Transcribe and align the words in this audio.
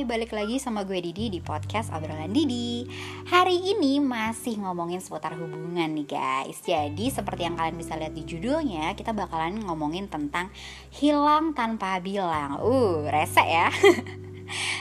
Hai, 0.00 0.08
balik 0.08 0.32
lagi 0.32 0.56
sama 0.56 0.88
gue 0.88 0.96
Didi 0.96 1.28
di 1.28 1.44
podcast 1.44 1.92
Obrolan 1.92 2.32
Didi. 2.32 2.88
Hari 3.28 3.52
ini 3.52 4.00
masih 4.00 4.56
ngomongin 4.56 4.96
seputar 4.96 5.36
hubungan 5.36 5.92
nih 5.92 6.08
guys. 6.08 6.56
Jadi 6.64 7.12
seperti 7.12 7.44
yang 7.44 7.52
kalian 7.60 7.76
bisa 7.76 8.00
lihat 8.00 8.16
di 8.16 8.24
judulnya 8.24 8.96
Kita 8.96 9.12
bakalan 9.12 9.60
ngomongin 9.60 10.08
tentang 10.08 10.48
hilang 10.88 11.52
tanpa 11.52 12.00
bilang. 12.00 12.64
Uh, 12.64 13.12
rese 13.12 13.44
ya. 13.44 13.68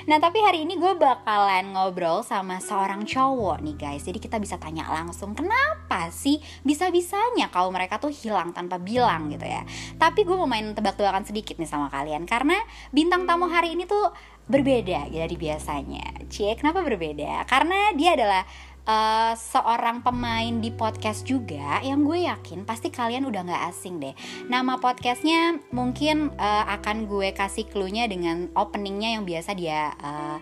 Nah 0.09 0.17
tapi 0.17 0.41
hari 0.41 0.65
ini 0.65 0.81
gue 0.81 0.97
bakalan 0.97 1.77
ngobrol 1.77 2.25
sama 2.25 2.57
seorang 2.57 3.05
cowok 3.05 3.61
nih 3.61 3.75
guys. 3.77 4.01
Jadi 4.01 4.17
kita 4.17 4.41
bisa 4.41 4.57
tanya 4.57 4.89
langsung 4.89 5.37
Kenapa 5.37 6.09
sih 6.09 6.41
bisa-bisanya 6.65 7.53
kalau 7.53 7.69
mereka 7.69 8.01
tuh 8.01 8.09
hilang 8.09 8.49
tanpa 8.49 8.81
bilang 8.81 9.29
gitu 9.29 9.45
ya? 9.45 9.61
Tapi 10.01 10.25
gue 10.25 10.33
mau 10.33 10.49
main 10.49 10.73
tebak-tebakan 10.73 11.29
sedikit 11.29 11.61
nih 11.61 11.69
sama 11.69 11.93
kalian 11.93 12.25
Karena 12.25 12.57
bintang 12.89 13.29
tamu 13.29 13.45
hari 13.45 13.77
ini 13.77 13.85
tuh 13.85 14.09
berbeda 14.49 15.13
dari 15.13 15.35
biasanya 15.37 16.25
Cie 16.29 16.53
kenapa 16.53 16.85
berbeda? 16.85 17.45
Karena 17.49 17.93
dia 17.97 18.13
adalah 18.13 18.45
uh, 18.85 19.33
seorang 19.33 20.05
pemain 20.05 20.61
di 20.61 20.69
podcast 20.69 21.25
juga 21.25 21.81
yang 21.81 22.05
gue 22.05 22.29
yakin 22.29 22.69
pasti 22.69 22.93
kalian 22.93 23.25
udah 23.25 23.45
nggak 23.49 23.63
asing 23.73 23.97
deh. 23.97 24.13
Nama 24.45 24.77
podcastnya 24.77 25.57
mungkin 25.73 26.33
uh, 26.37 26.65
akan 26.79 27.09
gue 27.09 27.33
kasih 27.33 27.65
clue-nya 27.69 28.05
dengan 28.05 28.49
openingnya 28.53 29.17
yang 29.17 29.23
biasa 29.25 29.57
dia 29.57 29.93
uh, 30.01 30.37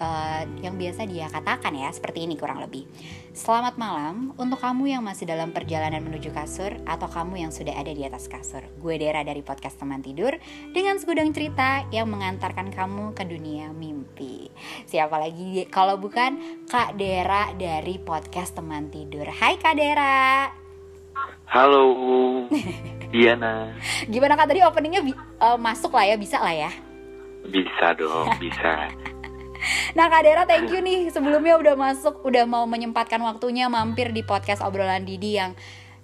uh, 0.00 0.42
yang 0.64 0.74
biasa 0.80 1.04
dia 1.06 1.28
katakan 1.28 1.76
ya 1.76 1.92
seperti 1.92 2.24
ini 2.24 2.34
kurang 2.34 2.64
lebih. 2.64 2.88
Selamat 3.30 3.78
malam 3.78 4.34
untuk 4.34 4.58
kamu 4.58 4.98
yang 4.98 5.02
masih 5.06 5.28
dalam 5.28 5.54
perjalanan 5.54 6.02
menuju 6.02 6.34
kasur 6.34 6.74
atau 6.88 7.06
kamu 7.06 7.46
yang 7.46 7.52
sudah 7.54 7.76
ada 7.76 7.92
di 7.92 8.02
atas 8.02 8.26
kasur. 8.26 8.64
Gue 8.80 8.98
Dera 8.98 9.22
dari 9.22 9.44
podcast 9.44 9.78
teman 9.78 10.02
tidur 10.02 10.34
dengan 10.74 10.98
segudang 10.98 11.30
cerita 11.30 11.86
yang 11.94 12.10
mengantarkan 12.10 12.74
kamu 12.74 13.14
ke 13.14 13.22
dunia 13.28 13.70
mimpi. 13.70 14.50
Siapa 14.88 15.14
lagi 15.20 15.68
kalau 15.70 16.00
bukan 16.00 16.64
Kak 16.66 16.98
Dera 16.98 17.54
dari 17.54 18.00
podcast 18.02 18.58
teman 18.58 18.90
tidur. 18.90 19.28
Hai 19.30 19.60
Kak 19.60 19.76
Dera. 19.78 20.50
Halo, 21.50 21.82
Diana. 23.12 23.74
Gimana 24.06 24.38
kak 24.38 24.54
tadi 24.54 24.62
openingnya 24.62 25.02
uh, 25.42 25.58
masuk 25.58 25.90
lah 25.98 26.06
ya, 26.06 26.14
bisa 26.14 26.38
lah 26.38 26.54
ya? 26.54 26.70
Bisa 27.42 27.90
dong, 27.98 28.30
bisa. 28.42 28.86
Nah 29.98 30.06
Kak 30.06 30.22
Dera 30.22 30.44
thank 30.46 30.70
you 30.70 30.80
nih. 30.82 31.10
Sebelumnya 31.10 31.58
udah 31.58 31.74
masuk 31.74 32.22
Udah 32.22 32.46
mau 32.46 32.64
menyempatkan 32.64 33.18
waktunya 33.22 33.66
mampir 33.66 34.14
di 34.14 34.22
podcast 34.22 34.62
obrolan 34.62 35.02
Didi 35.02 35.38
yang 35.38 35.54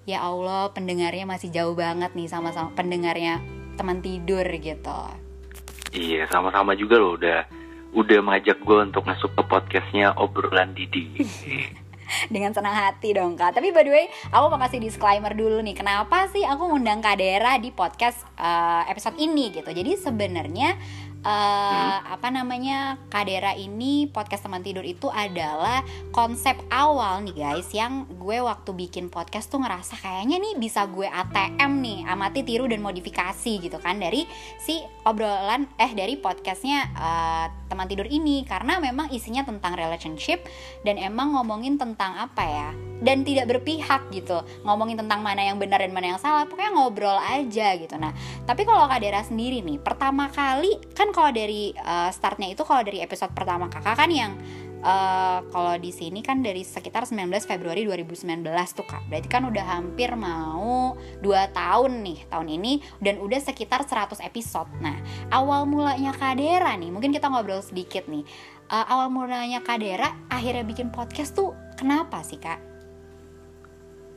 Ya 0.06 0.22
Allah 0.22 0.70
pendengarnya 0.70 1.26
masih 1.26 1.50
jauh 1.50 1.74
banget 1.74 2.14
nih 2.14 2.30
sama-sama 2.30 2.70
pendengarnya 2.78 3.42
teman 3.74 3.98
tidur 3.98 4.46
gitu. 4.46 5.00
Iya 5.90 6.30
sama-sama 6.30 6.78
juga 6.78 7.02
loh. 7.02 7.18
Udah 7.18 7.42
udah 7.90 8.18
mengajak 8.22 8.62
gue 8.62 8.78
untuk 8.86 9.02
masuk 9.02 9.34
ke 9.34 9.42
podcastnya 9.42 10.14
obrolan 10.14 10.78
Didi. 10.78 11.10
Dengan 12.32 12.54
senang 12.54 12.70
hati 12.70 13.18
dong 13.18 13.34
kak. 13.34 13.58
Tapi 13.58 13.74
by 13.74 13.82
the 13.82 13.90
way 13.90 14.06
aku 14.30 14.46
mau 14.46 14.62
kasih 14.62 14.78
disclaimer 14.78 15.34
dulu 15.34 15.58
nih. 15.58 15.74
Kenapa 15.74 16.30
sih 16.30 16.46
aku 16.46 16.70
ngundang 16.70 17.02
kak 17.02 17.18
Dera 17.18 17.58
di 17.58 17.74
podcast 17.74 18.22
uh, 18.38 18.86
episode 18.86 19.18
ini 19.18 19.50
gitu? 19.50 19.74
Jadi 19.74 19.98
sebenarnya 19.98 20.78
uh, 21.26 21.98
apa 22.06 22.30
namanya 22.30 23.02
Kadera 23.10 23.58
ini 23.58 24.06
podcast 24.06 24.46
teman 24.46 24.62
tidur 24.62 24.86
itu 24.86 25.10
adalah 25.10 25.82
konsep 26.14 26.54
awal 26.70 27.26
nih 27.26 27.34
guys 27.34 27.68
yang 27.74 28.06
gue 28.14 28.38
waktu 28.38 28.70
bikin 28.70 29.10
podcast 29.10 29.50
tuh 29.50 29.58
ngerasa 29.58 29.98
kayaknya 29.98 30.38
nih 30.38 30.54
bisa 30.56 30.86
gue 30.86 31.10
ATM 31.10 31.82
nih 31.82 31.98
amati 32.06 32.46
tiru 32.46 32.70
dan 32.70 32.78
modifikasi 32.78 33.52
gitu 33.58 33.76
kan 33.82 33.98
dari 33.98 34.22
si 34.62 34.78
obrolan 35.02 35.66
eh 35.82 35.90
dari 35.92 36.14
podcastnya 36.18 36.94
uh, 36.94 37.46
teman 37.66 37.90
tidur 37.90 38.06
ini. 38.06 38.46
Karena 38.46 38.78
memang 38.78 39.10
isinya 39.10 39.42
tentang 39.42 39.74
relationship 39.74 40.46
dan 40.86 40.96
emang 40.96 41.34
ngomongin 41.34 41.76
tentang 41.76 42.14
apa 42.14 42.44
ya 42.46 42.68
dan 43.00 43.26
tidak 43.26 43.50
berpihak 43.50 44.08
gitu. 44.12 44.40
Ngomongin 44.64 45.00
tentang 45.00 45.20
mana 45.20 45.44
yang 45.44 45.60
benar 45.60 45.82
dan 45.82 45.92
mana 45.92 46.16
yang 46.16 46.20
salah 46.20 46.48
pokoknya 46.48 46.72
ngobrol 46.72 47.18
aja 47.18 47.76
gitu. 47.76 47.94
Nah 48.00 48.12
tapi 48.48 48.64
kalau 48.64 48.88
Kak 48.88 49.00
Dera 49.02 49.20
sendiri 49.24 49.60
nih 49.60 49.80
pertama 49.80 50.28
kali 50.32 50.78
kan 50.96 51.12
kalau 51.12 51.32
dari 51.32 51.72
uh, 51.76 52.08
startnya 52.12 52.52
itu 52.52 52.62
kalau 52.64 52.80
dari 52.84 53.02
episode 53.04 53.32
pertama 53.36 53.68
kakak 53.68 53.96
kan 53.96 54.10
yang 54.12 54.32
uh, 54.86 55.42
kalau 55.50 55.74
di 55.80 55.90
sini 55.90 56.20
kan 56.20 56.40
dari 56.40 56.62
sekitar 56.62 57.06
19 57.08 57.28
Februari 57.44 57.82
2019 57.86 58.42
tuh 58.76 58.86
kak. 58.86 59.02
Berarti 59.10 59.28
kan 59.28 59.42
udah 59.48 59.64
hampir 59.78 60.14
mau 60.14 60.94
2 61.20 61.26
tahun 61.52 61.92
nih 62.06 62.18
tahun 62.30 62.48
ini 62.60 62.72
dan 63.02 63.18
udah 63.22 63.40
sekitar 63.42 63.86
100 63.86 64.22
episode. 64.22 64.68
Nah 64.82 64.96
awal 65.34 65.66
mulanya 65.66 66.14
Kak 66.14 66.38
Dera 66.38 66.74
nih 66.78 66.90
mungkin 66.94 67.10
kita 67.10 67.28
ngobrol 67.30 67.60
sedikit 67.60 68.06
nih. 68.06 68.24
Uh, 68.66 68.86
awal 68.90 69.14
mulanya 69.14 69.62
Kak 69.62 69.78
Dera 69.78 70.10
akhirnya 70.26 70.66
bikin 70.66 70.90
podcast 70.90 71.38
tuh 71.38 71.54
kenapa 71.78 72.22
sih 72.26 72.38
kak? 72.40 72.75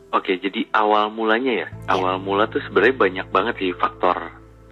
Oke, 0.10 0.42
jadi 0.42 0.66
awal 0.74 1.14
mulanya 1.14 1.54
ya, 1.54 1.68
ya. 1.70 1.94
awal 1.94 2.18
mula 2.18 2.50
tuh 2.50 2.62
sebenarnya 2.66 2.96
banyak 2.98 3.28
banget 3.30 3.56
sih 3.62 3.72
faktor 3.78 4.18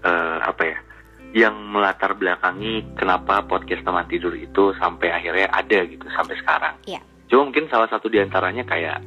uh, 0.02 0.38
apa 0.42 0.64
ya, 0.66 0.78
yang 1.38 1.54
melatar 1.70 2.18
belakangi 2.18 2.98
kenapa 2.98 3.46
podcast 3.46 3.86
teman 3.86 4.10
tidur 4.10 4.34
itu 4.34 4.74
sampai 4.82 5.14
akhirnya 5.14 5.48
ada 5.54 5.80
gitu 5.86 6.10
sampai 6.10 6.36
sekarang. 6.42 6.76
Iya. 6.90 7.02
Cuma 7.30 7.54
mungkin 7.54 7.70
salah 7.70 7.86
satu 7.86 8.10
di 8.10 8.18
antaranya 8.18 8.66
kayak 8.66 9.04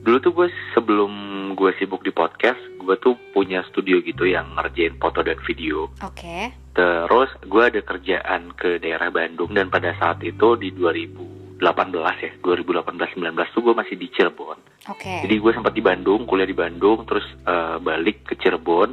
dulu 0.00 0.16
tuh 0.22 0.32
gue 0.32 0.48
sebelum 0.72 1.12
gue 1.58 1.70
sibuk 1.76 2.00
di 2.00 2.14
podcast, 2.14 2.60
gue 2.80 2.96
tuh 2.96 3.18
punya 3.36 3.60
studio 3.68 4.00
gitu 4.00 4.24
yang 4.24 4.56
ngerjain 4.56 4.96
foto 4.96 5.20
dan 5.20 5.36
video. 5.44 5.92
Oke. 6.00 6.24
Okay. 6.24 6.42
Terus 6.72 7.28
gue 7.44 7.62
ada 7.68 7.80
kerjaan 7.84 8.56
ke 8.56 8.80
daerah 8.80 9.12
Bandung 9.12 9.52
dan 9.52 9.68
pada 9.68 9.92
saat 10.00 10.24
itu 10.24 10.56
di 10.56 10.72
2000 10.72 11.45
2018 11.56 12.24
ya 12.24 12.32
2018-19 12.44 13.54
tuh 13.54 13.62
gue 13.64 13.74
masih 13.74 13.96
di 13.96 14.06
Cirebon. 14.12 14.58
Oke. 14.92 15.00
Okay. 15.00 15.18
Jadi 15.24 15.34
gue 15.40 15.52
sempat 15.56 15.72
di 15.72 15.80
Bandung, 15.80 16.28
kuliah 16.28 16.48
di 16.48 16.56
Bandung, 16.56 17.08
terus 17.08 17.24
uh, 17.48 17.80
balik 17.80 18.28
ke 18.28 18.36
Cirebon 18.36 18.92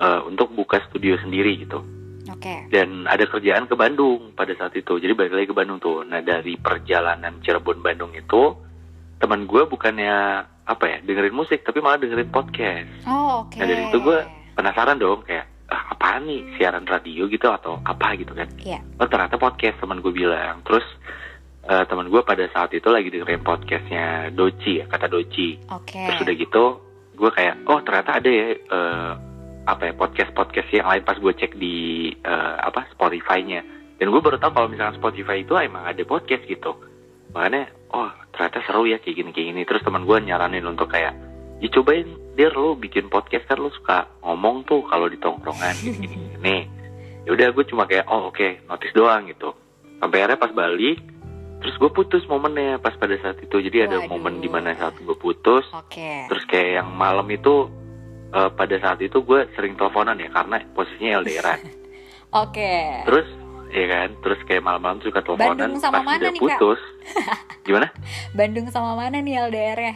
uh, 0.00 0.20
untuk 0.24 0.48
buka 0.56 0.80
studio 0.88 1.20
sendiri 1.20 1.60
gitu. 1.60 1.84
Oke. 2.32 2.40
Okay. 2.40 2.58
Dan 2.72 3.04
ada 3.04 3.24
kerjaan 3.28 3.68
ke 3.68 3.76
Bandung 3.76 4.32
pada 4.32 4.56
saat 4.56 4.72
itu, 4.80 4.96
jadi 4.96 5.12
balik 5.12 5.36
lagi 5.36 5.48
ke 5.52 5.56
Bandung 5.56 5.78
tuh. 5.80 6.04
Nah 6.08 6.24
dari 6.24 6.56
perjalanan 6.56 7.44
Cirebon 7.44 7.84
Bandung 7.84 8.16
itu 8.16 8.56
teman 9.18 9.44
gue 9.44 9.62
bukannya 9.68 10.16
apa 10.68 10.84
ya 10.88 10.98
dengerin 11.04 11.36
musik, 11.36 11.64
tapi 11.68 11.84
malah 11.84 12.00
dengerin 12.00 12.32
podcast. 12.32 12.88
Oh 13.04 13.44
oke. 13.44 13.52
Okay. 13.52 13.60
Nah 13.60 13.66
dari 13.68 13.82
itu 13.92 13.98
gue 14.00 14.18
penasaran 14.56 14.96
dong 14.96 15.20
kayak 15.20 15.68
ah, 15.68 15.92
apa 15.92 16.16
nih 16.24 16.56
siaran 16.56 16.88
radio 16.88 17.28
gitu 17.28 17.52
atau 17.52 17.76
apa 17.84 18.16
gitu 18.16 18.32
kan? 18.32 18.48
Iya. 18.56 18.80
Yeah. 18.80 19.00
Oh 19.00 19.08
ternyata 19.08 19.36
podcast 19.36 19.76
teman 19.84 20.00
gue 20.00 20.12
bilang. 20.16 20.64
Terus 20.64 20.84
uh, 21.68 21.84
teman 21.84 22.08
gue 22.08 22.22
pada 22.24 22.48
saat 22.48 22.72
itu 22.72 22.88
lagi 22.88 23.12
dengerin 23.12 23.44
podcastnya 23.44 24.32
Doci 24.32 24.80
ya 24.80 24.84
kata 24.88 25.06
Doci. 25.06 25.68
Oke. 25.68 25.94
Okay. 25.94 26.06
Terus 26.08 26.20
udah 26.24 26.36
gitu 26.40 26.64
gue 27.18 27.30
kayak 27.34 27.54
oh 27.66 27.80
ternyata 27.84 28.10
ada 28.16 28.30
ya 28.30 28.46
uh, 28.70 29.12
apa 29.68 29.92
ya 29.92 29.94
podcast 29.98 30.30
podcast 30.32 30.70
yang 30.72 30.88
lain 30.88 31.04
pas 31.04 31.18
gue 31.20 31.32
cek 31.36 31.52
di 31.60 32.08
uh, 32.24 32.56
apa 32.64 32.88
Spotify-nya. 32.96 33.60
Dan 33.98 34.14
gue 34.14 34.20
baru 34.22 34.40
tahu 34.40 34.54
kalau 34.54 34.68
misalnya 34.70 34.96
Spotify 34.96 35.44
itu 35.44 35.52
emang 35.60 35.84
ada 35.84 36.02
podcast 36.08 36.48
gitu. 36.48 36.72
Makanya 37.36 37.68
oh 37.92 38.08
ternyata 38.32 38.64
seru 38.64 38.88
ya 38.88 38.96
kayak 39.02 39.16
gini 39.20 39.30
kayak 39.36 39.46
gini. 39.52 39.62
Terus 39.68 39.84
teman 39.84 40.08
gue 40.08 40.16
nyaranin 40.24 40.64
untuk 40.64 40.88
kayak 40.88 41.12
ya 41.58 41.68
cobain 41.74 42.08
dir 42.38 42.54
lo 42.54 42.78
bikin 42.78 43.10
podcast 43.10 43.50
kan 43.50 43.58
lo 43.58 43.68
suka 43.74 44.06
ngomong 44.22 44.62
tuh 44.62 44.86
kalau 44.86 45.10
di 45.10 45.20
tongkrongan 45.20 45.76
gini 45.84 46.06
gini. 46.06 46.26
Nih 46.40 46.62
ya 47.28 47.30
udah 47.36 47.48
gue 47.52 47.64
cuma 47.68 47.84
kayak 47.84 48.08
oh 48.08 48.32
oke 48.32 48.40
okay, 48.40 48.64
notice 48.64 48.94
doang 48.96 49.28
gitu. 49.28 49.52
Sampai 49.98 50.22
akhirnya 50.22 50.38
pas 50.38 50.54
balik 50.54 51.17
terus 51.58 51.74
gue 51.76 51.90
putus 51.90 52.22
momennya 52.30 52.78
pas 52.78 52.94
pada 52.94 53.14
saat 53.18 53.38
itu. 53.42 53.58
Jadi 53.58 53.90
ada 53.90 53.98
Waduh. 54.02 54.10
momen 54.14 54.38
di 54.38 54.48
mana 54.50 54.74
saat 54.78 54.94
gue 54.98 55.16
putus 55.18 55.66
okay. 55.74 56.26
terus 56.30 56.44
kayak 56.46 56.82
yang 56.82 56.88
malam 56.94 57.26
itu 57.30 57.66
uh, 58.32 58.50
pada 58.54 58.76
saat 58.78 59.02
itu 59.02 59.20
gue 59.22 59.40
sering 59.58 59.74
teleponan 59.74 60.18
ya 60.18 60.30
karena 60.30 60.62
posisinya 60.72 61.24
LDRan 61.24 61.60
oke. 61.66 62.54
Okay. 62.54 63.02
terus 63.08 63.28
ya 63.72 63.86
kan? 63.88 64.08
Terus 64.24 64.40
kayak 64.48 64.62
malam-malam 64.64 65.00
suka 65.04 65.20
teleponan 65.20 65.56
Bandung 65.56 65.80
sama 65.80 66.00
pas 66.00 66.06
mana 66.06 66.20
udah 66.24 66.32
nih, 66.32 66.40
putus. 66.40 66.80
Kak? 66.80 67.38
gimana? 67.66 67.86
Bandung 68.38 68.66
sama 68.72 68.90
mana 68.96 69.16
nih 69.20 69.34
LDR 69.48 69.78
ya? 69.78 69.94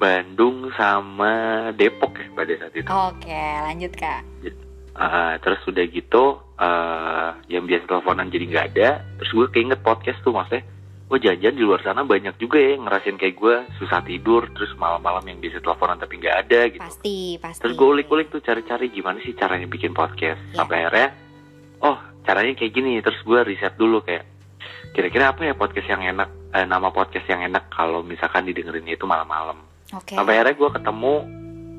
Bandung 0.00 0.70
sama 0.78 1.32
Depok 1.74 2.16
ya 2.16 2.26
pada 2.32 2.52
saat 2.56 2.74
itu. 2.74 2.88
Oke 2.88 3.26
okay, 3.26 3.50
lanjut 3.66 3.92
kak. 3.98 4.22
Uh, 4.96 5.38
terus 5.40 5.60
udah 5.66 5.84
gitu 5.86 6.24
uh, 6.60 7.30
yang 7.48 7.64
biasa 7.64 7.88
teleponan 7.88 8.28
jadi 8.28 8.44
nggak 8.46 8.66
ada 8.76 8.88
terus 9.18 9.30
gue 9.32 9.46
keinget 9.50 9.80
podcast 9.80 10.20
tuh 10.20 10.36
maksudnya 10.36 10.62
gue 11.10 11.18
jajan 11.18 11.58
di 11.58 11.66
luar 11.66 11.82
sana 11.82 12.06
banyak 12.06 12.38
juga 12.38 12.62
ya 12.62 12.78
yang 12.78 12.86
ngerasain 12.86 13.18
kayak 13.18 13.34
gue 13.34 13.54
susah 13.82 13.98
tidur 14.06 14.46
terus 14.54 14.70
malam-malam 14.78 15.26
yang 15.26 15.42
bisa 15.42 15.58
teleponan 15.58 15.98
tapi 15.98 16.22
nggak 16.22 16.36
ada 16.46 16.60
gitu. 16.70 16.78
Pasti 16.86 17.34
pasti. 17.42 17.66
Terus 17.66 17.74
gue 17.74 17.88
ulik-ulik 17.98 18.30
tuh 18.30 18.38
cari-cari 18.38 18.94
gimana 18.94 19.18
sih 19.26 19.34
caranya 19.34 19.66
bikin 19.66 19.90
podcast. 19.90 20.38
Ya. 20.54 20.62
sampai 20.62 20.86
akhirnya 20.86 21.10
oh 21.82 21.98
caranya 22.22 22.54
kayak 22.54 22.72
gini. 22.78 23.02
Terus 23.02 23.18
gue 23.26 23.42
riset 23.42 23.74
dulu 23.74 24.06
kayak 24.06 24.22
kira-kira 24.94 25.34
apa 25.34 25.50
ya 25.50 25.58
podcast 25.58 25.90
yang 25.90 26.02
enak 26.14 26.30
eh, 26.54 26.66
nama 26.70 26.94
podcast 26.94 27.26
yang 27.26 27.42
enak 27.42 27.66
kalau 27.74 28.06
misalkan 28.06 28.46
didengerin 28.46 28.86
itu 28.86 29.02
malam-malam. 29.02 29.66
Okay. 29.90 30.14
sampai 30.14 30.38
akhirnya 30.38 30.54
gue 30.54 30.70
ketemu 30.78 31.14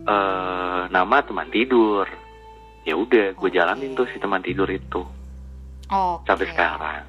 uh, 0.04 0.84
nama 0.92 1.18
teman 1.24 1.48
tidur 1.48 2.04
ya 2.82 2.98
udah 2.98 3.34
gue 3.34 3.50
okay. 3.50 3.56
jalanin 3.56 3.94
tuh 3.94 4.10
si 4.10 4.18
teman 4.18 4.42
tidur 4.42 4.66
itu 4.66 5.02
okay. 5.86 6.26
sampai 6.26 6.46
sekarang 6.50 7.04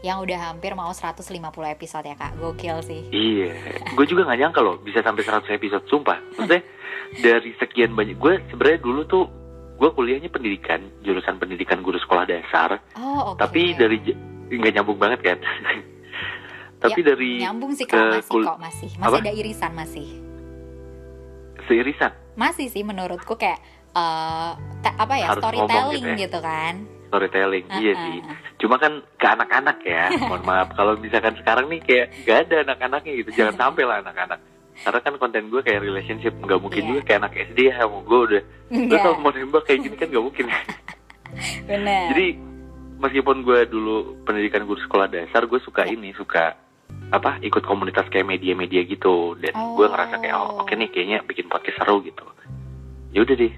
yang 0.00 0.16
udah 0.24 0.48
hampir 0.48 0.72
mau 0.72 0.88
150 0.88 1.20
episode 1.68 2.08
ya 2.08 2.16
kak 2.16 2.40
gokil 2.40 2.80
sih 2.80 3.04
Iya, 3.12 3.52
gue 3.92 4.06
juga 4.08 4.24
nggak 4.24 4.40
nyangka 4.40 4.60
loh 4.64 4.80
bisa 4.80 5.04
sampai 5.04 5.20
100 5.20 5.44
episode, 5.52 5.84
sumpah. 5.92 6.16
Maksudnya 6.40 6.64
dari 7.20 7.52
sekian 7.60 7.92
banyak, 7.92 8.16
gue 8.16 8.40
sebenarnya 8.48 8.80
dulu 8.80 9.04
tuh 9.04 9.28
gue 9.76 9.90
kuliahnya 9.92 10.32
pendidikan, 10.32 10.80
jurusan 11.04 11.36
pendidikan 11.36 11.84
guru 11.84 12.00
sekolah 12.00 12.24
dasar. 12.24 12.80
oh 12.96 13.36
oke 13.36 13.44
Tapi 13.44 13.76
dari 13.76 14.00
nggak 14.48 14.72
nyambung 14.80 14.96
banget 14.96 15.20
kan. 15.20 15.38
tapi 16.80 17.04
Ya, 17.04 17.12
dari 17.12 17.30
nyambung 17.44 17.72
sih 17.76 17.84
kak 17.84 18.24
masih 18.24 18.32
kul- 18.32 18.46
kok 18.48 18.56
masih 18.56 18.88
masih 18.96 19.12
Apa? 19.12 19.16
ada 19.20 19.32
irisan 19.36 19.72
masih 19.76 20.08
seirisan 21.68 22.12
masih 22.34 22.72
sih 22.72 22.80
menurutku 22.80 23.36
kayak 23.36 23.60
te- 23.92 24.56
apa 24.88 25.14
ya 25.14 25.26
Harus 25.28 25.42
storytelling 25.42 25.68
ngomong 25.68 25.92
gitu 25.92 26.08
ya. 26.08 26.16
gitu 26.18 26.38
kan 26.40 26.74
storytelling, 27.10 27.66
iya 27.74 27.90
Uh-uh. 27.90 28.04
sih. 28.06 28.18
Cuma 28.56 28.78
kan 28.78 29.02
ke 29.18 29.26
anak-anak 29.26 29.82
ya, 29.82 30.14
mohon 30.22 30.46
maaf. 30.46 30.70
Kalau 30.72 30.94
misalkan 30.94 31.34
sekarang 31.36 31.66
nih 31.66 31.82
kayak 31.82 32.06
nggak 32.22 32.38
ada 32.46 32.56
anak-anaknya 32.64 33.12
gitu, 33.18 33.30
jangan 33.34 33.54
sampai 33.58 33.82
lah 33.82 33.98
anak-anak. 33.98 34.38
Karena 34.78 35.00
kan 35.02 35.14
konten 35.18 35.50
gue 35.50 35.58
kayak 35.58 35.82
relationship, 35.82 36.38
nggak 36.38 36.56
mungkin 36.56 36.78
Iya. 36.78 36.88
juga 36.88 37.00
kayak 37.02 37.18
anak 37.20 37.34
SD 37.50 37.58
ya, 37.66 37.82
mau 37.82 37.98
gue 38.00 38.18
udah, 38.22 38.42
lu 38.70 38.78
Enggak. 38.78 39.00
kalau 39.02 39.16
mau 39.18 39.30
nembak 39.30 39.62
kayak 39.66 39.80
gini 39.82 39.96
kan 39.98 40.06
nggak 40.06 40.22
mungkin. 40.22 40.46
bener 41.66 42.02
Jadi 42.10 42.26
meskipun 42.96 43.36
gue 43.42 43.58
dulu 43.66 43.96
pendidikan 44.22 44.62
guru 44.62 44.78
sekolah 44.80 45.06
dasar, 45.08 45.46
gue 45.46 45.58
suka 45.58 45.82
ini, 45.84 46.14
suka 46.14 46.54
apa 47.10 47.38
ikut 47.40 47.62
komunitas 47.62 48.06
kayak 48.06 48.22
media-media 48.24 48.82
gitu 48.84 49.34
dan 49.34 49.50
gue 49.74 49.82
Oh. 49.82 49.90
ngerasa 49.90 50.14
kayak 50.16 50.36
oh, 50.36 50.62
oke 50.62 50.72
nih 50.72 50.86
kayaknya 50.86 51.18
bikin 51.24 51.46
podcast 51.46 51.74
seru 51.76 52.02
gitu. 52.02 52.22
Ya 53.10 53.20
udah 53.20 53.34
deh, 53.34 53.50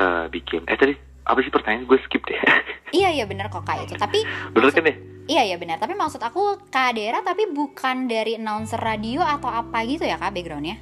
Eh, 0.00 0.26
bikin. 0.28 0.64
Eh 0.64 0.74
tadi 0.74 0.96
apa 1.20 1.38
sih 1.38 1.52
pertanyaan 1.52 1.84
gue 1.84 1.98
skip 2.02 2.24
deh. 2.24 2.40
iya 2.96 3.12
iya 3.12 3.22
bener 3.22 3.46
kok 3.46 3.62
kak 3.62 3.84
itu 3.84 3.94
tapi 3.94 4.24
Bener 4.50 4.66
maksud- 4.66 4.74
kan 4.74 4.90
ya? 4.90 4.94
iya 5.28 5.42
iya 5.44 5.56
benar 5.56 5.78
tapi 5.78 5.94
maksud 5.94 6.18
aku 6.18 6.42
kak 6.66 6.90
Dera 6.92 7.20
tapi 7.20 7.46
bukan 7.46 8.10
dari 8.10 8.34
announcer 8.34 8.76
radio 8.76 9.22
atau 9.22 9.46
apa 9.46 9.78
gitu 9.84 10.02
ya 10.02 10.16
kak 10.16 10.32
backgroundnya 10.32 10.74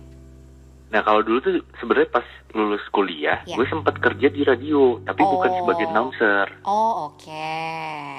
Nah 0.89 1.05
kalau 1.05 1.21
dulu 1.21 1.37
tuh 1.39 1.53
sebenarnya 1.77 2.09
pas 2.11 2.25
lulus 2.51 2.81
kuliah, 2.89 3.45
Ya. 3.45 3.61
gue 3.61 3.67
sempat 3.69 4.01
kerja 4.01 4.25
di 4.27 4.41
radio, 4.41 4.97
tapi 5.03 5.21
bukan 5.21 5.51
Oh. 5.51 5.57
sebagai 5.61 5.85
announcer, 5.87 6.47
oh 6.65 7.13
oke 7.13 7.53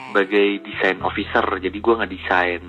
sebagai 0.05 0.47
desain 0.61 1.01
officer. 1.01 1.41
Jadi 1.57 1.73
gue 1.75 1.93
nggak 1.95 2.13
desain. 2.13 2.61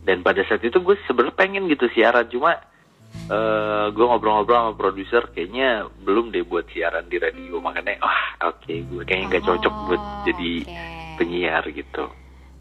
Dan 0.00 0.22
pada 0.22 0.46
saat 0.46 0.62
itu 0.62 0.78
gue 0.78 0.94
sebenarnya 1.02 1.34
pengen 1.34 1.66
gitu 1.66 1.90
siaran, 1.90 2.22
cuma 2.28 2.54
eh 3.26 3.86
gue 3.90 4.04
ngobrol-ngobrol 4.04 4.56
sama 4.56 4.72
produser, 4.74 5.28
kayaknya 5.30 5.84
belum 6.02 6.30
deh 6.30 6.46
buat 6.46 6.68
siaran 6.70 7.06
di 7.06 7.18
radio. 7.18 7.58
Makanya, 7.58 7.98
wah 7.98 8.22
oke, 8.52 8.70
gue 8.70 9.02
kayaknya 9.02 9.26
nggak 9.32 9.44
cocok 9.44 9.74
buat 9.86 9.98
Oh, 9.98 10.22
jadi 10.24 10.50
oke. 10.62 10.78
penyiar 11.18 11.64
gitu. 11.70 12.04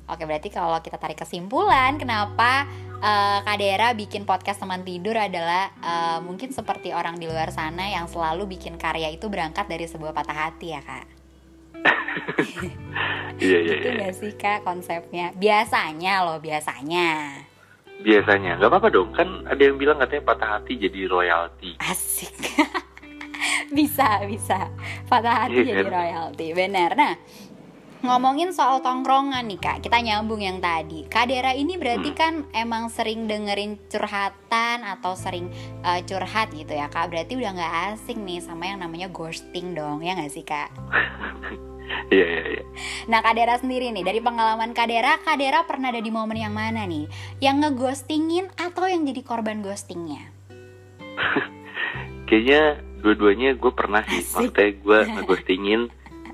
Oke 0.06 0.22
berarti 0.22 0.54
kalau 0.54 0.78
kita 0.80 1.02
tarik 1.02 1.18
kesimpulan 1.18 1.98
kenapa 1.98 2.70
eh, 3.02 3.38
Kak 3.42 3.58
Dera 3.58 3.90
bikin 3.92 4.22
podcast 4.22 4.62
teman 4.62 4.86
tidur 4.86 5.18
adalah 5.18 5.74
eh, 5.82 6.20
mungkin 6.22 6.54
seperti 6.54 6.94
orang 6.94 7.18
di 7.18 7.26
luar 7.26 7.50
sana 7.50 7.90
yang 7.90 8.06
selalu 8.06 8.46
bikin 8.46 8.78
karya 8.78 9.10
itu 9.10 9.26
berangkat 9.28 9.66
dari 9.66 9.90
sebuah 9.90 10.14
patah 10.14 10.38
hati 10.46 10.78
ya 10.78 10.82
kak. 10.82 11.06
Iya 13.36 13.60
iya 13.60 13.74
Itu 13.76 13.88
iya. 13.90 13.98
nggak 14.00 14.16
sih 14.16 14.32
kak 14.38 14.64
konsepnya? 14.64 15.36
Biasanya 15.36 16.24
loh 16.24 16.40
biasanya. 16.40 17.42
Biasanya 18.02 18.60
nggak 18.60 18.70
apa-apa 18.70 18.90
dong, 18.92 19.10
kan 19.12 19.46
ada 19.46 19.62
yang 19.62 19.78
bilang 19.78 19.98
katanya 19.98 20.24
patah 20.26 20.50
hati 20.60 20.76
jadi 20.76 21.08
royalti. 21.08 21.80
Asik. 21.80 22.36
bisa 23.78 24.22
bisa. 24.26 24.70
Patah 25.08 25.48
hati 25.48 25.64
Iya 25.64 25.74
jadi 25.74 25.84
kan? 25.86 25.94
royalty. 25.94 26.48
Benar. 26.52 26.92
Nah 26.94 27.14
ngomongin 28.06 28.54
soal 28.54 28.86
tongkrongan 28.86 29.50
nih 29.50 29.58
kak, 29.58 29.82
kita 29.82 29.98
nyambung 29.98 30.38
yang 30.38 30.62
tadi. 30.62 31.10
Kak 31.10 31.26
Dera 31.26 31.58
ini 31.58 31.74
berarti 31.74 32.14
Hmm. 32.14 32.20
kan 32.20 32.34
emang 32.54 32.94
sering 32.94 33.26
dengerin 33.26 33.82
curhatan 33.90 34.86
atau 34.86 35.18
sering 35.18 35.50
uh, 35.82 35.98
curhat 36.06 36.54
gitu 36.54 36.70
ya 36.70 36.86
kak. 36.86 37.10
Berarti 37.10 37.34
udah 37.34 37.52
nggak 37.58 37.74
asing 37.98 38.22
nih 38.22 38.38
sama 38.40 38.70
yang 38.70 38.86
namanya 38.86 39.10
ghosting 39.10 39.74
dong, 39.74 40.06
ya 40.06 40.14
nggak 40.14 40.30
sih 40.30 40.46
kak? 40.46 40.70
Iya 42.10 42.26
iya 42.26 42.44
iya. 42.52 42.64
Nah 43.06 43.22
Kak 43.22 43.34
Dera 43.34 43.56
sendiri 43.58 43.90
nih, 43.90 44.04
dari 44.04 44.20
pengalaman 44.20 44.74
Kak 44.74 44.88
Dera, 44.90 45.18
Kak 45.22 45.38
Dera 45.38 45.66
pernah 45.66 45.90
ada 45.90 46.02
di 46.02 46.10
momen 46.10 46.38
yang 46.38 46.54
mana 46.54 46.86
nih? 46.86 47.06
Yang 47.40 47.56
ngeghostingin 47.66 48.46
atau 48.56 48.86
yang 48.86 49.06
jadi 49.06 49.22
korban 49.22 49.62
ghostingnya? 49.62 50.30
Kayaknya 52.28 52.62
dua-duanya 53.02 53.54
gue 53.54 53.72
pernah 53.72 54.02
sih. 54.06 54.22
Asik. 54.22 54.34
Maksudnya 54.50 54.70
gue 54.82 55.00
ngeghostingin 55.14 55.82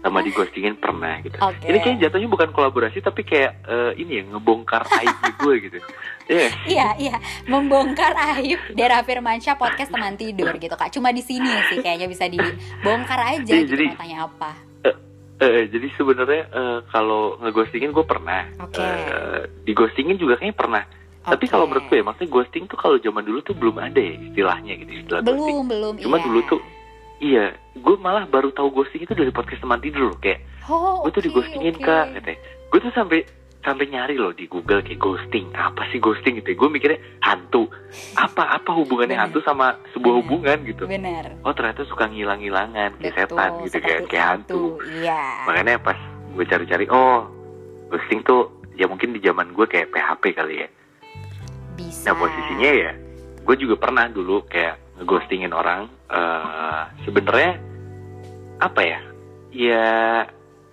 sama 0.01 0.25
dighostingin 0.25 0.73
pernah 0.81 1.21
gitu. 1.21 1.37
Oke. 1.37 1.61
Ini 1.69 1.77
kayaknya 1.77 2.09
jatuhnya 2.09 2.25
bukan 2.25 2.49
kolaborasi 2.49 3.05
tapi 3.05 3.21
kayak 3.21 3.61
eh, 3.69 3.91
ini 4.01 4.17
ya 4.17 4.23
ngebongkar 4.27 4.81
aib 4.87 5.17
gue 5.37 5.55
gitu. 5.69 5.77
Iya. 6.31 6.47
Iya, 6.63 6.87
iya, 6.95 7.15
membongkar 7.43 8.15
aib 8.39 8.55
Dera 8.71 9.03
Firmansyah 9.03 9.59
podcast 9.59 9.91
teman 9.91 10.15
tidur 10.15 10.55
gitu 10.55 10.71
kak. 10.73 10.87
Cuma 10.87 11.11
di 11.11 11.19
sini 11.19 11.51
sih 11.67 11.83
kayaknya 11.83 12.07
bisa 12.07 12.23
dibongkar 12.23 13.19
aja 13.35 13.51
Iya, 13.51 13.67
gitu 13.67 13.75
jadi- 13.75 13.91
mau 13.91 13.99
tanya 13.99 14.17
apa. 14.31 14.51
Eh, 15.41 15.65
jadi 15.73 15.87
sebenarnya 15.97 16.43
eh, 16.53 16.79
kalau 16.93 17.41
ngeghostingin 17.41 17.89
gue 17.89 18.05
pernah. 18.05 18.45
Oke. 18.61 18.77
Eh, 18.77 19.41
dighostingin 19.65 20.21
juga 20.21 20.37
kayaknya 20.37 20.53
pernah. 20.53 20.83
Tapi 21.21 21.45
Oke. 21.45 21.53
kalau 21.53 21.65
menurut 21.65 21.85
gue 21.89 21.97
ya, 21.97 22.05
maksudnya 22.05 22.29
ghosting 22.29 22.63
tuh 22.65 22.77
kalau 22.77 22.97
zaman 22.97 23.21
dulu 23.21 23.41
tuh 23.41 23.53
belum 23.53 23.77
ada 23.77 23.97
ya 23.97 24.17
istilahnya 24.21 24.73
gitu, 24.81 24.91
istilah 25.01 25.21
ghosting. 25.21 25.37
belum 25.37 25.65
belum. 25.69 25.93
Cuma 26.01 26.17
iya. 26.17 26.25
dulu 26.25 26.39
tuh 26.47 26.61
Iya, 27.21 27.45
gue 27.77 27.95
malah 28.01 28.25
baru 28.25 28.49
tahu 28.49 28.73
ghosting 28.73 29.05
itu 29.05 29.13
dari 29.13 29.29
podcast 29.29 29.61
teman 29.61 29.77
tidur 29.77 30.09
loh. 30.09 30.17
Kayak 30.17 30.41
Oh, 30.65 31.05
gue 31.05 31.13
tuh 31.13 31.21
oke, 31.21 31.27
dighostingin 31.29 31.77
oke. 31.77 31.85
kak 31.85 32.05
katanya 32.17 32.39
gue 32.41 32.79
tuh 32.81 32.93
sampai 32.93 33.19
sampai 33.61 33.85
nyari 33.87 34.17
loh 34.17 34.33
di 34.33 34.49
Google 34.49 34.81
kayak 34.81 34.97
ghosting 34.97 35.53
apa 35.53 35.85
sih 35.93 36.01
ghosting 36.01 36.41
gitu 36.41 36.57
gue 36.57 36.69
mikirnya 36.69 36.97
hantu 37.21 37.69
apa 38.17 38.57
apa 38.57 38.73
hubungannya 38.73 39.13
Bener. 39.13 39.25
hantu 39.29 39.39
sama 39.45 39.77
sebuah 39.93 40.17
Bener. 40.17 40.21
hubungan 40.25 40.57
gitu 40.65 40.83
Bener. 40.89 41.25
oh 41.45 41.53
ternyata 41.53 41.85
suka 41.85 42.09
ngilang-ngilangan 42.09 42.97
kayak 42.97 43.13
Betul, 43.13 43.37
setan 43.37 43.51
gitu 43.61 43.77
kayak 43.77 43.97
seperti 44.01 44.09
kayak 44.09 44.27
hantu 44.27 44.63
Iya. 44.97 45.21
makanya 45.45 45.75
pas 45.77 45.97
gue 46.33 46.45
cari-cari 46.49 46.85
oh 46.89 47.29
ghosting 47.93 48.25
tuh 48.25 48.49
ya 48.73 48.89
mungkin 48.89 49.13
di 49.13 49.21
zaman 49.21 49.53
gue 49.53 49.65
kayak 49.69 49.93
PHP 49.93 50.23
kali 50.33 50.55
ya 50.65 50.67
Bisa. 51.77 52.09
nah 52.09 52.15
posisinya 52.17 52.69
ya 52.73 52.91
gue 53.41 53.55
juga 53.61 53.75
pernah 53.77 54.09
dulu 54.09 54.41
kayak 54.49 54.97
ngeghostingin 54.97 55.53
orang 55.53 55.85
eh 56.09 56.81
sebenarnya 57.05 57.61
apa 58.57 58.81
ya 58.81 58.99
ya 59.53 59.85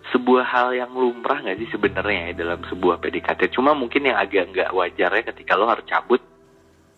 sebuah 0.09 0.45
hal 0.45 0.69
yang 0.73 0.91
lumrah 0.91 1.39
nggak 1.39 1.59
sih 1.59 1.69
sebenarnya 1.69 2.31
ya 2.31 2.39
dalam 2.39 2.61
sebuah 2.65 2.97
PDKT 2.99 3.51
cuma 3.51 3.73
mungkin 3.73 4.03
yang 4.03 4.17
agak 4.17 4.49
nggak 4.49 4.71
wajarnya 4.71 5.23
ketika 5.27 5.53
lo 5.53 5.67
harus 5.67 5.85
cabut 5.85 6.21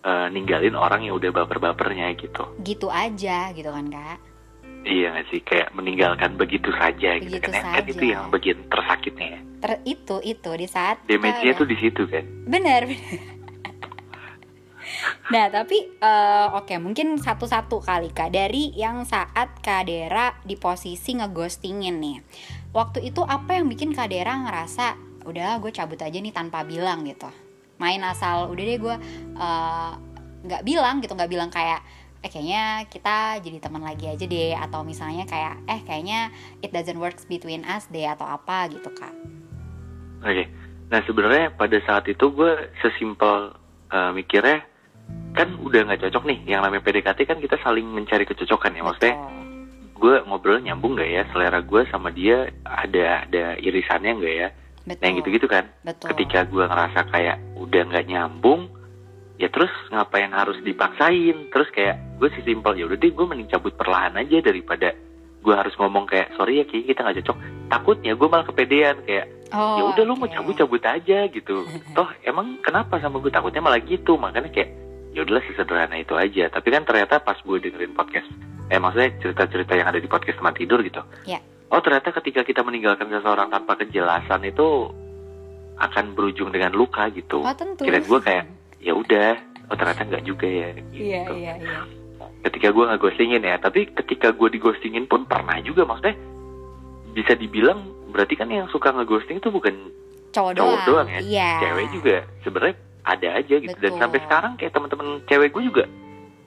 eh, 0.01 0.27
ninggalin 0.29 0.75
orang 0.75 1.03
yang 1.03 1.15
udah 1.15 1.31
baper-bapernya 1.33 2.15
gitu 2.15 2.45
Gitu 2.59 2.87
aja 2.87 3.51
gitu 3.51 3.69
kan 3.69 3.87
kak. 3.87 4.19
iya 4.83 5.13
nggak 5.13 5.27
sih 5.29 5.41
kayak 5.41 5.73
meninggalkan 5.73 6.35
begitu 6.35 6.71
saja 6.73 7.19
gitu 7.19 7.37
Begitu 7.37 7.51
kan 7.51 7.63
kan 7.63 7.75
saja. 7.77 7.91
itu 7.91 8.05
yang 8.07 8.23
bagian 8.29 8.59
tersakitnya 8.67 9.27
ya 9.29 9.41
Ter 9.61 9.73
itu 9.85 10.17
itu 10.23 10.51
di 10.55 10.67
saat 10.67 10.97
damage-nya 11.05 11.53
tuh 11.53 11.67
di 11.67 11.77
situ 11.77 12.03
kan 12.05 12.25
Bener, 12.47 12.87
bener. 12.87 13.21
Nah, 15.31 15.47
tapi 15.47 15.79
eh, 15.97 16.47
oke, 16.51 16.75
mungkin 16.77 17.15
satu-satu 17.17 17.79
kali 17.79 18.11
Kak 18.11 18.35
dari 18.35 18.75
yang 18.75 19.07
saat 19.07 19.63
Kak 19.63 19.87
Dera 19.87 20.35
di 20.43 20.59
posisi 20.59 21.15
ngeghostingin 21.15 21.97
nih. 21.97 22.17
Waktu 22.71 23.03
itu 23.11 23.27
apa 23.27 23.59
yang 23.59 23.67
bikin 23.67 23.91
Kak 23.91 24.15
Dera 24.15 24.39
ngerasa 24.47 24.95
udah 25.27 25.59
gue 25.59 25.71
cabut 25.75 25.99
aja 25.99 26.15
nih 26.15 26.31
tanpa 26.31 26.63
bilang 26.63 27.03
gitu. 27.03 27.27
Main 27.83 28.01
asal 28.07 28.47
udah 28.47 28.65
deh 28.65 28.79
gue 28.79 28.97
eh, 29.35 29.93
nggak 30.47 30.63
bilang 30.63 31.03
gitu, 31.03 31.13
nggak 31.19 31.31
bilang 31.31 31.51
kayak 31.51 31.83
eh 32.21 32.29
kayaknya 32.29 32.85
kita 32.93 33.41
jadi 33.41 33.59
teman 33.65 33.81
lagi 33.81 34.05
aja 34.05 34.29
deh 34.29 34.53
atau 34.53 34.85
misalnya 34.85 35.25
kayak 35.25 35.57
eh 35.65 35.81
kayaknya 35.89 36.29
it 36.61 36.69
doesn't 36.69 37.01
works 37.01 37.25
between 37.25 37.65
us 37.65 37.89
deh 37.89 38.05
atau 38.05 38.29
apa 38.29 38.71
gitu 38.71 38.93
Kak. 38.93 39.15
Oke, 40.21 40.45
nah 40.93 41.01
sebenarnya 41.09 41.57
pada 41.57 41.81
saat 41.83 42.07
itu 42.07 42.29
gue 42.31 42.71
sesimpel 42.85 43.57
eh, 43.91 44.13
mikirnya 44.15 44.63
kan 45.35 45.59
udah 45.59 45.91
nggak 45.91 46.07
cocok 46.07 46.23
nih. 46.23 46.39
Yang 46.47 46.61
namanya 46.71 46.83
PDKT 46.87 47.19
kan 47.27 47.39
kita 47.43 47.57
saling 47.67 47.89
mencari 47.89 48.23
kecocokan 48.23 48.79
ya. 48.79 48.83
Maksudnya 48.87 49.17
Betul. 49.19 49.50
Gue 50.01 50.15
ngobrol 50.25 50.65
nyambung 50.65 50.97
nggak 50.97 51.11
ya? 51.13 51.23
Selera 51.29 51.61
gue 51.61 51.83
sama 51.93 52.09
dia 52.09 52.49
ada 52.65 53.29
ada 53.29 53.61
irisannya 53.61 54.13
nggak 54.17 54.35
ya? 54.41 54.49
Nah 54.89 54.97
yang 55.05 55.21
gitu-gitu 55.21 55.45
kan. 55.45 55.69
Betul. 55.85 56.17
Ketika 56.17 56.49
gue 56.49 56.65
ngerasa 56.65 57.01
kayak 57.13 57.37
udah 57.61 57.83
nggak 57.93 58.07
nyambung, 58.09 58.73
ya 59.37 59.53
terus 59.53 59.71
ngapain 59.93 60.33
harus 60.33 60.57
dipaksain? 60.65 61.53
Terus 61.53 61.69
kayak 61.71 62.17
gue 62.17 62.29
sesimpel 62.33 62.81
ya 62.81 62.89
udah 62.89 62.97
deh 62.97 63.13
gue 63.13 63.27
mending 63.29 63.53
cabut 63.53 63.77
perlahan 63.77 64.17
aja 64.17 64.41
daripada 64.41 64.97
gue 65.41 65.55
harus 65.57 65.73
ngomong 65.77 66.09
kayak 66.09 66.33
sorry 66.37 66.61
ya 66.61 66.65
kayaknya 66.65 66.89
kita 66.89 67.01
nggak 67.05 67.17
cocok. 67.21 67.37
Takutnya 67.69 68.13
gue 68.17 68.29
malah 68.33 68.47
kepedean 68.49 68.97
kayak 69.05 69.27
Oh, 69.51 69.75
ya 69.75 69.83
udah 69.91 70.05
lu 70.07 70.15
mau 70.15 70.31
cabut 70.31 70.55
cabut 70.55 70.79
aja 70.79 71.27
gitu 71.27 71.67
toh 71.99 72.07
emang 72.23 72.63
kenapa 72.63 73.03
sama 73.03 73.19
gue 73.19 73.35
takutnya 73.35 73.59
malah 73.59 73.83
gitu 73.83 74.15
makanya 74.15 74.47
kayak 74.47 74.71
ya 75.11 75.27
udahlah 75.27 75.43
sesederhana 75.43 75.99
itu 75.99 76.15
aja 76.15 76.47
tapi 76.55 76.71
kan 76.71 76.87
ternyata 76.87 77.19
pas 77.19 77.35
gue 77.43 77.59
dengerin 77.59 77.91
podcast 77.91 78.31
eh 78.71 78.79
maksudnya 78.79 79.11
cerita-cerita 79.19 79.75
yang 79.75 79.91
ada 79.91 79.99
di 79.99 80.07
podcast 80.07 80.39
teman 80.39 80.55
tidur 80.55 80.81
gitu? 80.87 81.03
Ya. 81.27 81.43
oh 81.71 81.83
ternyata 81.83 82.15
ketika 82.23 82.47
kita 82.47 82.63
meninggalkan 82.63 83.11
seseorang 83.11 83.51
tanpa 83.51 83.79
kejelasan 83.79 84.43
itu 84.47 84.91
akan 85.81 86.15
berujung 86.15 86.55
dengan 86.55 86.75
luka 86.75 87.11
gitu. 87.11 87.43
Oh 87.43 87.55
tentu. 87.55 87.83
Kira 87.83 87.99
gue 87.99 88.19
kayak 88.23 88.45
ya 88.79 88.93
udah. 88.95 89.35
Oh 89.71 89.77
ternyata 89.79 90.03
nggak 90.03 90.25
juga 90.27 90.47
ya 90.51 90.69
gitu. 90.75 90.99
iya 90.99 91.23
iya. 91.31 91.55
Iya 91.59 91.79
ketika 92.41 92.73
gue 92.73 92.85
nggak 92.89 93.01
ghostingin 93.01 93.43
ya 93.45 93.57
tapi 93.61 93.89
ketika 93.93 94.33
gue 94.33 94.49
dighostingin 94.57 95.05
pun 95.05 95.29
pernah 95.29 95.61
juga 95.61 95.85
maksudnya 95.85 96.17
bisa 97.13 97.37
dibilang 97.37 97.85
berarti 98.11 98.35
kan 98.39 98.49
yang 98.49 98.67
suka 98.73 98.95
ngeghosting 98.97 99.39
itu 99.43 99.53
bukan 99.53 99.93
cowok 100.33 100.53
cowok 100.57 100.79
doang, 100.87 100.87
doang 100.87 101.09
ya 101.11 101.21
iya. 101.21 101.51
cewek 101.59 101.87
juga. 101.91 102.17
Sebenarnya 102.47 102.77
ada 103.01 103.29
aja 103.35 103.55
gitu. 103.59 103.77
Dan 103.77 103.93
Betul. 103.93 104.01
sampai 104.01 104.19
sekarang 104.25 104.53
kayak 104.57 104.73
teman-teman 104.73 105.09
cewek 105.27 105.49
gue 105.53 105.63
juga 105.67 105.85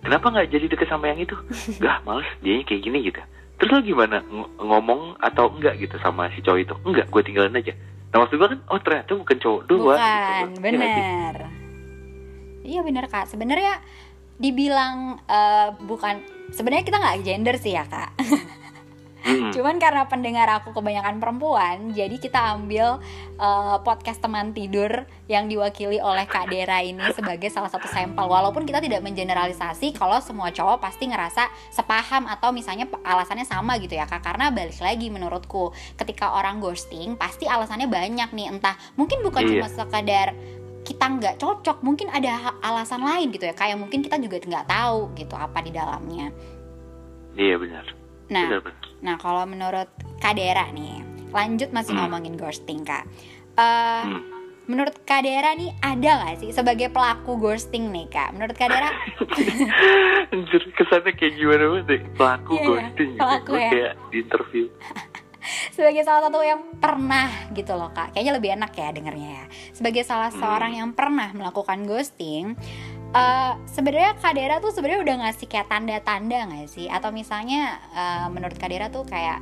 kenapa 0.04 0.26
nggak 0.30 0.48
jadi 0.52 0.66
deket 0.70 0.88
sama 0.92 1.10
yang 1.10 1.20
itu? 1.24 1.36
Gak 1.84 2.04
males 2.04 2.28
dia 2.44 2.62
kayak 2.64 2.82
gini 2.84 3.10
gitu. 3.10 3.22
Terus 3.58 3.70
lo 3.72 3.80
gimana? 3.82 4.20
Ng- 4.22 4.52
ngomong 4.60 5.18
atau 5.24 5.50
enggak 5.56 5.80
gitu 5.80 5.96
sama 6.04 6.28
si 6.36 6.44
cowok 6.44 6.60
itu? 6.60 6.74
Enggak 6.84 7.08
gue 7.10 7.22
tinggalin 7.24 7.56
aja. 7.56 7.74
Nah 8.12 8.18
maksud 8.22 8.36
gue 8.38 8.48
kan 8.52 8.60
oh 8.70 8.80
ternyata 8.84 9.12
bukan 9.16 9.38
cowok 9.40 9.62
bukan 9.66 9.98
gitu. 9.98 10.60
Iya 10.62 10.72
nggak 10.78 10.92
sih? 10.94 11.04
bener. 11.08 11.36
Iya 12.64 12.80
bener 12.84 13.06
kak. 13.08 13.26
Sebenarnya 13.32 13.74
dibilang 14.38 15.22
eh, 15.24 15.70
bukan 15.86 16.16
sebenarnya 16.52 16.86
kita 16.86 16.98
nggak 17.00 17.20
gender 17.26 17.56
sih 17.62 17.74
ya 17.78 17.86
kak 17.86 18.12
Mm-mm. 19.24 19.56
Cuman 19.56 19.80
karena 19.80 20.04
pendengar 20.12 20.52
aku 20.52 20.76
kebanyakan 20.76 21.24
perempuan, 21.24 21.96
jadi 21.96 22.12
kita 22.20 22.60
ambil 22.60 23.00
uh, 23.40 23.80
podcast 23.80 24.20
teman 24.20 24.52
tidur 24.52 25.08
yang 25.32 25.48
diwakili 25.48 26.04
oleh 26.04 26.28
Kak 26.28 26.52
Dera 26.52 26.84
ini 26.84 27.00
sebagai 27.16 27.48
salah 27.48 27.72
satu 27.72 27.88
sampel. 27.88 28.28
Walaupun 28.28 28.68
kita 28.68 28.84
tidak 28.84 29.00
mengeneralisasi 29.00 29.96
kalau 29.96 30.20
semua 30.20 30.52
cowok 30.52 30.84
pasti 30.84 31.08
ngerasa 31.08 31.48
sepaham 31.72 32.28
atau 32.28 32.52
misalnya 32.52 32.84
alasannya 33.00 33.48
sama 33.48 33.80
gitu 33.80 33.96
ya 33.96 34.04
Kak. 34.04 34.28
Karena 34.28 34.52
balik 34.52 34.76
lagi 34.84 35.08
menurutku, 35.08 35.72
ketika 35.96 36.36
orang 36.36 36.60
ghosting 36.60 37.16
pasti 37.16 37.48
alasannya 37.48 37.88
banyak 37.88 38.28
nih. 38.36 38.52
Entah 38.52 38.76
mungkin 39.00 39.24
bukan 39.24 39.48
Iya. 39.48 39.52
cuma 39.64 39.68
sekadar 39.72 40.36
kita 40.84 41.06
nggak 41.08 41.40
cocok, 41.40 41.80
mungkin 41.80 42.12
ada 42.12 42.60
alasan 42.60 43.00
lain 43.00 43.32
gitu 43.32 43.48
ya. 43.48 43.56
Kayak 43.56 43.80
mungkin 43.80 44.04
kita 44.04 44.20
juga 44.20 44.36
nggak 44.44 44.68
tahu 44.68 45.16
gitu 45.16 45.32
apa 45.40 45.64
di 45.64 45.72
dalamnya. 45.72 46.28
iya 47.34 47.58
benar 47.58 48.03
Nah, 48.28 48.48
benar 48.48 48.62
benar 48.62 48.82
Nah, 49.00 49.16
kalau 49.18 49.44
menurut 49.44 49.90
Kak 50.18 50.34
Dera 50.34 50.64
nih, 50.70 51.04
lanjut 51.30 51.70
masih 51.70 51.92
Hmm. 51.92 52.08
ngomongin 52.08 52.36
ghosting, 52.36 52.82
Kak. 52.82 53.04
Eh, 53.54 54.04
Hmm. 54.04 54.24
Menurut 54.64 54.96
Kak 55.04 55.22
Dera 55.22 55.52
nih, 55.52 55.76
ada 55.78 56.24
nggak 56.24 56.40
sih 56.40 56.50
sebagai 56.50 56.88
pelaku 56.88 57.36
ghosting 57.36 57.92
nih, 57.92 58.08
Kak? 58.08 58.32
Menurut 58.32 58.56
Kak 58.56 58.72
Dera, 58.72 58.88
Anjir, 60.32 60.64
kesannya 60.74 61.12
kayak 61.12 61.34
gimana 61.36 61.64
banget 61.68 61.86
deh 61.86 62.02
pelaku 62.16 62.52
iya, 62.54 62.64
ghosting 62.66 63.10
gitu. 63.10 63.20
pelaku 63.20 63.50
Gue 63.50 63.60
ya. 63.60 63.70
kayak 63.70 63.94
di 64.08 64.18
interview 64.18 64.66
sebagai 65.76 66.02
salah 66.02 66.22
satu 66.24 66.40
yang 66.40 66.80
pernah 66.80 67.28
gitu 67.52 67.76
loh, 67.76 67.92
Kak. 67.92 68.16
Kayaknya 68.16 68.34
lebih 68.34 68.50
enak 68.56 68.72
ya 68.72 68.88
dengernya 68.90 69.30
ya. 69.34 69.46
Sebagai 69.72 70.04
salah 70.04 70.30
Hmm. 70.30 70.40
seorang 70.40 70.72
yang 70.74 70.90
pernah 70.94 71.28
melakukan 71.30 71.84
ghosting, 71.84 72.56
eh 73.14 73.52
sebenarnya 73.70 74.18
Kak 74.18 74.34
Dera 74.34 74.58
tuh 74.58 74.74
sebenarnya 74.74 75.02
udah 75.06 75.16
ngasih 75.26 75.46
kayak 75.46 75.70
tanda-tanda 75.70 76.50
nggak 76.50 76.70
sih? 76.70 76.90
Atau 76.90 77.14
misalnya 77.14 77.78
eh, 77.94 78.28
menurut 78.34 78.58
Kak 78.58 78.70
Dera 78.74 78.90
tuh 78.90 79.06
kayak 79.06 79.42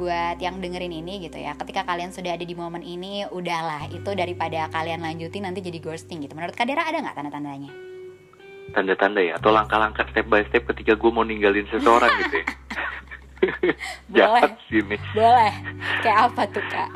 buat 0.00 0.40
yang 0.40 0.64
dengerin 0.64 0.96
ini 0.96 1.28
gitu 1.28 1.36
ya 1.36 1.52
ketika 1.60 1.84
kalian 1.84 2.08
sudah 2.08 2.32
ada 2.32 2.40
di 2.40 2.56
momen 2.56 2.80
ini 2.80 3.28
udahlah 3.28 3.84
itu 3.92 4.16
daripada 4.16 4.72
kalian 4.72 5.04
lanjutin 5.04 5.44
nanti 5.44 5.60
jadi 5.60 5.76
ghosting 5.76 6.24
gitu. 6.24 6.32
Menurut 6.32 6.56
Kak 6.56 6.64
Dera 6.64 6.88
ada 6.88 7.04
nggak 7.04 7.16
tanda-tandanya? 7.20 7.70
Tanda-tanda 8.72 9.20
ya? 9.20 9.36
Atau 9.36 9.52
langkah-langkah 9.52 10.08
step 10.08 10.24
by 10.24 10.40
step 10.48 10.64
ketika 10.72 10.96
gue 10.96 11.10
mau 11.12 11.26
ninggalin 11.26 11.68
seseorang 11.68 12.08
gitu 12.24 12.36
ya? 12.40 12.46
Boleh. 13.40 13.76
jahat 14.12 14.52
sih 14.68 14.80
ini. 14.80 14.96
Boleh. 15.12 15.52
Kayak 16.04 16.18
apa 16.28 16.42
tuh 16.48 16.64
kak? 16.68 16.90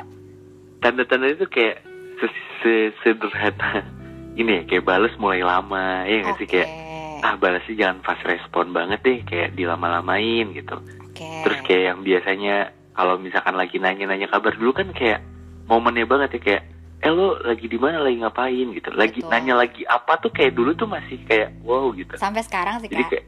Tanda-tanda 0.80 1.28
itu 1.32 1.44
kayak 1.48 1.84
se- 2.20 2.44
se- 2.60 2.92
sederhana 3.04 3.84
ini 4.34 4.50
ya 4.60 4.62
kayak 4.66 4.84
bales 4.84 5.14
mulai 5.18 5.40
lama 5.42 6.04
ya 6.06 6.16
nggak 6.26 6.36
sih? 6.38 6.48
Kayak 6.50 6.68
ah 7.24 7.34
balasnya 7.40 7.74
jangan 7.74 7.98
fast 8.04 8.20
respon 8.28 8.76
banget 8.76 9.00
deh 9.00 9.18
kayak 9.24 9.56
dilama-lamain 9.56 10.52
gitu. 10.52 10.76
Oke. 11.08 11.24
Terus 11.46 11.58
kayak 11.64 11.82
yang 11.88 11.98
biasanya 12.04 12.54
kalau 12.92 13.16
misalkan 13.16 13.56
lagi 13.56 13.80
nanya-nanya 13.80 14.28
kabar 14.28 14.52
dulu 14.54 14.76
kan 14.76 14.92
kayak 14.92 15.24
momennya 15.64 16.04
banget 16.04 16.36
ya 16.36 16.40
kayak 16.44 16.62
eh 17.04 17.12
lo 17.12 17.36
lagi 17.40 17.68
di 17.68 17.76
mana 17.80 18.00
lagi 18.00 18.16
ngapain? 18.20 18.66
gitu. 18.76 18.88
Lagi 18.92 19.20
Betul. 19.20 19.30
nanya 19.32 19.54
lagi 19.56 19.82
apa 19.88 20.20
tuh? 20.20 20.32
Kayak 20.32 20.52
dulu 20.56 20.70
tuh 20.76 20.88
masih 20.88 21.20
kayak 21.24 21.52
wow 21.64 21.88
gitu. 21.96 22.16
Sampai 22.16 22.44
sekarang 22.44 22.80
sih 22.84 22.88
jadi 22.92 23.04
kak. 23.04 23.10
kayak 23.12 23.24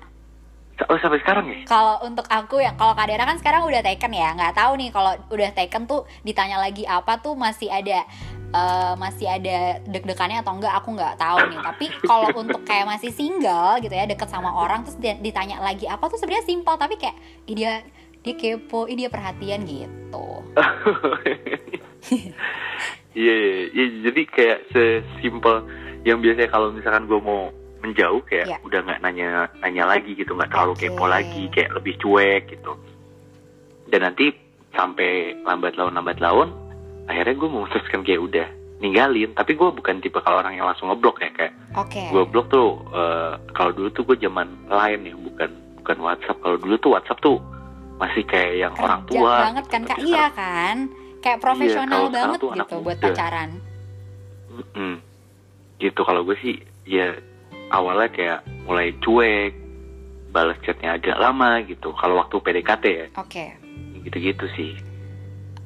oh 0.84 0.98
sampai 1.00 1.20
sekarang 1.24 1.46
ya? 1.48 1.58
Kalau 1.64 1.96
untuk 2.04 2.28
aku 2.28 2.60
ya 2.60 2.76
kalau 2.76 2.92
Kak 2.92 3.08
Dera 3.08 3.24
kan 3.24 3.40
sekarang 3.40 3.64
udah 3.64 3.80
taken 3.80 4.12
ya 4.12 4.36
nggak 4.36 4.54
tahu 4.56 4.72
nih 4.76 4.90
kalau 4.92 5.12
udah 5.32 5.50
taken 5.56 5.88
tuh 5.88 6.04
ditanya 6.22 6.60
lagi 6.60 6.84
apa 6.84 7.16
tuh 7.24 7.32
masih 7.32 7.72
ada 7.72 8.04
eh, 8.52 8.94
masih 9.00 9.26
ada 9.26 9.80
deg-degannya 9.88 10.44
atau 10.44 10.52
enggak 10.56 10.74
aku 10.76 10.92
nggak 10.92 11.16
tahu 11.16 11.38
nih. 11.48 11.60
Tapi 11.64 11.86
kalau 12.04 12.28
untuk 12.36 12.60
kayak 12.68 12.86
masih 12.86 13.10
single 13.10 13.80
gitu 13.80 13.94
ya 13.96 14.04
deket 14.04 14.28
sama 14.28 14.52
orang 14.52 14.84
terus 14.84 15.00
ditanya 15.00 15.64
lagi 15.64 15.88
apa 15.88 16.12
tuh 16.12 16.20
sebenarnya 16.20 16.44
simpel 16.44 16.76
tapi 16.76 17.00
kayak 17.00 17.16
"Ih, 17.48 17.56
dia 17.56 17.72
dia 18.26 18.34
kepo, 18.34 18.90
dia 18.90 19.06
perhatian 19.06 19.62
gitu. 19.64 20.26
Iya, 23.16 23.32
iya, 23.32 23.56
iya. 23.72 23.84
jadi 24.04 24.22
kayak 24.28 24.60
sesimpel 24.76 25.64
yang 26.04 26.20
biasanya 26.20 26.52
kalau 26.52 26.68
misalkan 26.68 27.08
gue 27.08 27.16
mau 27.16 27.48
menjauh 27.86 28.22
kayak 28.22 28.46
Iya. 28.48 28.58
udah 28.60 28.80
nggak 28.82 29.00
nanya 29.00 29.28
nanya 29.60 29.84
lagi 29.86 30.12
gitu, 30.12 30.34
nggak 30.34 30.50
terlalu 30.50 30.72
Oke. 30.74 30.82
kepo 30.84 31.04
lagi, 31.06 31.42
kayak 31.48 31.70
lebih 31.72 31.94
cuek 31.96 32.42
gitu. 32.50 32.72
Dan 33.86 34.00
nanti 34.02 34.34
sampai 34.72 35.10
lambat 35.40 35.74
laun 35.74 35.94
lambat 35.94 36.18
laun, 36.18 36.50
akhirnya 37.06 37.34
gue 37.34 37.48
memutuskan 37.48 38.02
kayak 38.02 38.20
udah 38.20 38.46
ninggalin. 38.76 39.30
Tapi 39.32 39.54
gue 39.54 39.68
bukan 39.70 40.00
tipe 40.00 40.18
kalau 40.18 40.40
orang 40.40 40.52
yang 40.52 40.66
langsung 40.66 40.90
ngeblok 40.90 41.16
ya 41.18 41.30
kayak 41.32 41.54
oke 41.72 42.02
gue 42.02 42.22
blok 42.26 42.46
tuh 42.48 42.68
eh, 42.90 43.32
kalau 43.52 43.70
dulu 43.72 43.88
tuh 43.90 44.02
gue 44.04 44.16
zaman 44.18 44.44
lain 44.66 45.00
ya 45.02 45.14
bukan 45.14 45.50
bukan 45.80 45.96
WhatsApp. 46.02 46.36
Kalau 46.40 46.56
dulu 46.56 46.74
tuh 46.76 46.90
WhatsApp 46.92 47.22
tuh 47.22 47.38
masih 47.96 48.26
kayak 48.26 48.52
yang 48.58 48.72
orang 48.76 49.00
kerja 49.04 49.16
tua. 49.16 49.34
banget 49.48 49.64
kan 49.66 49.80
kak 49.86 49.98
iya 49.98 50.28
kan 50.28 50.76
kayak 51.24 51.40
profesional 51.40 52.06
sekarang 52.06 52.12
banget 52.12 52.38
gitu 52.44 52.76
buat 52.76 52.98
muda. 52.98 53.06
pacaran 53.08 53.50
Mm-mm. 54.46 54.94
Gitu 55.76 56.00
kalau 56.02 56.20
gue 56.22 56.36
sih 56.38 56.54
ya 56.84 57.16
awalnya 57.68 58.08
kayak 58.08 58.38
mulai 58.62 58.94
cuek, 58.96 59.52
balas 60.28 60.58
chatnya 60.60 60.94
agak 60.94 61.16
lama 61.16 61.62
gitu. 61.62 61.90
Kalau 61.92 62.16
waktu 62.16 62.36
PDKT 62.36 62.84
ya, 62.86 63.06
oke 63.14 63.44
gitu-gitu 64.02 64.46
sih. 64.52 64.72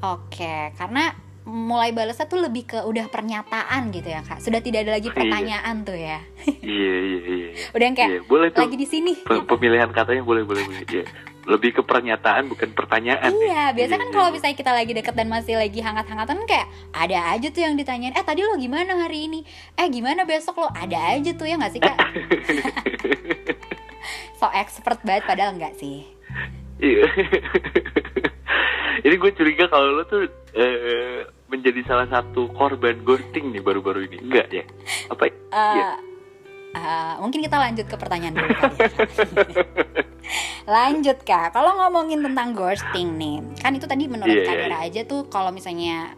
Oke, 0.01 0.73
karena 0.75 1.13
mulai 1.43 1.91
balasnya 1.91 2.25
tuh 2.25 2.41
lebih 2.41 2.65
ke 2.67 2.79
udah 2.81 3.05
pernyataan 3.07 3.91
gitu 3.91 4.09
ya 4.09 4.21
kak. 4.23 4.41
Sudah 4.41 4.61
tidak 4.61 4.85
ada 4.85 4.97
lagi 4.97 5.09
Iya. 5.09 5.17
pertanyaan 5.17 5.77
tuh 5.83 5.93
ya. 5.95 6.19
iya 6.63 6.95
iya 7.03 7.21
iya. 7.27 7.49
Udah 7.71 7.85
yang 7.85 7.97
kayak 7.97 8.11
Iya, 8.11 8.21
boleh 8.25 8.49
tuh. 8.49 8.61
lagi 8.63 8.77
di 8.77 8.87
sini. 8.87 9.13
Pe- 9.19 9.45
Pemilihan 9.45 9.89
katanya 9.91 10.23
boleh 10.23 10.45
boleh 10.45 10.63
boleh. 10.63 10.85
Iya. 10.87 11.05
Lebih 11.49 11.81
ke 11.81 11.83
pernyataan 11.83 12.47
bukan 12.49 12.71
pertanyaan. 12.77 13.33
Iya, 13.33 13.73
ya. 13.73 13.73
biasa 13.73 13.95
kan 13.97 14.09
Iya, 14.09 14.15
kalau 14.15 14.29
iya. 14.29 14.35
misalnya 14.37 14.57
kita 14.61 14.73
lagi 14.77 14.93
deket 14.93 15.15
dan 15.17 15.29
masih 15.29 15.55
lagi 15.57 15.81
hangat-hangatan 15.81 16.37
kayak 16.45 16.69
ada 16.93 17.19
aja 17.33 17.49
tuh 17.49 17.63
yang 17.65 17.75
ditanyain, 17.81 18.13
eh 18.13 18.25
tadi 18.25 18.45
lo 18.45 18.55
gimana 18.61 18.93
hari 19.01 19.27
ini? 19.27 19.41
Eh 19.75 19.89
gimana 19.89 20.29
besok 20.29 20.61
lo? 20.61 20.69
Ada 20.71 21.17
aja 21.17 21.31
tuh 21.33 21.49
ya 21.49 21.57
nggak 21.57 21.73
sih 21.73 21.81
kak? 21.81 21.97
so 24.41 24.47
expert 24.53 25.01
banget 25.05 25.25
padahal 25.25 25.57
enggak 25.57 25.75
sih. 25.77 26.05
Iya. 26.81 27.05
Ini 29.01 29.15
gue 29.17 29.33
curiga 29.33 29.65
kalau 29.69 29.97
lo 29.97 30.05
tuh 30.05 30.29
eh, 30.53 31.25
menjadi 31.49 31.81
salah 31.89 32.09
satu 32.09 32.53
korban 32.53 33.01
ghosting 33.01 33.53
nih 33.53 33.65
baru-baru 33.65 34.05
ini. 34.09 34.17
Enggak 34.21 34.49
ya? 34.53 34.65
Apa? 35.09 35.29
Eh, 35.29 35.33
Iya. 35.51 36.10
Eh, 36.75 37.15
mungkin 37.19 37.41
kita 37.43 37.57
lanjut 37.57 37.87
ke 37.87 37.97
pertanyaan 37.97 38.35
dulu 38.37 38.51
kali 38.55 38.77
ya. 38.79 38.89
lanjut 40.71 41.19
kak, 41.27 41.51
kalau 41.51 41.75
ngomongin 41.75 42.23
tentang 42.23 42.55
ghosting 42.55 43.19
nih, 43.19 43.43
kan 43.59 43.75
itu 43.75 43.91
tadi 43.91 44.07
menurut 44.07 44.47
Kak 44.47 44.55
iya, 44.55 44.63
Dera 44.63 44.79
aja 44.87 45.01
tuh 45.03 45.27
kalau 45.27 45.51
misalnya 45.51 46.15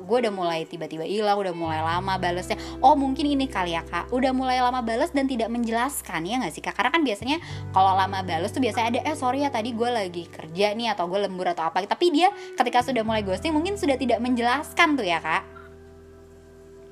gue 0.00 0.16
udah 0.24 0.32
mulai 0.32 0.64
tiba-tiba 0.64 1.04
hilang, 1.04 1.36
udah 1.36 1.52
mulai 1.52 1.84
lama 1.84 2.16
balesnya, 2.16 2.56
oh 2.80 2.96
mungkin 2.96 3.28
ini 3.28 3.44
kali 3.44 3.76
ya 3.76 3.84
kak, 3.84 4.08
udah 4.08 4.32
mulai 4.32 4.56
lama 4.56 4.80
bales 4.80 5.12
dan 5.12 5.28
tidak 5.28 5.52
menjelaskan 5.52 6.24
ya 6.24 6.40
nggak 6.40 6.54
sih 6.56 6.64
kak? 6.64 6.72
Karena 6.72 6.88
kan 6.88 7.04
biasanya 7.04 7.36
kalau 7.76 7.92
lama 7.92 8.24
bales 8.24 8.48
tuh 8.56 8.64
biasanya 8.64 8.96
ada 8.96 9.00
eh 9.04 9.16
sorry 9.16 9.44
ya 9.44 9.52
tadi 9.52 9.76
gue 9.76 9.90
lagi 9.92 10.24
kerja 10.32 10.72
nih 10.72 10.96
atau 10.96 11.04
gue 11.04 11.20
lembur 11.20 11.52
atau 11.52 11.68
apa, 11.68 11.84
tapi 11.84 12.08
dia 12.08 12.32
ketika 12.56 12.80
sudah 12.80 13.04
mulai 13.04 13.20
ghosting 13.20 13.52
mungkin 13.52 13.76
sudah 13.76 14.00
tidak 14.00 14.24
menjelaskan 14.24 14.96
tuh 14.96 15.04
ya 15.04 15.20
kak? 15.20 15.44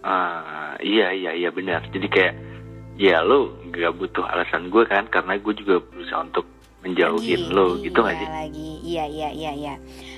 Ah, 0.05 0.77
iya 0.85 1.11
iya 1.17 1.33
iya 1.33 1.49
benar. 1.49 1.89
Jadi 1.89 2.07
kayak 2.07 2.48
ya 2.99 3.23
lo 3.23 3.55
nggak 3.65 3.95
butuh 3.95 4.27
alasan 4.27 4.69
gue 4.69 4.83
kan 4.85 5.07
karena 5.07 5.39
gue 5.39 5.55
juga 5.55 5.79
berusaha 5.81 6.19
untuk 6.21 6.47
menjauhin 6.79 7.43
Lagi, 7.43 7.55
lo 7.55 7.67
gitu 7.77 7.95
nggak 7.97 8.11
iya, 8.13 8.21
sih? 8.21 8.29
lagi 8.29 8.71
iya 8.85 9.05
iya 9.07 9.29
iya 9.31 9.53
iya 9.53 9.75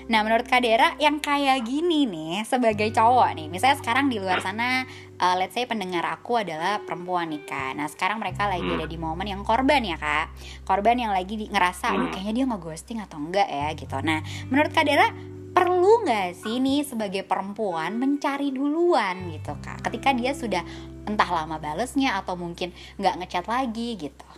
nah 0.06 0.20
menurut 0.20 0.44
Kak 0.44 0.60
Dera 0.60 0.92
yang 0.96 1.16
kayak 1.16 1.62
gini 1.62 2.04
nih 2.04 2.42
sebagai 2.42 2.88
cowok 2.90 3.32
nih 3.32 3.46
misalnya 3.46 3.78
sekarang 3.78 4.08
di 4.08 4.16
luar 4.16 4.40
sana 4.40 4.84
uh, 5.16 5.34
let's 5.36 5.52
say 5.52 5.64
pendengar 5.64 6.04
aku 6.04 6.36
adalah 6.36 6.80
perempuan 6.80 7.28
nih 7.28 7.44
kak 7.44 7.72
nah 7.74 7.86
sekarang 7.86 8.18
mereka 8.18 8.44
lagi 8.44 8.64
Hmm. 8.66 8.76
ada 8.76 8.86
di 8.86 8.96
momen 8.96 9.24
yang 9.24 9.40
korban 9.40 9.80
ya 9.80 9.96
kak 9.96 10.32
korban 10.62 10.96
yang 10.98 11.12
lagi 11.12 11.36
di- 11.36 11.48
ngerasa 11.48 11.86
Hmm. 11.90 12.10
kayaknya 12.10 12.32
dia 12.34 12.46
nge-ghosting 12.46 12.98
atau 12.98 13.16
enggak 13.18 13.46
ya 13.46 13.68
gitu 13.72 13.96
nah 14.00 14.20
menurut 14.46 14.70
Kak 14.70 14.84
Dera 14.84 15.08
perlu 15.50 16.06
nggak 16.06 16.38
sih 16.38 16.62
nih 16.62 16.86
sebagai 16.86 17.22
perempuan 17.26 17.98
mencari 17.98 18.54
duluan 18.54 19.30
gitu 19.34 19.54
kak? 19.60 19.82
Ketika 19.86 20.14
dia 20.14 20.32
sudah 20.32 20.62
entah 21.06 21.30
lama 21.30 21.58
balesnya 21.58 22.18
atau 22.20 22.38
mungkin 22.38 22.70
nggak 23.00 23.16
ngechat 23.24 23.46
lagi 23.50 23.98
gitu. 23.98 24.28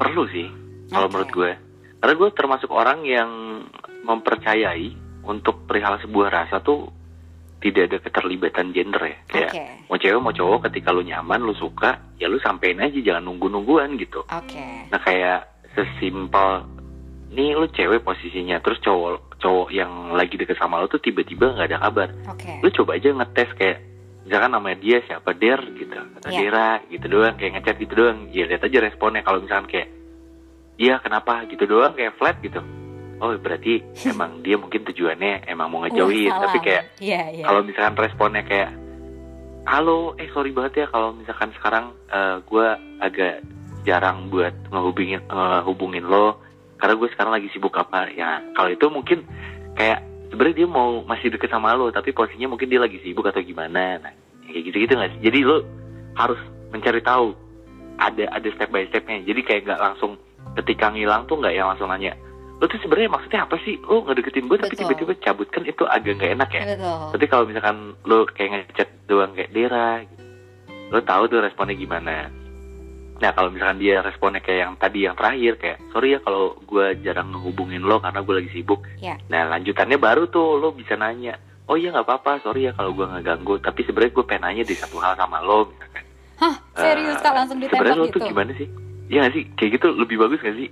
Perlu 0.00 0.24
sih 0.32 0.48
kalau 0.88 1.08
menurut 1.12 1.30
gue. 1.30 1.52
Karena 2.02 2.14
gue 2.18 2.28
termasuk 2.34 2.70
orang 2.74 3.06
yang 3.06 3.30
mempercayai 4.02 4.90
untuk 5.22 5.70
perihal 5.70 6.02
sebuah 6.02 6.28
rasa 6.34 6.58
tuh 6.58 6.90
tidak 7.62 7.94
ada 7.94 7.98
keterlibatan 8.02 8.74
gender 8.74 9.02
ya. 9.06 9.18
Kayak 9.30 9.50
oke. 9.54 9.66
mau 9.86 9.98
cewek 10.02 10.20
mau 10.20 10.34
cowok 10.34 10.58
ketika 10.66 10.90
lu 10.90 11.06
nyaman 11.06 11.46
lu 11.46 11.54
suka 11.54 12.02
ya 12.18 12.26
lu 12.26 12.42
sampein 12.42 12.82
aja 12.82 12.98
jangan 12.98 13.22
nunggu 13.22 13.46
nungguan 13.46 13.94
gitu. 14.02 14.26
Oke. 14.26 14.90
Nah 14.90 14.98
kayak 14.98 15.46
sesimpel 15.78 16.66
nih 17.32 17.54
lu 17.54 17.70
cewek 17.70 18.02
posisinya 18.02 18.58
terus 18.60 18.82
cowok 18.82 19.31
cowok 19.42 19.68
yang 19.74 20.14
lagi 20.14 20.38
deket 20.38 20.54
sama 20.54 20.78
lu 20.78 20.86
tuh 20.86 21.02
tiba-tiba 21.02 21.58
nggak 21.58 21.68
ada 21.74 21.78
kabar. 21.82 22.08
Oke. 22.30 22.62
Lu 22.62 22.70
coba 22.70 22.94
aja 22.94 23.10
ngetes 23.10 23.50
kayak 23.58 23.78
misalkan 24.22 24.54
namanya 24.54 24.78
dia 24.78 24.96
siapa 25.02 25.34
der 25.34 25.58
gitu 25.74 25.98
atau 25.98 26.30
Iya. 26.30 26.38
Dera 26.38 26.70
gitu 26.86 27.06
doang 27.10 27.34
kayak 27.34 27.52
ngechat 27.58 27.76
gitu 27.82 27.94
doang. 27.98 28.30
Ya 28.30 28.46
lihat 28.46 28.62
aja 28.62 28.78
responnya. 28.78 29.26
Kalau 29.26 29.42
misalkan 29.42 29.66
kayak 29.66 29.88
iya 30.78 31.02
kenapa? 31.02 31.42
gitu 31.50 31.66
doang 31.66 31.92
kayak 31.98 32.14
flat 32.16 32.38
gitu. 32.38 32.62
Oh 33.18 33.34
berarti 33.34 33.82
emang 34.14 34.46
dia 34.46 34.54
mungkin 34.54 34.86
tujuannya 34.86 35.50
emang 35.50 35.66
mau 35.66 35.82
ngejauhin. 35.82 36.30
Wah, 36.30 36.46
tapi 36.46 36.58
kayak 36.62 36.82
iya 37.02 37.26
iya. 37.34 37.44
kalau 37.44 37.66
misalkan 37.66 37.98
responnya 37.98 38.46
kayak 38.46 38.70
halo 39.62 40.18
eh 40.18 40.26
sorry 40.34 40.50
banget 40.50 40.86
ya 40.86 40.86
kalau 40.90 41.14
misalkan 41.14 41.54
sekarang 41.54 41.94
gue 42.50 42.66
agak 42.98 43.46
jarang 43.86 44.26
buat 44.30 44.54
ngehubungin 44.70 45.22
ngehubungin 45.26 46.06
lo 46.06 46.38
karena 46.82 46.98
gue 46.98 47.08
sekarang 47.14 47.32
lagi 47.38 47.46
sibuk 47.54 47.78
apa 47.78 48.10
ya. 48.10 48.42
Kalau 48.58 48.74
itu 48.74 48.86
mungkin 48.90 49.22
kayak 49.78 50.02
sebenarnya 50.34 50.66
dia 50.66 50.68
mau 50.68 51.06
masih 51.06 51.30
deket 51.30 51.54
sama 51.54 51.70
lo 51.78 51.94
tapi 51.94 52.10
posisinya 52.10 52.50
mungkin 52.50 52.66
dia 52.66 52.82
lagi 52.82 52.98
sibuk 53.06 53.22
atau 53.22 53.38
gimana. 53.38 54.02
Nah 54.02 54.12
kayak 54.50 54.62
gitu 54.66 54.76
gitu 54.82 54.92
nggak 54.98 55.10
sih? 55.14 55.20
Jadi 55.30 55.38
lo 55.46 55.62
harus 56.18 56.42
mencari 56.74 56.98
tahu 56.98 57.38
ada 58.02 58.34
ada 58.34 58.48
step 58.50 58.74
by 58.74 58.82
stepnya. 58.90 59.22
Jadi 59.22 59.40
kayak 59.46 59.62
nggak 59.70 59.78
langsung 59.78 60.18
ketika 60.58 60.90
ngilang 60.90 61.30
tuh 61.30 61.38
nggak 61.38 61.54
yang 61.54 61.70
langsung 61.70 61.86
nanya 61.86 62.18
lo 62.62 62.70
tuh 62.70 62.78
sebenarnya 62.78 63.10
maksudnya 63.10 63.40
apa 63.42 63.58
sih? 63.66 63.74
Lo 63.86 64.06
ngedeketin 64.06 64.46
gue 64.46 64.58
tapi 64.58 64.74
tiba-tiba 64.78 65.14
cabut. 65.18 65.50
Kan 65.50 65.66
itu 65.66 65.86
agak 65.86 66.18
nggak 66.18 66.32
enak 66.38 66.50
ya. 66.50 66.62
Betul. 66.74 66.98
Tapi 67.14 67.24
kalau 67.26 67.44
misalkan 67.46 67.98
lo 68.06 68.26
kayak 68.26 68.50
ngechat 68.70 68.88
doang 69.10 69.34
kayak 69.34 69.50
Dera, 69.50 70.02
gitu, 70.06 70.22
lo 70.94 70.98
tahu 71.02 71.22
tuh 71.26 71.42
responnya 71.42 71.74
gimana. 71.74 72.41
Nah 73.22 73.30
kalau 73.30 73.54
misalkan 73.54 73.78
dia 73.78 74.02
responnya 74.02 74.42
kayak 74.42 74.60
yang 74.66 74.74
tadi 74.74 74.98
yang 75.06 75.14
terakhir 75.14 75.54
kayak 75.62 75.78
sorry 75.94 76.12
ya 76.12 76.18
kalau 76.18 76.58
gue 76.58 76.86
jarang 77.06 77.30
ngehubungin 77.30 77.86
lo 77.86 78.02
karena 78.02 78.18
gue 78.18 78.34
lagi 78.34 78.50
sibuk. 78.50 78.82
Ya. 78.98 79.14
Nah 79.30 79.46
lanjutannya 79.46 79.94
baru 79.96 80.26
tuh 80.26 80.58
lo 80.58 80.74
bisa 80.74 80.98
nanya, 80.98 81.38
oh 81.70 81.78
iya 81.78 81.94
nggak 81.94 82.02
apa-apa, 82.02 82.42
sorry 82.42 82.66
ya 82.66 82.74
kalau 82.74 82.90
gue 82.90 83.06
ngeganggu. 83.06 83.62
Tapi 83.62 83.86
sebenarnya 83.86 84.10
gue 84.10 84.24
pengen 84.26 84.42
nanya 84.42 84.64
di 84.66 84.74
satu 84.74 84.98
hal 84.98 85.14
sama 85.14 85.38
lo 85.38 85.70
misalkan. 85.70 86.02
hah 86.42 86.54
serius 86.74 87.14
Eh, 87.14 87.22
kak 87.22 87.34
langsung 87.38 87.62
Sebenarnya 87.62 87.94
lo 87.94 88.02
ditembak 88.02 88.10
tuh 88.10 88.18
gitu 88.18 88.30
gimana 88.34 88.50
sih? 88.58 88.68
Iya 89.06 89.18
nggak 89.22 89.34
sih? 89.38 89.44
Kayak 89.54 89.70
gitu 89.78 89.86
lebih 89.94 90.16
bagus 90.18 90.42
gak 90.42 90.58
sih? 90.58 90.68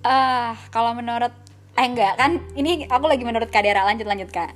ah 0.00 0.54
kalau 0.70 0.94
menurut 0.94 1.34
eh 1.74 1.84
enggak 1.84 2.14
kan 2.14 2.38
ini 2.54 2.86
aku 2.86 3.10
lagi 3.10 3.26
menurut 3.26 3.48
kak 3.48 3.66
Dera 3.66 3.82
lanjut 3.82 4.06
lanjut 4.06 4.30
kak 4.30 4.52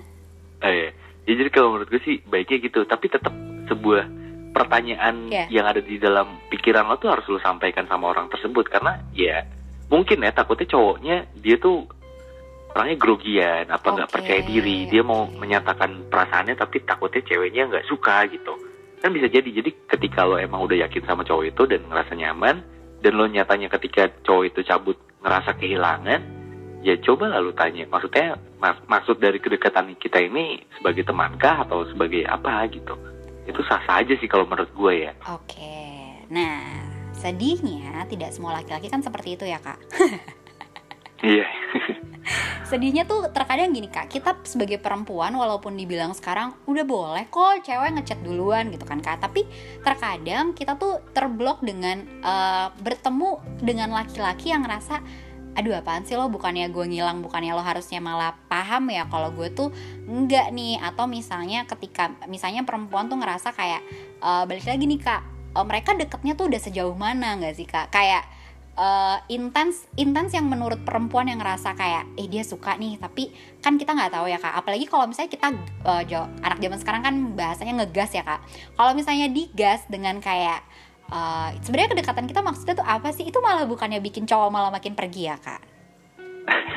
Eh, 0.61 0.71
iya. 0.71 0.89
Ya, 1.25 1.33
jadi 1.35 1.51
kalau 1.51 1.75
menurut 1.75 1.91
gue 1.91 1.99
sih 2.03 2.23
baiknya 2.23 2.63
gitu. 2.63 2.83
Tapi 2.83 3.11
tetap 3.11 3.35
sebuah 3.67 4.07
pertanyaan 4.53 5.33
Iya. 5.33 5.45
yang 5.51 5.67
ada 5.67 5.81
di 5.81 5.97
dalam 5.97 6.39
pikiran 6.47 6.87
lo 6.87 7.01
tuh 7.01 7.09
harus 7.11 7.25
lo 7.27 7.41
sampaikan 7.41 7.89
sama 7.89 8.13
orang 8.13 8.29
tersebut. 8.29 8.69
Karena 8.69 9.01
ya 9.17 9.43
mungkin 9.89 10.21
ya 10.21 10.31
takutnya 10.31 10.69
cowoknya 10.69 11.17
dia 11.35 11.57
tuh 11.57 11.89
orangnya 12.73 12.97
grogian 12.97 13.65
apa 13.69 13.85
nggak 13.85 14.09
Oke, 14.09 14.15
percaya 14.17 14.41
diri. 14.45 14.89
dia 14.89 15.05
mau 15.05 15.29
menyatakan 15.29 16.09
perasaannya 16.09 16.57
tapi 16.57 16.81
takutnya 16.85 17.21
ceweknya 17.25 17.69
nggak 17.69 17.89
suka 17.89 18.25
gitu. 18.29 18.55
Kan 19.01 19.11
bisa 19.11 19.27
jadi. 19.27 19.49
Jadi 19.51 19.89
ketika 19.89 20.23
lo 20.23 20.39
emang 20.39 20.63
udah 20.63 20.87
yakin 20.87 21.03
sama 21.05 21.25
cowok 21.25 21.45
itu 21.49 21.63
dan 21.67 21.81
ngerasa 21.89 22.13
nyaman 22.15 22.57
dan 23.03 23.13
lo 23.17 23.27
nyatanya 23.27 23.67
ketika 23.73 24.09
cowok 24.23 24.45
itu 24.53 24.61
cabut 24.63 24.97
ngerasa 25.21 25.59
kehilangan 25.59 26.21
ya 26.81 26.95
coba 27.01 27.29
lalu 27.29 27.51
tanya. 27.53 27.85
Maksudnya 27.89 28.37
mas- 28.57 28.85
maksud 28.87 29.17
dari 29.19 29.37
kedekatan 29.37 29.93
kita 29.97 30.23
ini 30.23 30.61
sebagai 30.79 31.03
temankah 31.03 31.67
atau 31.67 31.85
sebagai 31.89 32.23
apa 32.25 32.63
gitu 32.69 32.95
itu 33.47 33.61
sah 33.67 33.83
sah 33.83 34.03
aja 34.03 34.15
sih 34.19 34.29
kalau 34.31 34.47
menurut 34.47 34.71
gue 34.75 35.11
ya. 35.11 35.13
Oke. 35.31 35.83
Nah 36.31 36.93
sedihnya 37.19 38.03
tidak 38.11 38.35
semua 38.35 38.59
laki-laki 38.59 38.91
kan 38.91 39.03
seperti 39.03 39.39
itu 39.39 39.45
ya 39.47 39.63
kak. 39.63 39.79
Iya. 41.23 41.47
Sedihnya 42.71 43.07
tuh 43.07 43.31
terkadang 43.31 43.71
gini 43.71 43.87
kak. 43.87 44.11
Kita 44.11 44.43
sebagai 44.43 44.83
perempuan 44.83 45.31
walaupun 45.39 45.79
dibilang 45.79 46.11
sekarang 46.19 46.55
udah 46.67 46.83
boleh 46.83 47.25
kok 47.31 47.63
cewek 47.63 47.95
ngechat 47.95 48.19
duluan 48.27 48.75
gitu 48.75 48.83
kan 48.83 48.99
kak. 48.99 49.23
Tapi 49.23 49.47
terkadang 49.87 50.51
kita 50.51 50.75
tuh 50.75 50.99
terblok 51.15 51.63
dengan 51.63 52.03
eh, 52.03 52.67
bertemu 52.75 53.63
dengan 53.63 53.95
laki-laki 53.95 54.51
yang 54.51 54.67
ngerasa 54.67 54.99
aduh 55.53 55.77
apaan 55.77 56.05
sih 56.09 56.17
lo? 56.17 56.29
Bukannya 56.33 56.73
gue 56.73 56.85
ngilang 56.89 57.21
bukannya 57.21 57.53
lo 57.53 57.61
harusnya 57.61 58.01
malah 58.01 58.37
paham 58.49 58.89
ya 58.89 59.05
kalau 59.09 59.33
gue 59.33 59.53
tuh 59.53 59.69
enggak 60.09 60.51
nih? 60.53 60.81
Atau 60.81 61.05
misalnya 61.09 61.69
ketika 61.69 62.13
misalnya 62.27 62.65
perempuan 62.65 63.09
tuh 63.13 63.21
ngerasa 63.21 63.53
kayak 63.53 63.83
eh, 64.21 64.45
balik 64.49 64.65
lagi 64.65 64.85
nih 64.89 65.01
kak. 65.01 65.23
Eh, 65.53 65.65
mereka 65.69 65.93
deketnya 65.93 66.33
tuh 66.33 66.49
udah 66.49 66.61
sejauh 66.61 66.97
mana? 66.97 67.37
Nggak 67.37 67.55
sih 67.57 67.67
kak? 67.69 67.93
Kayak 67.93 68.25
eh, 68.81 69.19
intens 69.29 69.85
intens 70.01 70.33
yang 70.33 70.49
menurut 70.49 70.81
perempuan 70.89 71.29
yang 71.29 71.37
ngerasa 71.37 71.77
kayak 71.77 72.09
eh 72.17 72.27
dia 72.33 72.43
suka 72.43 72.81
nih. 72.81 72.97
Tapi 72.97 73.33
kan 73.61 73.77
kita 73.77 73.93
nggak 73.93 74.13
tahu 74.17 74.33
ya 74.33 74.41
kak. 74.41 74.57
Apalagi 74.57 74.89
kalau 74.89 75.05
misalnya 75.05 75.31
kita 75.31 75.49
jo- 76.09 76.31
anak 76.41 76.59
zaman 76.65 76.79
sekarang 76.81 77.03
kan 77.05 77.15
bahasanya 77.37 77.85
ngegas 77.85 78.17
ya 78.17 78.25
kak. 78.25 78.41
Kalau 78.73 78.97
misalnya 78.97 79.29
digas 79.29 79.85
dengan 79.93 80.17
kayak 80.25 80.65
eh, 81.13 81.49
sebenarnya 81.61 81.93
kedekatan 81.93 82.25
kita 82.25 82.41
maksudnya 82.41 82.75
tuh 82.75 82.87
apa 82.87 83.09
sih 83.11 83.25
itu 83.25 83.39
malah 83.39 83.65
bukannya 83.65 84.01
bikin 84.01 84.25
cowok 84.25 84.49
malah 84.49 84.71
makin 84.71 84.93
pergi 84.93 85.23
ya 85.25 85.37
kak 85.37 85.61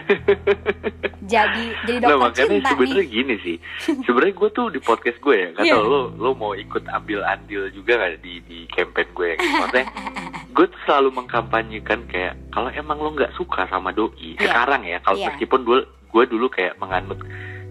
jadi 1.26 1.65
jadi 1.84 1.98
Nah 2.00 2.21
dokter 2.21 2.45
makanya 2.45 2.50
cinta 2.54 2.69
sebenarnya 2.69 3.06
gini 3.08 3.36
sih 3.41 3.58
Sebenarnya 4.06 4.36
gue 4.36 4.50
tuh 4.52 4.67
di 4.69 4.78
podcast 4.78 5.17
gue 5.17 5.36
ya 5.36 5.48
Gak 5.52 5.65
Iya. 5.65 5.74
tau 5.74 5.84
lo, 5.84 6.02
lo 6.13 6.32
mau 6.34 6.54
ikut 6.54 6.86
ambil 6.86 7.26
andil 7.26 7.74
juga 7.74 7.98
gak 7.98 8.21
di, 8.21 8.45
di 8.45 8.69
campaign 8.69 9.10
gue 9.12 9.28
ya 9.28 9.38
Maksudnya 9.41 9.86
gue 10.48 10.65
tuh 10.69 10.82
selalu 10.86 11.10
mengkampanyekan 11.15 12.06
kayak 12.06 12.38
Kalau 12.50 12.69
emang 12.69 12.98
lo 13.00 13.10
gak 13.13 13.34
suka 13.34 13.65
sama 13.65 13.89
doi 13.89 14.38
Iya. 14.38 14.45
Sekarang 14.45 14.86
ya 14.86 15.02
Kalau 15.02 15.17
Iya. 15.17 15.28
meskipun 15.34 15.60
gue, 15.63 15.80
gue 15.86 16.24
dulu 16.30 16.45
kayak 16.48 16.78
menganut 16.78 17.19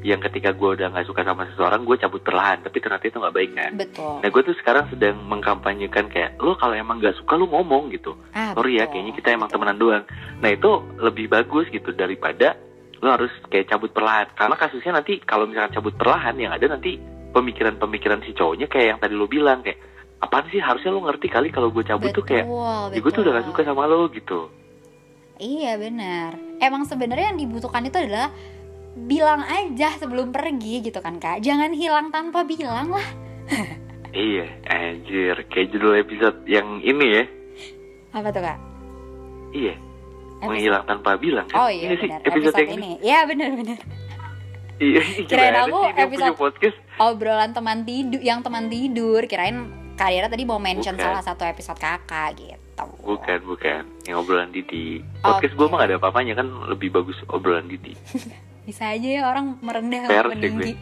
Yang 0.04 0.28
ketika 0.28 0.52
gue 0.52 0.68
udah 0.76 0.92
gak 0.92 1.08
suka 1.08 1.24
sama 1.24 1.48
seseorang 1.48 1.88
Gue 1.88 1.96
cabut 1.96 2.20
perlahan. 2.20 2.60
Tapi 2.60 2.76
ternyata 2.76 3.08
itu 3.08 3.16
gak 3.16 3.32
baik 3.32 3.52
kan? 3.56 3.72
Betul. 3.72 4.20
Nah 4.20 4.28
gue 4.28 4.42
tuh 4.44 4.56
sekarang 4.60 4.84
sedang 4.92 5.16
mengkampanyekan 5.24 6.12
kayak 6.12 6.36
Lo 6.44 6.60
kalau 6.60 6.76
emang 6.76 7.00
gak 7.00 7.16
suka 7.16 7.40
lo 7.40 7.48
ngomong 7.48 7.88
gitu. 7.88 8.12
Ah, 8.36 8.52
sorry 8.52 8.76
ya 8.76 8.84
betul, 8.84 8.92
kayaknya 9.00 9.12
kita 9.16 9.28
emang 9.32 9.48
betul. 9.48 9.64
temenan 9.64 9.78
doang. 9.80 10.04
Nah 10.44 10.50
itu 10.52 10.70
lebih 11.00 11.26
bagus 11.32 11.66
gitu 11.72 11.90
daripada 11.96 12.60
lo 13.00 13.08
harus 13.16 13.32
kayak 13.48 13.72
cabut 13.72 13.96
perlahan. 13.96 14.28
Karena 14.36 14.56
kasusnya 14.60 14.92
nanti 15.00 15.24
kalau 15.24 15.48
misalkan 15.48 15.72
cabut 15.80 15.96
perlahan 15.96 16.36
yang 16.36 16.52
ada 16.52 16.68
nanti 16.68 17.00
pemikiran-pemikiran 17.32 18.20
si 18.28 18.36
cowoknya 18.36 18.68
kayak 18.68 18.86
yang 18.94 19.00
tadi 19.00 19.14
lo 19.16 19.24
bilang 19.24 19.64
kayak 19.64 19.80
apaan 20.20 20.44
sih? 20.52 20.60
Harusnya 20.60 20.92
lo 20.92 21.00
ngerti 21.00 21.32
kali 21.32 21.48
kalau 21.48 21.72
gue 21.72 21.80
cabut 21.80 22.12
tuh 22.12 22.24
kayak 22.24 22.44
ya 22.92 23.00
gue 23.00 23.12
tuh 23.12 23.24
udah 23.24 23.40
gak 23.40 23.48
suka 23.48 23.60
sama 23.64 23.88
lo 23.88 24.12
gitu. 24.12 24.52
Iya 25.40 25.74
benar. 25.80 26.38
Emang 26.62 26.86
sebenarnya 26.86 27.34
yang 27.34 27.40
dibutuhkan 27.40 27.82
itu 27.82 27.98
adalah 27.98 28.30
bilang 28.96 29.42
aja 29.42 29.90
sebelum 29.94 30.30
pergi 30.30 30.80
gitu 30.80 30.98
kan 30.98 31.18
kak. 31.18 31.38
Jangan 31.38 31.70
hilang 31.70 32.08
tanpa 32.08 32.42
bilang 32.42 32.88
lah. 32.88 33.08
iya 34.10 34.46
anjir 34.64 35.34
kayak 35.48 35.68
judul 35.68 35.98
episode 35.98 36.46
yang 36.46 36.78
ini 36.80 37.06
ya 37.12 37.24
Apa 38.10 38.30
tuh 38.30 38.40
kak? 38.40 38.58
iya 39.50 39.74
Episode- 39.74 40.46
menghilang 40.46 40.84
tanpa 40.84 41.10
bilang 41.14 41.46
kan 41.46 41.56
Oh 41.58 41.68
iya 41.68 41.90
Ini 41.90 41.96
sih 41.96 42.06
benar. 42.06 42.20
episode, 42.22 42.38
Episode, 42.48 42.60
yang 42.60 42.72
ini. 42.72 42.90
Iya 43.00 43.18
benar-benar. 43.24 43.78
iya 44.86 45.02
Kirain 45.24 45.56
aku 45.58 45.78
sih 45.82 45.92
episode- 45.98 46.38
podcast 46.38 46.76
Obrolan 46.94 47.50
teman 47.50 47.82
tidur, 47.82 48.20
yang 48.20 48.38
teman 48.40 48.70
tidur. 48.70 49.20
Kirain 49.24 49.56
Kak 49.94 50.08
Dira 50.08 50.26
tadi 50.26 50.42
mau 50.42 50.58
mention 50.58 50.94
Bukan. 50.94 51.04
salah 51.04 51.20
satu 51.20 51.42
episode 51.42 51.76
kakak 51.76 52.34
gitu. 52.34 52.86
bukan 53.00 53.38
bukan 53.46 53.82
yang 54.02 54.18
obrolan 54.18 54.50
Didi 54.50 54.98
podcast 55.16 55.54
gue 55.54 55.62
Oke. 55.62 55.70
mah 55.70 55.78
gak 55.78 55.88
ada 55.90 55.96
apa-apanya 55.96 56.34
kan 56.34 56.50
lebih 56.66 56.90
bagus 56.90 57.14
obrolan 57.28 57.66
Didi 57.66 57.94
Bisa 58.64 58.90
aja 58.90 59.08
ya 59.08 59.22
orang 59.28 59.60
merendah 59.60 60.08
sama 60.08 60.12
sih 60.12 60.20
gue. 60.20 60.32
meninggi. 60.34 60.72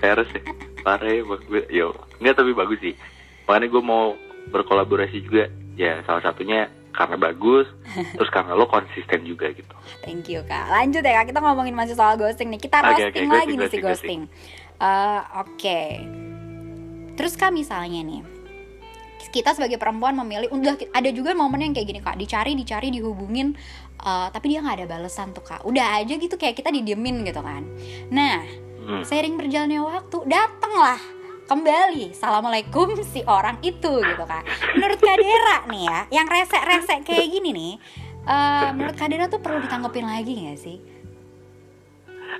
Peres 0.00 0.28
ya 0.32 0.42
parah 0.80 1.12
ya 1.12 1.22
gue 1.22 1.62
yo 1.68 1.92
nggak 2.24 2.40
tapi 2.40 2.56
bagus 2.56 2.80
sih 2.80 2.96
makanya 3.44 3.68
gue 3.68 3.82
mau 3.84 4.16
berkolaborasi 4.48 5.20
juga 5.28 5.52
ya 5.76 6.00
salah 6.08 6.24
satunya 6.24 6.72
karena 6.90 7.20
bagus 7.20 7.68
terus 8.16 8.30
karena 8.32 8.56
lo 8.56 8.64
konsisten 8.64 9.22
juga 9.28 9.52
gitu 9.52 9.70
Thank 10.00 10.32
you 10.32 10.40
kak. 10.48 10.72
Lanjut 10.72 11.04
ya 11.04 11.20
kak, 11.20 11.28
kita 11.28 11.44
ngomongin 11.44 11.76
masih 11.76 11.92
soal 11.92 12.16
ghosting 12.16 12.48
nih. 12.48 12.56
Kita 12.56 12.80
Oke, 12.80 13.04
roasting 13.04 13.28
oke, 13.28 13.36
lagi 13.36 13.52
ghosting, 13.52 13.58
nih 13.60 13.68
si 13.68 13.78
ghosting, 13.84 14.20
ghosting. 14.24 14.80
Eh, 14.80 15.22
Oke. 15.44 15.80
Terus 17.20 17.32
kak 17.36 17.52
misalnya 17.52 18.00
nih, 18.00 18.20
kita 19.28 19.52
sebagai 19.52 19.76
perempuan 19.76 20.16
memilih 20.16 20.48
udah 20.48 20.74
ada 20.96 21.10
juga 21.12 21.36
momen 21.36 21.70
yang 21.70 21.72
kayak 21.76 21.88
gini 21.92 22.00
kak 22.00 22.16
dicari 22.16 22.56
dicari 22.56 22.88
dihubungin 22.88 23.52
uh, 24.00 24.32
tapi 24.32 24.56
dia 24.56 24.64
nggak 24.64 24.82
ada 24.82 24.86
balasan 24.88 25.36
tuh 25.36 25.44
kak 25.44 25.60
udah 25.68 26.00
aja 26.00 26.16
gitu 26.16 26.40
kayak 26.40 26.56
kita 26.56 26.72
didiemin 26.72 27.22
gitu 27.28 27.44
kan 27.44 27.62
nah 28.08 28.42
Hmm. 28.80 29.04
seiring 29.04 29.36
berjalannya 29.36 29.84
waktu 29.84 30.24
datanglah 30.24 30.96
kembali 31.46 32.16
assalamualaikum 32.16 32.96
si 33.12 33.20
orang 33.28 33.60
itu 33.60 33.92
gitu 34.00 34.24
kan 34.24 34.40
menurut 34.72 34.96
Kak 34.96 35.20
Dera 35.20 35.68
nih 35.68 35.84
ya 35.84 36.00
yang 36.08 36.26
resek-resek 36.26 37.04
kayak 37.04 37.28
gini 37.28 37.52
nih 37.52 37.74
uh, 38.24 38.72
menurut 38.72 38.96
Kak 38.96 39.12
Dera 39.12 39.28
tuh 39.28 39.44
perlu 39.44 39.60
ditanggepin 39.60 40.08
lagi 40.08 40.32
gak 40.48 40.58
sih 40.58 40.80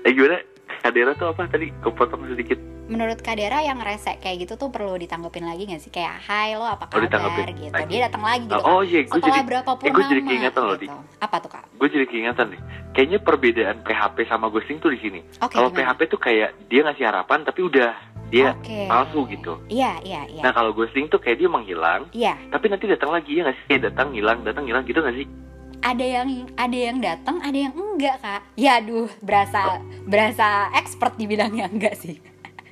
Eh 0.04 0.12
gimana? 0.16 0.40
Kadera 0.80 1.12
tuh 1.12 1.28
apa 1.28 1.44
tadi? 1.50 1.68
Kepotong 1.84 2.24
sedikit. 2.32 2.56
Menurut 2.90 3.16
Kak 3.16 3.38
Dera 3.38 3.62
yang 3.62 3.78
resek 3.78 4.18
kayak 4.18 4.36
gitu 4.42 4.58
tuh 4.58 4.68
perlu 4.68 4.92
ditanggepin 4.94 5.46
lagi 5.46 5.62
gak 5.64 5.78
sih 5.78 5.88
kayak 5.88 6.18
hai 6.20 6.52
lo 6.52 6.66
apa 6.66 6.84
Oh, 6.84 6.88
kabar 6.90 7.06
ditanggepin 7.06 7.46
gitu 7.56 7.70
lagi. 7.72 7.86
dia 7.86 8.00
datang 8.04 8.22
lagi 8.22 8.44
gitu 8.44 8.60
Oh, 8.60 8.82
iya, 8.82 9.00
gue 9.00 9.14
setelah 9.14 9.30
jadi- 9.32 9.46
berapa 9.46 9.70
eh, 9.78 9.90
gue 9.90 10.04
jadi 10.04 10.22
keingetan 10.24 10.62
loh, 10.64 10.76
gitu. 10.76 10.98
apa 11.16 11.36
tuh 11.38 11.50
Kak 11.50 11.64
Gue 11.72 11.88
jadi 11.88 12.04
keingetan 12.04 12.46
nih. 12.50 12.60
Kayaknya 12.90 13.18
perbedaan 13.20 13.76
PHP 13.80 14.16
sama 14.26 14.46
ghosting 14.48 14.76
tuh 14.76 14.90
di 14.90 14.98
sini. 14.98 15.20
Oke, 15.38 15.54
kalau? 15.54 15.70
PHP 15.70 16.00
tuh 16.08 16.18
kayak 16.18 16.50
dia 16.66 16.82
ngasih 16.82 17.06
harapan 17.06 17.38
tapi 17.40 17.60
udah 17.62 17.94
dia 18.26 18.52
Oke. 18.52 18.86
palsu 18.86 19.26
gitu. 19.26 19.58
iya 19.66 19.98
iya 20.00 20.22
iya 20.28 20.38
Nah 20.40 20.50
kalau 20.50 20.70
ghosting 20.70 21.06
tuh 21.06 21.16
kayak 21.16 21.38
dia 21.38 21.48
menghilang, 21.48 22.10
iya 22.12 22.34
tapi 22.48 22.66
nanti 22.66 22.84
datang 22.84 23.10
lagi 23.10 23.32
ya 23.32 23.42
nggak 23.42 23.56
sih? 23.56 23.64
Kayak 23.68 23.82
datang 23.88 24.08
hilang, 24.12 24.38
datang 24.42 24.64
hilang 24.64 24.82
gitu 24.82 24.98
nggak 24.98 25.14
sih? 25.16 25.26
ada 25.80 26.04
yang 26.04 26.28
ada 26.54 26.76
yang 26.76 27.00
datang 27.00 27.40
ada 27.40 27.56
yang 27.56 27.72
enggak 27.72 28.20
kak 28.20 28.44
ya 28.52 28.76
aduh 28.76 29.08
berasa 29.18 29.80
berasa 30.04 30.68
expert 30.74 31.16
di 31.16 31.24
bidangnya 31.24 31.72
enggak 31.72 31.96
sih 31.96 32.20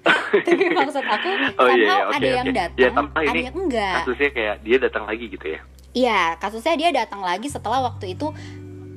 tapi 0.47 0.65
maksud 0.71 1.03
aku 1.03 1.29
Oh, 1.55 1.69
iya, 1.69 1.77
iya, 1.77 1.97
ada 2.09 2.29
yang 2.35 2.47
oke. 2.47 2.57
datang 2.57 2.77
Ya, 2.77 2.89
ada 2.91 3.31
ini 3.31 3.41
yang 3.43 3.57
enggak 3.59 3.95
Kasusnya 4.01 4.31
kayak 4.31 4.55
dia 4.61 4.77
datang 4.79 5.05
lagi 5.05 5.25
gitu 5.27 5.47
ya. 5.47 5.61
iya 5.91 6.21
kasusnya 6.37 6.75
dia 6.75 6.91
datang 6.95 7.21
lagi 7.21 7.47
setelah 7.47 7.81
waktu 7.83 8.13
itu 8.13 8.31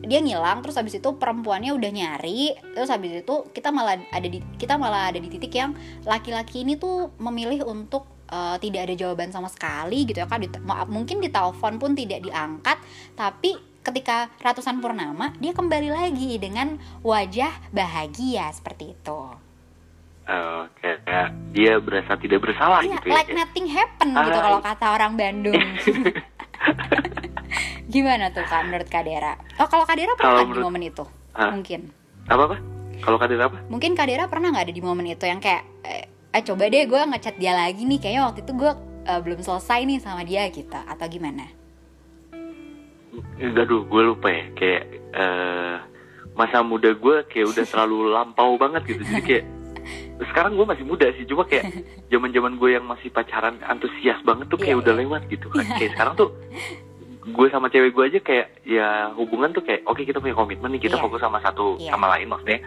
dia 0.02 0.18
ngilang 0.18 0.60
terus 0.60 0.76
habis 0.76 0.94
itu 0.94 1.10
perempuannya 1.14 1.72
udah 1.72 1.92
nyari 1.92 2.52
terus 2.74 2.90
habis 2.90 3.22
itu 3.22 3.36
kita 3.50 3.70
malah 3.70 4.02
ada 4.08 4.28
di 4.28 4.42
kita 4.56 4.76
malah 4.76 5.08
ada 5.08 5.18
di 5.18 5.30
titik 5.30 5.54
yang 5.54 5.72
laki-laki 6.04 6.62
ini 6.62 6.74
tuh 6.76 7.14
memilih 7.18 7.64
untuk 7.64 8.04
eh, 8.28 8.58
tidak 8.58 8.82
ada 8.84 8.96
jawaban 8.98 9.30
sama 9.30 9.46
sekali 9.46 10.04
gitu 10.04 10.18
ya 10.18 10.28
kan 10.28 10.42
ma- 10.60 10.84
mungkin 10.86 11.18
di 11.18 11.30
telepon 11.30 11.78
pun 11.78 11.94
tidak 11.94 12.22
diangkat 12.22 12.82
tapi 13.14 13.54
ketika 13.82 14.30
ratusan 14.38 14.78
purnama 14.78 15.34
dia 15.38 15.52
kembali 15.52 15.90
lagi 15.90 16.38
dengan 16.38 16.76
wajah 17.02 17.50
bahagia 17.72 18.50
seperti 18.50 18.92
itu 18.92 19.22
Eh, 20.22 20.64
kayak, 20.78 21.28
dia 21.50 21.74
berasa 21.78 22.14
tidak 22.16 22.40
bersalah 22.42 22.80
iya 22.82 22.94
gitu 22.96 23.10
ya. 23.10 23.14
like 23.16 23.32
nothing 23.32 23.66
happen 23.66 24.08
gitu 24.12 24.22
Ah, 24.30 24.40
kalau 24.40 24.60
iya. 24.60 24.68
kata 24.70 24.86
orang 24.92 25.12
Bandung 25.16 25.58
gimana 27.88 28.30
tuh 28.30 28.44
kak 28.44 28.62
menurut 28.64 28.88
Kak 28.88 29.04
Dera 29.04 29.34
oh 29.58 29.68
kalau 29.68 29.84
Kak 29.84 29.98
Dera 29.98 30.14
Kalau 30.14 30.16
pernah 30.16 30.32
nggak 30.32 30.46
di 30.46 30.52
menurut- 30.54 30.66
momen 30.66 30.84
itu 30.86 31.04
Hah? 31.34 31.52
mungkin 31.52 31.82
Apa 32.26 32.42
apa? 32.46 32.58
Kalau 33.02 33.18
kadera 33.18 33.44
apa? 33.46 33.58
mungkin 33.68 33.92
Kak 33.92 34.08
Dera 34.08 34.26
pernah 34.26 34.48
nggak 34.50 34.66
ada 34.68 34.74
di 34.74 34.80
momen 34.80 35.06
itu 35.06 35.26
yang 35.26 35.40
kayak 35.40 35.64
eh, 35.84 36.06
eh, 36.32 36.42
coba 36.42 36.64
deh 36.66 36.86
gue 36.86 37.02
ngechat 37.04 37.36
dia 37.36 37.52
lagi 37.52 37.82
nih 37.82 37.98
kayaknya 37.98 38.22
waktu 38.24 38.40
itu 38.42 38.54
gue 38.54 38.72
eh, 39.04 39.20
belum 39.20 39.40
selesai 39.42 39.80
nih 39.84 40.00
sama 40.00 40.22
dia 40.22 40.46
gitu 40.48 40.72
atau 40.72 41.06
gimana 41.08 41.50
Aduh, 43.38 43.84
gue 43.84 44.02
lupa 44.06 44.30
ya. 44.30 44.46
Kayak 44.54 44.84
eh 45.12 45.76
masa 46.32 46.62
muda 46.62 46.94
gue 46.94 47.26
kayak 47.26 47.48
udah 47.50 47.66
terlalu 47.66 47.98
lampau 48.16 48.56
banget 48.56 48.86
gitu. 48.88 49.02
Jadi 49.04 49.22
kayak 49.22 49.46
sekarang 50.24 50.54
gue 50.54 50.64
masih 50.64 50.86
muda 50.86 51.08
sih, 51.14 51.26
cuma 51.26 51.44
kayak 51.44 51.66
zaman-zaman 52.14 52.56
gue 52.56 52.70
yang 52.72 52.86
masih 52.86 53.10
pacaran 53.10 53.58
antusias 53.64 54.22
banget 54.22 54.46
tuh 54.48 54.58
kayak 54.58 54.76
Iya, 54.76 54.82
udah 54.82 54.94
iya. 54.94 55.02
lewat 55.02 55.22
gitu 55.28 55.48
kan. 55.50 55.66
Kayak 55.66 55.92
sekarang 55.94 56.14
tuh 56.16 56.30
gue 57.22 57.48
sama 57.50 57.70
cewek 57.70 57.92
gue 57.92 58.04
aja 58.08 58.20
kayak 58.20 58.48
ya 58.64 58.88
hubungan 59.14 59.50
tuh 59.52 59.62
kayak 59.62 59.86
oke 59.86 60.02
kita 60.02 60.18
punya 60.18 60.34
komitmen 60.34 60.74
nih 60.74 60.82
kita 60.82 60.98
Iya. 60.98 61.04
fokus 61.06 61.22
sama 61.22 61.38
satu 61.40 61.78
Iya. 61.78 61.94
sama 61.94 62.10
lain 62.10 62.28
maksudnya 62.28 62.60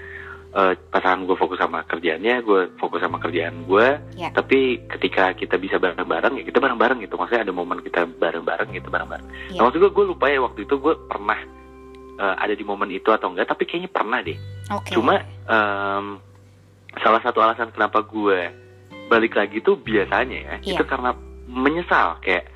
eh, 0.54 0.72
pasangan 0.88 1.26
gue 1.26 1.34
fokus 1.34 1.58
sama 1.58 1.82
kerjaannya 1.82 2.38
gue 2.40 2.60
fokus 2.78 3.02
sama 3.02 3.18
kerjaan 3.18 3.66
gue 3.66 3.86
Iya. 4.14 4.30
tapi 4.30 4.86
ketika 4.86 5.34
kita 5.34 5.58
bisa 5.58 5.82
bareng-bareng 5.82 6.38
ya 6.38 6.44
kita 6.46 6.62
bareng-bareng 6.62 7.02
gitu 7.02 7.18
maksudnya 7.18 7.42
ada 7.42 7.50
momen 7.50 7.82
kita 7.82 8.06
bareng-bareng 8.06 8.70
gitu 8.72 8.86
bareng-bareng 8.86 9.26
Iya. 9.50 9.58
Nah, 9.58 9.62
maksud 9.66 9.78
gue 9.80 9.90
gue 9.90 10.04
lupa 10.06 10.26
ya 10.30 10.38
waktu 10.38 10.60
itu 10.62 10.74
gue 10.78 10.94
pernah 11.04 11.38
eh, 12.14 12.34
ada 12.38 12.54
di 12.54 12.62
momen 12.62 12.86
itu 12.88 13.10
atau 13.10 13.34
enggak 13.34 13.50
tapi 13.50 13.66
kayaknya 13.66 13.90
pernah 13.90 14.22
deh 14.22 14.38
oke 14.70 14.94
cuma 14.94 15.18
em, 15.44 16.06
salah 17.00 17.20
satu 17.22 17.38
alasan 17.40 17.72
kenapa 17.72 18.04
gue 18.04 18.52
balik 19.08 19.34
lagi 19.34 19.60
tuh 19.60 19.76
biasanya 19.76 20.38
ya 20.38 20.54
Iya. 20.62 20.78
itu 20.78 20.84
karena 20.86 21.12
menyesal. 21.44 22.18
Kayak 22.24 22.50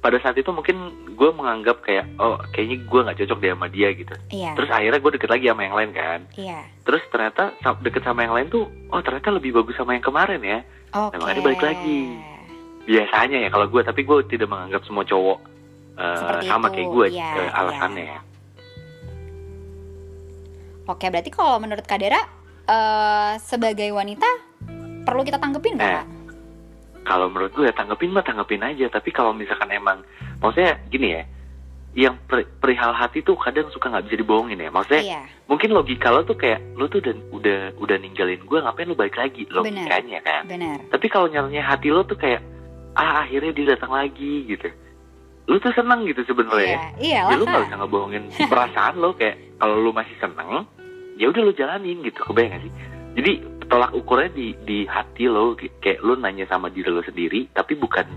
pada 0.00 0.16
saat 0.24 0.32
itu 0.40 0.48
mungkin 0.48 0.76
gue 1.12 1.30
menganggap 1.36 1.84
kayak 1.84 2.08
oh 2.16 2.40
kayaknya 2.56 2.80
gue 2.88 3.00
nggak 3.04 3.18
cocok 3.20 3.38
deh 3.40 3.50
sama 3.52 3.66
dia 3.68 3.88
gitu. 3.92 4.14
Iya. 4.32 4.56
Terus 4.56 4.70
akhirnya 4.72 5.00
gue 5.00 5.12
deket 5.18 5.30
lagi 5.30 5.44
sama 5.50 5.62
yang 5.66 5.76
lain 5.76 5.90
kan. 5.92 6.20
Iya. 6.36 6.60
Terus 6.88 7.02
ternyata 7.12 7.42
deket 7.84 8.02
sama 8.04 8.24
yang 8.24 8.32
lain 8.32 8.48
tuh 8.48 8.64
oh 8.88 9.00
ternyata 9.04 9.28
lebih 9.28 9.52
bagus 9.52 9.76
sama 9.76 9.92
yang 9.92 10.04
kemarin 10.04 10.40
ya. 10.40 10.60
Oke. 10.90 11.22
makanya 11.22 11.42
balik 11.46 11.62
lagi. 11.62 12.00
biasanya 12.80 13.44
ya 13.46 13.48
kalau 13.52 13.68
gue 13.70 13.82
tapi 13.84 14.02
gue 14.02 14.16
tidak 14.26 14.50
menganggap 14.50 14.82
semua 14.82 15.04
cowok 15.06 15.38
Seperti 16.00 16.48
sama 16.48 16.66
itu, 16.66 16.74
kayak 16.74 16.88
gue 16.90 17.06
eh, 17.06 17.14
iya. 17.14 17.52
alasannya 17.54 18.04
ya. 18.08 18.20
Oke 20.88 21.06
berarti 21.06 21.30
kalau 21.30 21.60
menurut 21.62 21.86
Kak 21.86 22.00
Eh, 22.70 23.32
sebagai 23.42 23.90
wanita 23.90 24.26
perlu 25.02 25.26
kita 25.26 25.42
tanggepin 25.42 25.74
nggak 25.74 25.90
Eh, 25.90 26.04
kalau 27.02 27.26
menurut 27.26 27.50
gue 27.50 27.66
ya 27.66 27.74
tanggepin 27.74 28.14
mah 28.14 28.22
tanggepin 28.22 28.62
aja. 28.62 28.86
Tapi 28.86 29.10
kalau 29.10 29.34
misalkan 29.34 29.74
emang 29.74 30.06
maksudnya 30.38 30.78
gini 30.86 31.18
ya 31.18 31.22
yang 31.90 32.14
per- 32.22 32.46
perihal 32.62 32.94
hati 32.94 33.26
tuh 33.26 33.34
kadang 33.34 33.66
suka 33.74 33.90
nggak 33.90 34.06
bisa 34.06 34.16
dibohongin 34.22 34.62
ya. 34.62 34.70
Maksudnya 34.70 35.02
iya. 35.02 35.22
mungkin 35.50 35.74
logika 35.74 36.14
lo 36.14 36.22
tuh 36.22 36.38
kayak 36.38 36.62
lo 36.78 36.86
tuh 36.86 37.02
udah 37.02 37.14
udah 37.34 37.58
udah 37.82 37.96
ninggalin 37.98 38.38
gue 38.38 38.58
ngapain 38.62 38.86
lo 38.86 38.94
balik 38.94 39.18
lagi? 39.18 39.50
Logikanya 39.50 40.22
kan. 40.22 40.46
Benar. 40.46 40.78
Tapi 40.94 41.06
kalau 41.10 41.26
nyalanya 41.26 41.66
hati 41.66 41.90
lo 41.90 42.06
tuh 42.06 42.14
kayak 42.14 42.38
ah 42.94 43.26
akhirnya 43.26 43.50
dia 43.50 43.74
datang 43.74 43.90
lagi 43.90 44.46
gitu. 44.46 44.70
Lo 45.50 45.58
tuh 45.58 45.74
seneng 45.74 46.06
gitu 46.06 46.22
sebenarnya 46.22 46.94
iya 47.02 47.26
ya 47.26 47.34
iyalah 47.34 47.34
lu 47.34 47.44
nggak 47.50 47.62
bisa 47.66 47.76
ngebohongin 47.82 48.22
perasaan 48.46 48.94
lo 49.02 49.10
kayak 49.18 49.58
kalau 49.58 49.82
lu 49.82 49.90
masih 49.90 50.14
seneng 50.22 50.62
ya 51.20 51.28
udah 51.28 51.42
lu 51.44 51.52
jalanin 51.52 52.00
gitu 52.00 52.24
kebayang 52.24 52.56
gak 52.56 52.62
sih? 52.64 52.72
Jadi 53.20 53.32
tolak 53.68 53.92
ukurnya 53.92 54.32
di 54.32 54.56
di 54.64 54.78
hati 54.88 55.28
lo 55.28 55.52
kayak 55.54 56.00
lu 56.00 56.16
nanya 56.16 56.48
sama 56.48 56.72
diri 56.72 56.88
lo 56.88 57.04
sendiri 57.04 57.52
tapi 57.52 57.76
bukan 57.76 58.08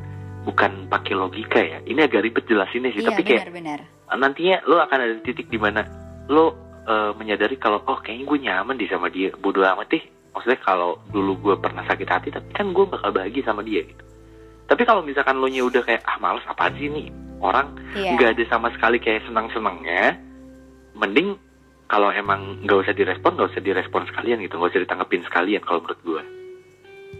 bukan 0.47 0.87
pakai 0.87 1.13
logika 1.13 1.59
ya. 1.59 1.83
Ini 1.83 2.07
agak 2.07 2.23
ribet 2.23 2.47
jelasinnya 2.47 2.95
sih 2.95 3.03
iya 3.03 3.11
tapi 3.11 3.21
kayak 3.27 3.51
benar-benar. 3.51 3.79
nantinya 4.15 4.57
lo 4.65 4.79
akan 4.79 4.99
ada 5.03 5.13
di 5.19 5.23
titik 5.27 5.51
di 5.51 5.59
mana 5.59 5.83
lo 6.31 6.55
eh, 6.87 7.11
menyadari 7.19 7.59
kalau 7.59 7.83
oh 7.83 7.99
kayaknya 7.99 8.25
gue 8.25 8.39
nyaman 8.47 8.75
di 8.79 8.87
sama 8.87 9.11
dia 9.11 9.35
bodoh 9.35 9.67
amat 9.67 9.91
deh. 9.91 10.03
Maksudnya 10.33 10.59
kalau 10.65 10.97
dulu 11.13 11.37
gue 11.43 11.55
pernah 11.61 11.85
sakit 11.85 12.07
hati 12.09 12.29
tapi 12.33 12.49
kan 12.55 12.71
gue 12.71 12.85
bakal 12.87 13.11
bahagia 13.11 13.43
sama 13.43 13.61
dia 13.61 13.83
gitu. 13.83 14.03
Tapi 14.63 14.81
kalau 14.87 15.03
misalkan 15.03 15.37
lo 15.43 15.51
nya 15.51 15.61
udah 15.67 15.83
kayak 15.83 16.07
ah 16.07 16.17
males 16.23 16.41
apaan 16.47 16.73
sih 16.79 16.87
nih 16.87 17.11
orang 17.43 17.75
iya. 17.93 18.15
nggak 18.15 18.39
ada 18.39 18.43
sama 18.47 18.71
sekali 18.71 18.97
kayak 18.97 19.27
senang-senangnya 19.27 20.15
mending 20.95 21.35
kalau 21.93 22.09
emang 22.09 22.57
nggak 22.65 22.89
usah 22.89 22.93
direspon 22.97 23.37
nggak 23.37 23.53
usah 23.53 23.61
direspon 23.61 24.09
sekalian 24.09 24.41
gitu 24.41 24.57
nggak 24.57 24.73
usah 24.73 24.81
ditanggepin 24.81 25.21
sekalian 25.29 25.61
kalau 25.61 25.85
menurut 25.85 26.01
gue 26.01 26.23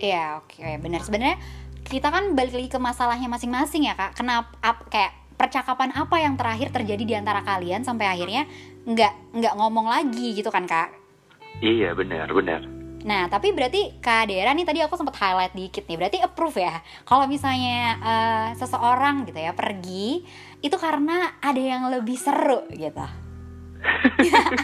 Iya 0.02 0.42
oke 0.42 0.58
benar 0.82 1.06
sebenarnya 1.06 1.38
kita 1.86 2.10
kan 2.10 2.34
balik 2.34 2.58
lagi 2.58 2.66
ke 2.72 2.80
masalahnya 2.82 3.30
masing-masing 3.30 3.86
ya 3.86 3.94
kak. 3.94 4.18
Kenapa 4.18 4.50
ap- 4.66 4.88
kayak 4.90 5.14
percakapan 5.38 5.94
apa 5.94 6.16
yang 6.18 6.34
terakhir 6.34 6.74
terjadi 6.74 7.04
di 7.06 7.14
antara 7.14 7.46
kalian 7.46 7.86
sampai 7.86 8.10
akhirnya 8.10 8.50
nggak 8.90 9.38
nggak 9.38 9.54
ngomong 9.54 9.86
lagi 9.86 10.34
gitu 10.34 10.50
kan 10.50 10.66
kak? 10.66 10.90
iya 11.62 11.94
benar 11.94 12.28
benar 12.34 12.66
Nah 13.04 13.28
tapi 13.28 13.52
berarti 13.52 14.00
kak 14.00 14.32
Dera 14.32 14.56
nih 14.56 14.64
tadi 14.64 14.80
aku 14.80 14.96
sempat 14.96 15.20
highlight 15.20 15.54
dikit 15.54 15.84
nih 15.92 16.00
berarti 16.00 16.18
approve 16.24 16.56
ya 16.64 16.80
kalau 17.04 17.28
misalnya 17.28 18.00
eh, 18.00 18.48
seseorang 18.56 19.28
gitu 19.28 19.44
ya 19.44 19.52
pergi 19.52 20.24
itu 20.64 20.76
karena 20.80 21.36
ada 21.44 21.60
yang 21.60 21.92
lebih 21.92 22.16
seru 22.16 22.64
gitu. 22.72 23.23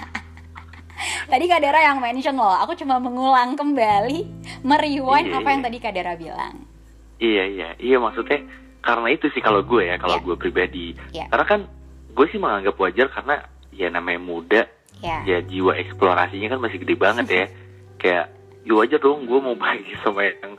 tadi 1.32 1.44
kak 1.46 1.62
Dera 1.62 1.80
yang 1.82 2.00
mention 2.00 2.36
loh, 2.36 2.54
aku 2.60 2.74
cuma 2.76 2.98
mengulang 2.98 3.54
kembali, 3.54 4.26
merewind 4.62 5.30
Iya, 5.30 5.38
apa 5.38 5.48
yang 5.50 5.62
iya. 5.62 5.68
tadi 5.70 5.78
kak 5.80 5.94
Dera 5.94 6.14
bilang. 6.16 6.56
iya 7.20 7.44
iya 7.46 7.70
iya 7.78 7.98
maksudnya 8.00 8.40
karena 8.80 9.08
itu 9.12 9.28
sih 9.32 9.44
kalau 9.44 9.60
gue 9.60 9.84
ya 9.84 10.00
kalau 10.00 10.16
Iya. 10.16 10.24
gue 10.24 10.36
pribadi 10.40 10.86
Iya. 11.12 11.28
karena 11.28 11.46
kan 11.46 11.60
gue 12.10 12.26
sih 12.32 12.40
menganggap 12.40 12.76
wajar 12.80 13.08
karena 13.12 13.36
ya 13.72 13.88
namanya 13.92 14.20
muda 14.20 14.62
Ya. 15.00 15.24
ya 15.24 15.40
jiwa 15.40 15.80
eksplorasinya 15.80 16.48
kan 16.50 16.60
masih 16.60 16.80
gede 16.80 16.96
banget 16.96 17.28
ya 17.28 17.46
kayak 18.02 18.26
ya 18.64 18.72
wajar 18.72 19.00
dong 19.00 19.28
gue 19.28 19.36
mau 19.36 19.52
bagi 19.52 19.92
sama 20.04 20.24
yang 20.28 20.56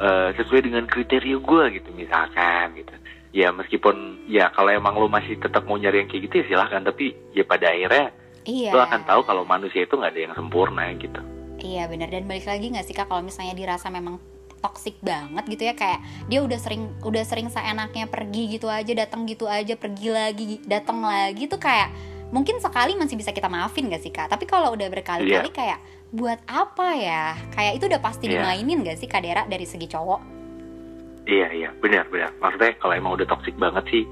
eh, 0.00 0.28
sesuai 0.36 0.60
dengan 0.64 0.84
kriteria 0.88 1.36
gue 1.36 1.62
gitu 1.76 1.88
misalkan 1.92 2.80
gitu 2.80 2.92
ya 3.30 3.50
meskipun 3.50 4.26
ya 4.26 4.50
kalau 4.50 4.68
emang 4.68 4.94
lo 4.94 5.06
masih 5.06 5.36
tetap 5.36 5.62
mau 5.62 5.74
nyari 5.74 6.02
yang 6.02 6.08
kayak 6.08 6.22
gitu 6.26 6.34
ya 6.36 6.44
silahkan 6.48 6.82
tapi 6.82 7.14
ya 7.30 7.42
pada 7.42 7.70
akhirnya 7.70 8.10
Iya. 8.40 8.72
lo 8.72 8.80
akan 8.80 9.04
tahu 9.04 9.20
kalau 9.22 9.42
manusia 9.44 9.84
itu 9.84 9.94
nggak 9.94 10.10
ada 10.10 10.20
yang 10.20 10.34
sempurna 10.34 10.88
gitu 10.94 11.20
Iya 11.60 11.86
benar 11.86 12.08
dan 12.08 12.24
balik 12.24 12.44
lagi 12.44 12.66
nggak 12.68 12.82
sih 12.82 12.96
kak 12.96 13.04
kalau 13.04 13.20
misalnya 13.20 13.52
dirasa 13.52 13.86
memang 13.86 14.16
toxic 14.58 14.96
banget 14.98 15.44
gitu 15.46 15.62
ya 15.62 15.74
kayak 15.74 16.00
dia 16.26 16.40
udah 16.40 16.56
sering 16.56 16.88
udah 17.00 17.20
sering 17.20 17.48
seenaknya 17.48 18.08
pergi 18.08 18.48
gitu 18.50 18.66
aja 18.66 18.92
datang 18.94 19.24
gitu 19.24 19.44
aja 19.44 19.72
pergi 19.74 20.08
lagi 20.08 20.44
datang 20.64 21.00
lagi 21.00 21.44
tuh 21.46 21.56
kayak 21.56 21.92
mungkin 22.28 22.58
sekali 22.58 22.94
masih 22.94 23.14
bisa 23.14 23.28
kita 23.28 23.46
maafin 23.46 23.88
gak 23.88 24.00
sih 24.00 24.08
kak 24.08 24.26
tapi 24.26 24.44
kalau 24.44 24.72
udah 24.72 24.88
berkali-kali 24.88 25.48
Iya. 25.48 25.52
kayak 25.52 25.78
buat 26.10 26.40
apa 26.44 26.88
ya 26.96 27.24
kayak 27.50 27.76
itu 27.76 27.84
udah 27.86 28.00
pasti 28.00 28.24
Iya. 28.24 28.40
dimainin 28.40 28.80
gak 28.82 28.96
sih 28.96 29.06
kak 29.06 29.20
Dera 29.20 29.44
dari 29.44 29.64
segi 29.64 29.84
cowok 29.86 30.39
Iya 31.28 31.48
iya 31.52 31.68
benar 31.78 32.08
benar. 32.08 32.30
Maksudnya 32.40 32.72
kalau 32.80 32.94
emang 32.96 33.12
udah 33.16 33.26
toxic 33.28 33.54
banget 33.60 33.84
sih, 33.92 34.04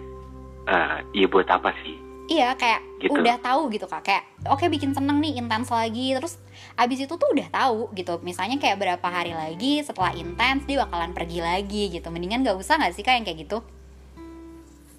eh 0.68 0.99
iya 1.14 1.27
buat 1.29 1.49
apa 1.49 1.73
sih? 1.85 1.97
Iya 2.29 2.53
kayak 2.61 2.85
Gitu. 2.99 3.14
udah 3.14 3.38
tahu 3.38 3.71
gitu 3.71 3.87
kak 3.87 4.03
kayak 4.03 4.27
oke 4.51 4.66
bikin 4.66 4.90
seneng 4.90 5.23
nih 5.23 5.38
intens 5.38 5.71
lagi 5.71 6.18
terus 6.18 6.35
abis 6.75 7.07
itu 7.07 7.14
tuh 7.14 7.31
udah 7.31 7.47
tahu 7.47 7.94
gitu 7.94 8.18
misalnya 8.27 8.59
kayak 8.59 8.75
berapa 8.75 9.07
hari 9.07 9.38
lagi 9.38 9.79
setelah 9.87 10.11
intens 10.18 10.66
dia 10.66 10.83
bakalan 10.83 11.14
pergi 11.14 11.38
lagi 11.38 11.94
gitu 11.94 12.11
mendingan 12.11 12.42
gak 12.42 12.59
usah 12.59 12.75
gak 12.83 12.90
sih 12.90 13.07
kak 13.07 13.23
yang 13.23 13.25
kayak 13.25 13.47
gitu 13.47 13.62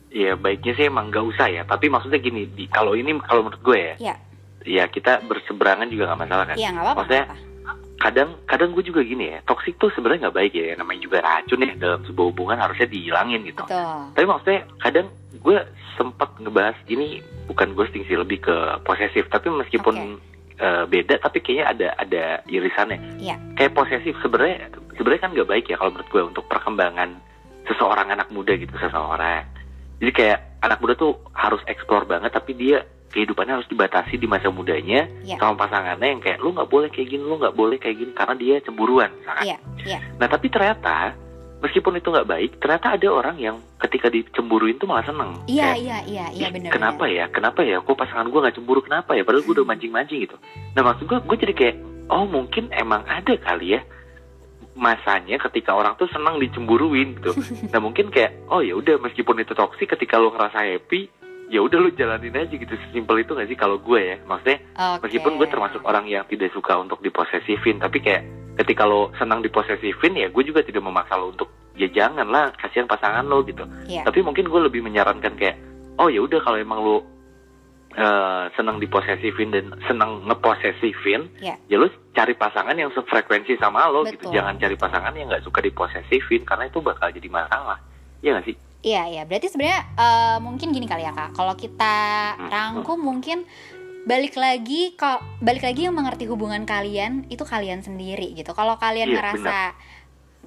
Iya 0.09 0.39
baiknya 0.39 0.73
sih 0.73 0.89
emang 0.89 1.13
nggak 1.13 1.21
usah 1.21 1.47
ya. 1.53 1.61
Tapi 1.69 1.85
maksudnya 1.85 2.17
gini, 2.17 2.49
di, 2.49 2.65
kalau 2.65 2.97
ini 2.97 3.13
kalau 3.21 3.45
menurut 3.45 3.61
gue 3.61 3.77
ya, 3.77 3.95
Iya 3.99 4.15
ya 4.65 4.83
kita 4.89 5.21
berseberangan 5.23 5.85
juga 5.87 6.09
nggak 6.09 6.19
masalah 6.19 6.45
kan. 6.49 6.55
iya 6.57 6.69
nggak 6.73 6.83
apa-apa 6.83 6.99
Maksudnya 7.03 7.23
nggak 7.23 7.37
apa-apa. 7.37 7.58
Kadang 7.99 8.39
kadang 8.47 8.71
gue 8.71 8.83
juga 8.87 9.03
gini 9.03 9.35
ya, 9.35 9.43
toxic 9.43 9.75
tuh 9.75 9.91
sebenarnya 9.91 10.27
nggak 10.27 10.37
baik 10.39 10.53
ya. 10.55 10.73
Namanya 10.79 11.01
juga 11.03 11.17
racun 11.19 11.67
ya 11.67 11.75
dalam 11.75 12.01
sebuah 12.07 12.27
hubungan 12.31 12.57
harusnya 12.57 12.87
dihilangin 12.87 13.43
gitu. 13.43 13.63
betul 13.67 13.99
Tapi 14.15 14.25
maksudnya 14.25 14.61
kadang 14.79 15.07
gue 15.35 15.57
sempat 15.99 16.29
ngebahas 16.39 16.79
ini 16.87 17.19
bukan 17.51 17.75
ghosting 17.75 18.07
sih 18.07 18.15
lebih 18.15 18.39
ke 18.39 18.55
posesif. 18.87 19.27
Tapi 19.27 19.51
meskipun 19.51 20.15
eh, 20.57 20.83
beda, 20.87 21.19
tapi 21.19 21.43
kayaknya 21.43 21.65
ada 21.67 21.87
ada 21.99 22.23
irisannya. 22.47 23.19
Iya. 23.19 23.35
Kayak 23.59 23.75
posesif 23.75 24.15
sebenarnya 24.23 24.71
sebenarnya 24.95 25.21
kan 25.27 25.31
nggak 25.35 25.49
baik 25.51 25.65
ya 25.67 25.75
kalau 25.75 25.91
menurut 25.91 26.09
gue 26.09 26.23
untuk 26.23 26.45
perkembangan 26.47 27.19
seseorang 27.67 28.07
anak 28.09 28.31
muda 28.31 28.55
gitu 28.55 28.73
seseorang. 28.79 29.43
Jadi 29.99 30.11
kayak 30.15 30.39
anak 30.63 30.79
muda 30.79 30.95
tuh 30.95 31.19
harus 31.35 31.59
explore 31.67 32.07
banget, 32.07 32.31
tapi 32.31 32.55
dia 32.55 32.83
kehidupannya 33.09 33.53
harus 33.55 33.67
dibatasi 33.67 34.15
di 34.15 34.25
masa 34.25 34.47
mudanya 34.47 35.09
Iya. 35.21 35.37
sama 35.37 35.57
pasangannya 35.59 36.07
yang 36.07 36.21
kayak 36.21 36.39
lu 36.39 36.51
nggak 36.51 36.67
boleh 36.67 36.87
kayak 36.87 37.09
gini, 37.09 37.21
lu 37.21 37.35
nggak 37.35 37.53
boleh 37.53 37.75
kayak 37.75 37.97
gini 37.97 38.11
karena 38.11 38.35
dia 38.35 38.55
cemburuan. 38.59 39.09
misalkan. 39.11 39.43
iya 39.43 39.57
iya 39.83 39.99
Nah 40.15 40.27
tapi 40.27 40.47
ternyata 40.47 41.17
meskipun 41.59 41.95
itu 41.95 42.07
nggak 42.07 42.25
baik, 42.25 42.51
ternyata 42.57 42.95
ada 42.95 43.07
orang 43.09 43.35
yang 43.35 43.57
ketika 43.77 44.07
dicemburuin 44.07 44.77
tuh 44.77 44.85
malah 44.85 45.03
seneng. 45.03 45.35
iya 45.45 45.73
iya 45.73 45.99
iya 46.03 46.25
iya 46.29 46.47
"Ih, 46.47 46.53
benar 46.53 46.71
Kenapa 46.71 47.03
ya? 47.05 47.25
Kenapa 47.27 47.59
ya? 47.61 47.77
Kok 47.79 47.97
pasangan 47.97 48.25
gue 48.25 48.39
nggak 48.39 48.55
cemburu? 48.55 48.79
Kenapa 48.79 49.11
ya? 49.11 49.23
Padahal 49.23 49.41
gue 49.41 49.53
udah 49.53 49.67
mancing-mancing 49.67 50.19
gitu. 50.21 50.37
Nah 50.71 50.81
maksud 50.81 51.03
gue, 51.03 51.19
gue 51.19 51.37
jadi 51.39 51.53
kayak, 51.53 51.75
oh 52.07 52.23
mungkin 52.25 52.71
emang 52.71 53.03
ada 53.03 53.33
kali 53.35 53.73
ya 53.73 53.81
masanya 54.73 55.35
ketika 55.41 55.75
orang 55.75 55.95
tuh 55.95 56.07
senang 56.07 56.39
dicemburuin 56.39 57.17
gitu. 57.17 57.35
nah 57.71 57.79
mungkin 57.79 58.07
kayak, 58.07 58.47
oh 58.47 58.61
ya 58.61 58.73
udah 58.73 58.95
meskipun 58.97 59.35
itu 59.37 59.51
toksik, 59.51 59.89
ketika 59.89 60.15
lo 60.15 60.31
ngerasa 60.31 60.63
happy, 60.63 61.11
ya 61.49 61.59
udah 61.65 61.77
lu 61.81 61.89
jalanin 61.97 62.37
aja 62.37 62.53
gitu. 62.53 62.69
Sesimpel 62.69 63.25
itu 63.25 63.33
nggak 63.33 63.49
sih 63.49 63.57
kalau 63.57 63.81
gue 63.81 63.99
ya? 63.99 64.17
Maksudnya 64.23 64.61
Oke. 64.77 65.09
meskipun 65.09 65.41
gue 65.41 65.47
termasuk 65.49 65.81
orang 65.83 66.05
yang 66.05 66.23
tidak 66.29 66.53
suka 66.53 66.77
untuk 66.77 67.01
diposesifin, 67.01 67.81
tapi 67.81 67.99
kayak 67.99 68.23
ketika 68.61 68.85
lo 68.85 69.09
senang 69.17 69.41
diposesifin 69.41 70.13
ya 70.19 70.27
gue 70.29 70.43
juga 70.45 70.61
tidak 70.61 70.85
memaksa 70.85 71.17
lo 71.17 71.33
untuk 71.33 71.49
ya 71.79 71.87
jangan 71.89 72.27
lah 72.29 72.53
kasihan 72.53 72.85
pasangan 72.85 73.25
lo 73.25 73.41
gitu. 73.43 73.65
Iya. 73.89 74.05
Tapi 74.05 74.21
mungkin 74.21 74.45
gue 74.45 74.61
lebih 74.61 74.85
menyarankan 74.85 75.33
kayak, 75.35 75.57
oh 75.97 76.07
ya 76.07 76.21
udah 76.21 76.39
kalau 76.45 76.61
emang 76.61 76.79
lo 76.85 76.97
eh, 77.97 78.45
senang 78.53 78.77
diposesifin 78.77 79.49
dan 79.49 79.73
senang 79.89 80.21
ngeposesifin, 80.29 81.33
Iya. 81.41 81.57
ya 81.65 81.75
lo 81.81 81.89
cari 82.13 82.37
pasangan 82.37 82.77
yang 82.77 82.93
sefrekuensi 82.93 83.57
sama 83.57 83.89
lo 83.89 84.05
gitu. 84.05 84.29
Betul. 84.29 84.37
Jangan 84.37 84.61
cari 84.61 84.75
pasangan 84.77 85.13
yang 85.17 85.27
nggak 85.33 85.41
suka 85.41 85.65
diposesifin 85.65 86.45
karena 86.45 86.69
itu 86.69 86.77
bakal 86.83 87.09
jadi 87.09 87.25
masalah. 87.31 87.81
Iya 88.21 88.37
nggak 88.37 88.45
sih? 88.45 88.55
Iya 88.79 89.07
iya. 89.07 89.21
Berarti 89.23 89.47
sebenarnya 89.47 89.81
eh, 89.93 90.37
mungkin 90.39 90.71
gini 90.71 90.87
kali 90.87 91.03
ya 91.03 91.11
kak. 91.11 91.35
Kalau 91.35 91.53
kita 91.53 91.95
Hmm. 92.35 92.47
rangkum 92.47 92.99
mungkin 92.99 93.43
balik 94.07 94.39
lagi 94.39 94.95
kok 94.95 95.19
balik 95.37 95.61
lagi 95.61 95.85
yang 95.85 95.93
mengerti 95.93 96.25
hubungan 96.25 96.63
kalian 96.63 97.27
itu 97.27 97.43
kalian 97.43 97.83
sendiri 97.83 98.31
gitu. 98.33 98.55
Kalau 98.55 98.79
kalian 98.79 99.11
Iya, 99.11 99.15
ngerasa 99.19 99.57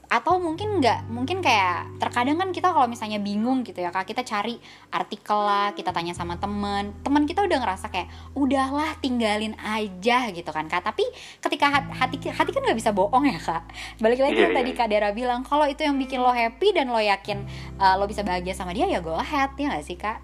atau 0.06 0.36
mungkin 0.36 0.78
nggak 0.78 1.08
mungkin 1.08 1.40
kayak 1.40 1.96
terkadang 1.96 2.36
kan 2.36 2.50
kita 2.50 2.68
kalau 2.68 2.84
misalnya 2.84 3.16
bingung 3.16 3.62
gitu 3.62 3.78
ya 3.78 3.88
kak 3.88 4.04
kita 4.04 4.20
cari 4.22 4.60
artikel 4.88 5.36
lah 5.36 5.72
kita 5.72 5.88
tanya 5.88 6.12
sama 6.12 6.36
temen 6.36 6.92
teman 7.00 7.24
kita 7.24 7.40
udah 7.40 7.58
ngerasa 7.58 7.88
kayak 7.88 8.06
udahlah 8.32 8.92
tinggalin 8.98 9.56
aja 9.56 10.28
gitu 10.28 10.48
kan 10.48 10.68
kak 10.68 10.82
tapi 10.82 11.06
ketika 11.40 11.70
hat- 11.70 11.92
hati 11.92 12.20
hati 12.22 12.50
kan 12.50 12.60
nggak 12.60 12.76
bisa 12.76 12.90
bohong 12.90 13.24
ya 13.24 13.38
kak 13.38 13.62
balik 13.98 14.20
lagi 14.20 14.36
Iya, 14.36 14.42
yang 14.46 14.54
tadi 14.54 14.70
iya. 14.70 14.78
kak 14.78 14.88
Dera 14.88 15.10
bilang 15.10 15.40
kalau 15.42 15.64
itu 15.64 15.80
yang 15.80 15.96
bikin 15.96 16.18
lo 16.18 16.28
happy 16.28 16.72
dan 16.72 16.88
lo 16.88 17.00
yakin 17.00 17.48
uh, 17.76 17.96
lo 17.96 18.04
bisa 18.04 18.20
bahagia 18.20 18.52
sama 18.52 18.72
dia 18.72 18.84
ya 18.84 19.00
go 19.00 19.16
ahead 19.16 19.54
ya 19.56 19.72
nggak 19.72 19.86
sih 19.86 19.96
kak 19.96 20.20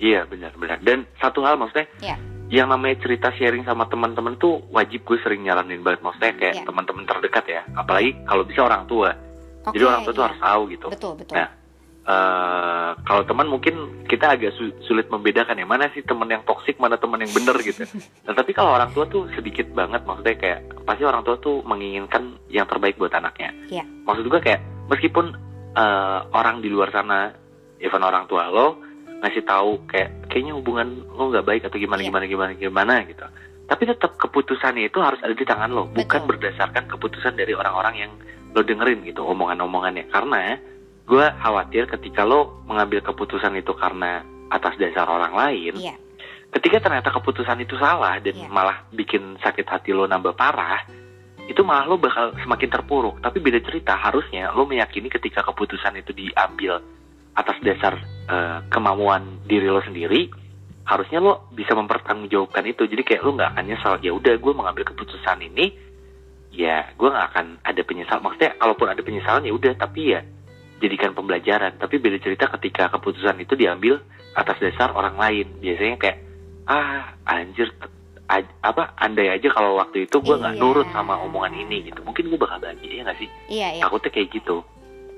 Iya 0.00 0.24
benar-benar. 0.24 0.80
Dan 0.80 1.04
satu 1.20 1.44
hal 1.44 1.60
maksudnya, 1.60 1.84
Iya. 2.00 2.16
Yang 2.50 2.66
namanya 2.66 2.98
cerita 2.98 3.30
sharing 3.30 3.62
sama 3.62 3.86
teman-teman 3.86 4.34
tuh 4.34 4.58
wajib 4.68 5.06
gue 5.06 5.18
sering 5.22 5.46
nyaranin 5.46 5.80
banget. 5.80 6.02
Maksudnya 6.02 6.34
kayak 6.34 6.54
Iya. 6.58 6.64
teman-teman 6.66 7.04
terdekat 7.06 7.44
ya. 7.46 7.62
Apalagi 7.72 8.26
kalau 8.26 8.42
bisa 8.42 8.60
orang 8.60 8.84
tua. 8.84 9.14
Oke, 9.60 9.76
Jadi 9.76 9.84
orang 9.84 10.02
tua 10.02 10.12
tuh 10.12 10.18
iya. 10.18 10.28
harus 10.28 10.40
tahu 10.40 10.62
gitu. 10.68 10.86
betul 10.90 11.12
betul 11.14 11.34
Nah, 11.36 11.48
eh 12.00 12.90
kalau 13.00 13.22
teman 13.22 13.46
mungkin 13.46 13.74
kita 14.04 14.34
agak 14.34 14.50
su- 14.52 14.74
sulit 14.82 15.06
membedakan 15.06 15.54
ya 15.54 15.62
mana 15.64 15.86
sih 15.90 16.02
teman 16.02 16.26
yang 16.26 16.42
toksik 16.42 16.74
mana 16.76 16.96
teman 16.96 17.22
yang 17.22 17.30
bener 17.30 17.54
gitu. 17.60 17.86
Nah, 18.26 18.34
tapi 18.34 18.50
kalau 18.50 18.74
orang 18.74 18.90
tua 18.90 19.06
tuh 19.06 19.30
sedikit 19.30 19.70
banget 19.70 20.02
maksudnya 20.02 20.34
kayak 20.34 20.58
pasti 20.82 21.04
orang 21.04 21.22
tua 21.22 21.38
tuh 21.38 21.62
menginginkan 21.62 22.34
yang 22.48 22.66
terbaik 22.66 22.96
buat 22.96 23.12
anaknya. 23.12 23.54
Iya. 23.68 23.84
Maksud 24.02 24.26
gue 24.26 24.40
kayak 24.40 24.60
meskipun 24.88 25.38
eh, 25.70 26.18
orang 26.32 26.58
di 26.58 26.66
luar 26.66 26.90
sana, 26.90 27.30
even 27.78 28.02
orang 28.02 28.26
tua 28.26 28.50
lo 28.50 28.89
ngasih 29.20 29.44
tahu 29.44 29.84
kayak 29.86 30.28
kayaknya 30.32 30.56
hubungan 30.56 31.04
lo 31.12 31.28
nggak 31.28 31.46
baik 31.46 31.62
atau 31.68 31.76
gimana 31.76 32.00
Iya. 32.00 32.08
gimana 32.08 32.24
gimana 32.26 32.52
gimana 32.56 32.94
gitu. 33.04 33.24
Tapi 33.70 33.82
tetap 33.86 34.18
keputusannya 34.18 34.90
itu 34.90 34.98
harus 34.98 35.20
ada 35.22 35.30
di 35.30 35.46
tangan 35.46 35.70
lo, 35.70 35.86
bukan 35.86 36.26
Betul. 36.26 36.28
berdasarkan 36.34 36.90
keputusan 36.90 37.38
dari 37.38 37.54
orang-orang 37.54 37.94
yang 37.96 38.12
lo 38.50 38.66
dengerin 38.66 39.06
gitu 39.06 39.22
omongan-omongannya. 39.22 40.10
Karena 40.10 40.58
gue 41.06 41.26
khawatir 41.38 41.86
ketika 41.86 42.26
lo 42.26 42.64
mengambil 42.66 42.98
keputusan 43.04 43.54
itu 43.54 43.70
karena 43.78 44.26
atas 44.50 44.74
dasar 44.74 45.06
orang 45.06 45.30
lain, 45.36 45.74
iya 45.78 45.94
ketika 46.50 46.82
ternyata 46.82 47.14
keputusan 47.14 47.62
itu 47.62 47.78
salah 47.78 48.18
dan 48.18 48.34
Iya. 48.34 48.50
malah 48.50 48.82
bikin 48.90 49.38
sakit 49.38 49.66
hati 49.70 49.94
lo 49.94 50.10
nambah 50.10 50.34
parah, 50.34 50.82
itu 51.46 51.62
malah 51.62 51.86
lo 51.86 51.94
bakal 51.94 52.34
semakin 52.42 52.66
terpuruk. 52.66 53.22
Tapi 53.22 53.38
beda 53.38 53.62
cerita, 53.62 53.94
harusnya 53.94 54.50
lo 54.50 54.66
meyakini 54.66 55.06
ketika 55.06 55.46
keputusan 55.46 55.94
itu 56.02 56.10
diambil 56.10 56.82
atas 57.32 57.56
dasar 57.60 57.94
eh, 58.26 58.58
kemauan 58.68 59.42
diri 59.44 59.66
lo 59.66 59.80
sendiri, 59.80 60.30
harusnya 60.82 61.18
lo 61.18 61.46
bisa 61.50 61.72
mempertanggungjawabkan 61.72 62.64
itu. 62.64 62.84
Jadi 62.84 63.02
kayak 63.02 63.22
lo 63.22 63.34
nggak 63.34 63.50
akan 63.54 63.64
nyesal. 63.64 63.94
Ya 64.00 64.10
udah, 64.10 64.34
gue 64.34 64.52
mengambil 64.52 64.84
keputusan 64.84 65.38
ini, 65.42 65.74
ya 66.50 66.90
gue 66.92 67.08
nggak 67.08 67.26
akan 67.30 67.46
ada 67.62 67.82
penyesal. 67.82 68.18
Maksudnya 68.18 68.54
kalaupun 68.54 68.86
ada 68.86 69.00
penyesalan 69.00 69.44
ya 69.44 69.52
udah, 69.52 69.72
tapi 69.74 70.14
ya 70.14 70.20
jadikan 70.78 71.12
pembelajaran. 71.12 71.76
Tapi 71.76 71.98
beda 71.98 72.18
cerita 72.18 72.48
ketika 72.58 72.90
keputusan 72.90 73.38
itu 73.38 73.54
diambil 73.54 74.00
atas 74.32 74.56
dasar 74.58 74.90
orang 74.90 75.14
lain. 75.14 75.46
Biasanya 75.58 75.96
kayak 75.96 76.18
ah 76.64 77.18
anjir 77.26 77.66
a- 78.30 78.54
apa 78.62 78.94
andai 78.94 79.26
aja 79.28 79.50
kalau 79.50 79.74
waktu 79.74 80.06
itu 80.06 80.22
gue 80.22 80.38
nggak 80.38 80.54
Iya. 80.54 80.62
nurut 80.62 80.86
sama 80.94 81.18
omongan 81.18 81.50
ini 81.56 81.90
gitu 81.90 81.98
mungkin 82.06 82.30
gue 82.30 82.38
bakal 82.38 82.62
bahagia 82.62 82.86
ya 82.94 83.02
nggak 83.02 83.18
sih 83.18 83.26
iya 83.50 83.68
iya 83.74 83.82
takutnya 83.82 84.14
kayak 84.14 84.30
gitu 84.30 84.62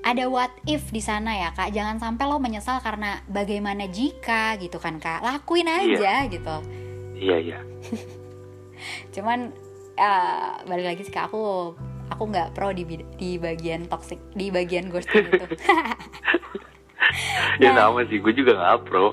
ada 0.02 0.24
what 0.26 0.50
if 0.66 0.90
di 0.90 0.98
sana 0.98 1.30
ya 1.34 1.50
kak? 1.54 1.70
Jangan 1.70 2.02
sampai 2.02 2.24
lo 2.26 2.42
menyesal 2.42 2.82
karena 2.82 3.22
bagaimana 3.30 3.86
jika 3.86 4.58
gitu 4.58 4.82
kan 4.82 4.98
kak? 4.98 5.22
Lakuin 5.22 5.70
aja 5.70 6.26
gitu. 6.26 6.56
Iya 7.14 7.36
iya. 7.38 7.58
Cuman 9.14 9.54
eh, 9.94 10.50
balik 10.66 10.86
lagi 10.90 11.02
sih 11.06 11.14
kak 11.14 11.30
aku 11.30 11.74
aku 12.10 12.22
nggak 12.28 12.52
pro 12.52 12.74
di 12.74 12.84
di 13.16 13.38
bagian 13.38 13.86
toxic 13.86 14.18
di 14.34 14.50
bagian 14.50 14.90
ghosting 14.90 15.26
itu. 15.30 15.46
Ya 17.60 17.74
Nah. 17.74 17.90
sama 17.92 18.08
sih. 18.08 18.22
Gue 18.22 18.32
juga 18.32 18.56
nggak 18.56 18.88
pro. 18.88 19.12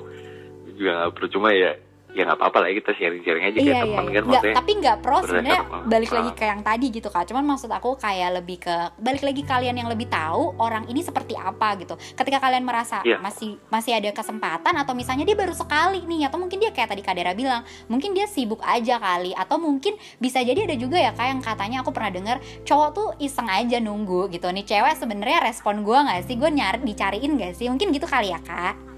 Gue 0.64 0.72
juga 0.78 0.90
nggak 0.96 1.10
pro. 1.12 1.26
Cuma 1.28 1.52
ya 1.52 1.76
ya 2.12 2.22
nggak 2.26 2.38
apa-apa 2.38 2.58
lah 2.62 2.68
ya, 2.70 2.74
kita 2.82 2.92
sharing 2.98 3.22
sharing 3.22 3.44
aja 3.46 3.58
kayak 3.58 3.66
iya 3.66 3.74
iya, 3.74 3.82
teman 3.84 4.04
iya. 4.04 4.10
kan 4.10 4.10
Nggak, 4.10 4.26
maksudnya. 4.26 4.56
Tapi 4.58 4.72
nggak 4.80 4.96
pro 4.98 5.18
sebenarnya 5.22 5.60
balik 5.86 6.10
ah. 6.10 6.14
lagi 6.20 6.30
ke 6.34 6.44
yang 6.44 6.60
tadi 6.62 6.86
gitu 6.90 7.08
kak. 7.08 7.24
Cuman 7.30 7.44
maksud 7.46 7.70
aku 7.70 7.90
kayak 7.96 8.30
lebih 8.42 8.58
ke 8.60 8.76
balik 8.98 9.22
lagi 9.22 9.42
kalian 9.46 9.76
yang 9.78 9.88
lebih 9.88 10.06
tahu 10.10 10.54
orang 10.58 10.84
ini 10.90 11.00
seperti 11.00 11.34
apa 11.38 11.78
gitu. 11.78 11.94
Ketika 12.14 12.38
kalian 12.42 12.64
merasa 12.66 13.02
Iya. 13.06 13.16
masih 13.22 13.56
masih 13.72 13.96
ada 13.96 14.10
kesempatan 14.12 14.74
atau 14.76 14.92
misalnya 14.92 15.24
dia 15.24 15.36
baru 15.38 15.54
sekali 15.54 16.04
nih 16.04 16.28
atau 16.28 16.36
mungkin 16.36 16.58
dia 16.60 16.74
kayak 16.74 16.92
tadi 16.92 17.02
kak 17.02 17.14
Dera 17.16 17.32
bilang 17.32 17.62
mungkin 17.88 18.12
dia 18.12 18.26
sibuk 18.28 18.60
aja 18.66 19.00
kali 19.00 19.32
atau 19.32 19.56
mungkin 19.56 19.96
bisa 20.20 20.42
jadi 20.42 20.68
ada 20.68 20.76
juga 20.76 21.00
ya 21.00 21.14
kak 21.14 21.26
yang 21.26 21.40
katanya 21.40 21.80
aku 21.80 21.94
pernah 21.94 22.12
dengar 22.12 22.36
cowok 22.66 22.88
tuh 22.92 23.08
iseng 23.22 23.48
aja 23.48 23.78
nunggu 23.80 24.28
gitu. 24.34 24.50
Nih 24.50 24.66
cewek 24.66 24.98
sebenarnya 24.98 25.40
respon 25.40 25.86
gua 25.86 26.04
nggak 26.04 26.26
sih? 26.26 26.34
Gue 26.40 26.50
nyari 26.52 26.82
dicariin 26.82 27.36
gak 27.36 27.52
sih? 27.56 27.68
Mungkin 27.68 27.92
gitu 27.92 28.08
kali 28.08 28.32
ya 28.32 28.40
kak 28.40 28.89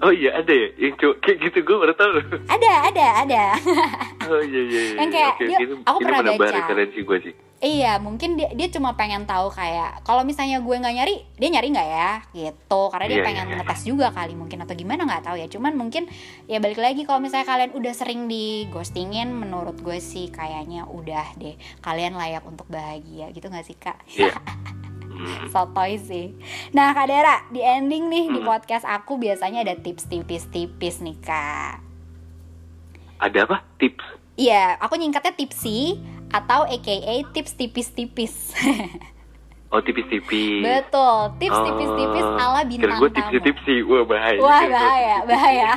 Oh 0.00 0.08
iya 0.10 0.32
ada 0.34 0.48
ya 0.48 0.68
yang 0.78 0.96
cowok 0.96 1.16
kayak 1.20 1.38
gitu 1.42 1.58
gue 1.60 1.76
baru 1.76 1.92
tahu. 1.92 2.10
Ada, 2.46 2.72
ada, 2.88 3.06
ada. 3.20 3.42
Oh 4.30 4.38
iya 4.38 4.62
iya. 4.62 4.80
iya. 4.86 4.94
Yang 4.96 5.10
kayak 5.10 5.30
Oke, 5.32 5.44
dia- 5.44 5.58
ini, 5.58 5.74
aku 5.82 5.98
ini 5.98 6.04
pernah 6.06 6.20
baca. 6.32 6.54
referensi 6.54 6.98
gue 7.02 7.18
sih. 7.20 7.34
Iya, 7.60 7.92
mungkin 7.98 8.30
dia 8.34 8.48
dia 8.50 8.68
cuma 8.70 8.94
pengen 8.94 9.26
tahu 9.26 9.50
kayak 9.50 10.00
kalau 10.00 10.22
misalnya 10.22 10.56
gue 10.58 10.72
nggak 10.72 10.94
nyari, 10.94 11.16
dia 11.34 11.48
nyari 11.50 11.68
nggak 11.68 11.88
ya 11.90 12.10
gitu. 12.32 12.80
Karena 12.88 13.06
dia 13.06 13.18
Iya, 13.18 13.26
pengen 13.26 13.44
iya, 13.44 13.52
iya. 13.52 13.60
ngetes 13.60 13.82
juga 13.82 14.06
kali 14.08 14.32
mungkin 14.32 14.58
atau 14.58 14.72
gimana 14.72 15.02
nggak 15.02 15.24
tahu 15.26 15.36
ya. 15.36 15.46
Cuman 15.46 15.74
mungkin 15.74 16.08
ya 16.46 16.56
balik 16.56 16.78
lagi 16.78 17.02
kalau 17.02 17.18
misalnya 17.18 17.44
kalian 17.44 17.72
udah 17.74 17.92
sering 17.92 18.24
di 18.24 18.44
ghostingin, 18.66 19.28
menurut 19.30 19.76
gue 19.78 19.98
sih 19.98 20.28
kayaknya 20.28 20.86
udah 20.86 21.36
deh 21.36 21.52
kalian 21.80 22.14
layak 22.14 22.40
untuk 22.42 22.64
bahagia 22.66 23.28
gitu 23.28 23.46
nggak 23.46 23.66
sih 23.66 23.76
kak? 23.76 23.98
Iya. 24.08 24.32
Sotoy 25.48 25.96
sih. 25.96 26.32
Nah 26.70 26.90
kak 26.90 27.06
Dera 27.06 27.46
di 27.48 27.58
ending 27.58 28.06
nih 28.06 28.24
di 28.28 28.38
Hmm. 28.38 28.48
podcast 28.48 28.84
aku 28.84 29.16
biasanya 29.16 29.62
ada 29.62 29.74
tips 29.74 30.06
tipis-tipis 30.06 31.00
nih 31.00 31.16
kak. 31.18 31.80
Ada 33.18 33.44
apa? 33.44 33.62
Tips. 33.76 34.04
Iya, 34.34 34.80
aku 34.80 34.96
nyingkatnya 34.96 35.36
tipsy 35.36 36.00
atau 36.28 36.64
aka 36.64 36.96
tips 37.30 37.52
tipis-tipis. 37.54 38.34
Oh 39.70 39.78
tipis-tipis. 39.78 40.66
Betul, 40.66 41.30
tips 41.38 41.54
tipis-tipis 41.62 42.26
Oh, 42.26 42.42
ala 42.42 42.66
bintang 42.66 42.98
gue 42.98 43.06
tamu. 43.06 43.30
tipsi-tipsi. 43.30 43.86
Wah 43.86 44.02
bahaya. 44.02 44.40
Wah 44.42 44.64
bahaya, 44.66 45.16
bahaya. 45.22 45.70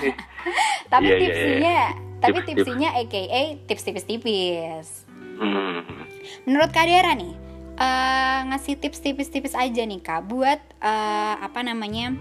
Tapi 0.91 1.05
Iya, 1.05 1.13
iya, 1.13 1.21
tipsinya, 1.21 1.79
tapi 2.17 2.37
Tips, 2.41 2.47
tipsinya 2.49 2.89
aka 2.89 3.43
tips 3.63 3.83
tipis-tipis. 3.85 4.87
Hmm. 5.37 5.85
Menurut 6.43 6.73
Kak 6.73 6.89
Dera 6.89 7.13
nih, 7.13 7.37
eh, 7.75 8.39
ngasih 8.49 8.77
tips 8.77 8.99
tipis-tipis 8.99 9.53
aja 9.53 9.81
nih 9.81 9.99
Kak 9.99 10.27
buat 10.27 10.59
eh, 10.79 11.35
apa 11.37 11.59
namanya 11.61 12.13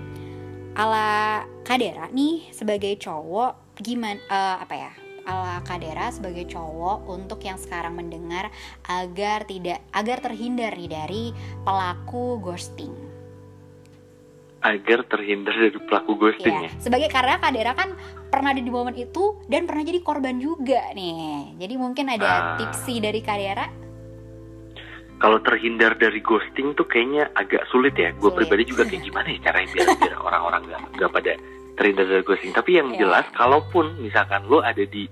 ala 0.73 1.43
Kak 1.63 1.79
Dera 1.79 2.09
nih 2.09 2.49
sebagai 2.51 2.97
cowok 2.97 3.77
gimana 3.79 4.19
eh, 4.19 4.57
apa 4.61 4.75
ya? 4.77 4.93
ala 5.23 5.63
Kak 5.63 5.79
Dera 5.79 6.11
sebagai 6.11 6.51
cowok 6.51 7.07
untuk 7.07 7.39
yang 7.43 7.55
sekarang 7.55 7.95
mendengar 7.95 8.51
agar 8.83 9.47
tidak 9.47 9.79
agar 9.95 10.19
terhindar 10.19 10.75
nih 10.75 10.91
dari 10.91 11.25
pelaku 11.63 12.43
ghosting. 12.43 12.91
Agar 14.63 15.07
terhindar 15.07 15.55
dari 15.55 15.79
pelaku 15.79 16.19
ghosting 16.19 16.55
Iya, 16.55 16.67
ya. 16.67 16.71
sebagai 16.83 17.07
karena 17.07 17.39
Kak 17.39 17.55
Dera 17.55 17.71
kan 17.71 17.95
pernah 18.31 18.51
ada 18.51 18.59
di 18.59 18.67
momen 18.67 18.99
itu 18.99 19.39
dan 19.47 19.67
pernah 19.67 19.83
jadi 19.83 20.03
korban 20.03 20.43
juga 20.43 20.91
nih. 20.91 21.55
Jadi 21.55 21.75
mungkin 21.79 22.07
ada 22.11 22.31
Ah. 22.31 22.43
tipsi 22.59 22.99
dari 22.99 23.23
Kak 23.23 23.39
Dera. 23.39 23.67
Kalau 25.23 25.39
terhindar 25.39 25.95
dari 25.95 26.19
ghosting 26.19 26.75
tuh 26.75 26.83
kayaknya 26.85 27.31
agak 27.33 27.63
sulit 27.71 27.95
ya. 27.95 28.11
Gue 28.13 28.29
Sulit. 28.29 28.43
pribadi 28.43 28.63
juga 28.67 28.83
kayak 28.83 29.03
gimana 29.03 29.29
ya 29.31 29.39
caranya 29.41 29.69
biar, 29.71 29.87
biar 30.03 30.15
orang-orang 30.19 30.61
nggak 30.67 30.81
nggak 30.99 31.11
pada 31.15 31.33
terhindar 31.73 32.07
dari 32.11 32.23
ghosting. 32.23 32.51
Tapi 32.51 32.71
yang 32.75 32.89
Iya. 32.91 32.99
jelas, 32.99 33.27
kalaupun 33.31 34.03
misalkan 34.03 34.43
lo 34.45 34.59
ada 34.61 34.83
di 34.83 35.07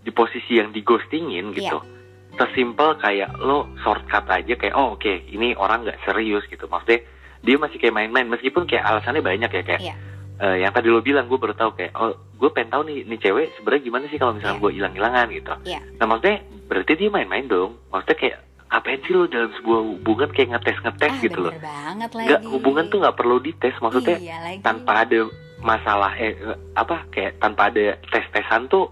di 0.00 0.10
posisi 0.10 0.56
yang 0.56 0.68
di 0.68 0.80
ghostingin 0.80 1.52
gitu, 1.52 1.76
Iya. 1.76 1.92
sesimpel 2.34 2.96
kayak 2.96 3.36
lo 3.36 3.68
shortcut 3.80 4.24
aja 4.26 4.52
kayak 4.54 4.72
oh 4.72 4.96
oke 4.96 5.12
ini 5.28 5.52
orang 5.54 5.84
nggak 5.84 6.00
serius 6.02 6.44
gitu. 6.46 6.64
Maksudnya 6.64 7.04
dia 7.40 7.56
masih 7.56 7.76
kayak 7.76 7.92
main-main 7.94 8.24
meskipun 8.26 8.64
kayak 8.64 8.80
alasannya 8.82 9.20
banyak 9.20 9.50
ya 9.50 9.62
kayak 9.62 9.80
Iya. 9.82 9.94
eh, 10.40 10.56
yang 10.64 10.72
tadi 10.72 10.88
lo 10.88 11.00
bilang 11.00 11.24
gue 11.24 11.36
baru 11.36 11.52
tahu 11.52 11.76
kayak 11.78 11.92
oh 11.94 12.10
gue 12.34 12.48
pengen 12.50 12.68
tahu 12.70 12.82
nih 12.84 13.04
nih 13.04 13.18
cewek 13.18 13.52
sebenarnya 13.54 13.82
gimana 13.84 14.04
sih 14.08 14.16
kalau 14.16 14.32
misalnya 14.32 14.56
Iya. 14.56 14.62
gue 14.62 14.70
hilang-hilangan 14.72 15.26
gitu. 15.30 15.52
Iya. 15.64 15.80
Nah 15.94 16.06
maksudnya 16.06 16.36
berarti 16.64 16.92
dia 16.94 17.08
main-main 17.08 17.44
dong. 17.44 17.76
Maksudnya 17.88 18.16
kayak 18.18 18.38
ngapain 18.74 18.98
sih 19.00 19.14
lo 19.14 19.30
dalam 19.30 19.54
sebuah 19.54 19.80
hubungan 19.86 20.28
kayak 20.28 20.48
ngetes-ngetes 20.50 21.12
Ah, 21.12 21.22
gitu 21.22 21.38
loh. 21.38 21.52
banget 21.54 22.10
lagi. 22.10 22.26
Nggak 22.26 22.42
hubungan 22.50 22.84
tuh 22.90 22.98
nggak 22.98 23.16
perlu 23.16 23.36
dites. 23.38 23.76
Maksudnya 23.78 24.16
iya 24.18 24.36
lagi. 24.42 24.58
tanpa 24.60 25.06
ada 25.06 25.18
masalah 25.62 26.12
eh 26.18 26.34
apa 26.74 27.06
kayak 27.08 27.38
tanpa 27.38 27.70
ada 27.70 27.96
tes-tesan 28.04 28.66
tuh 28.66 28.90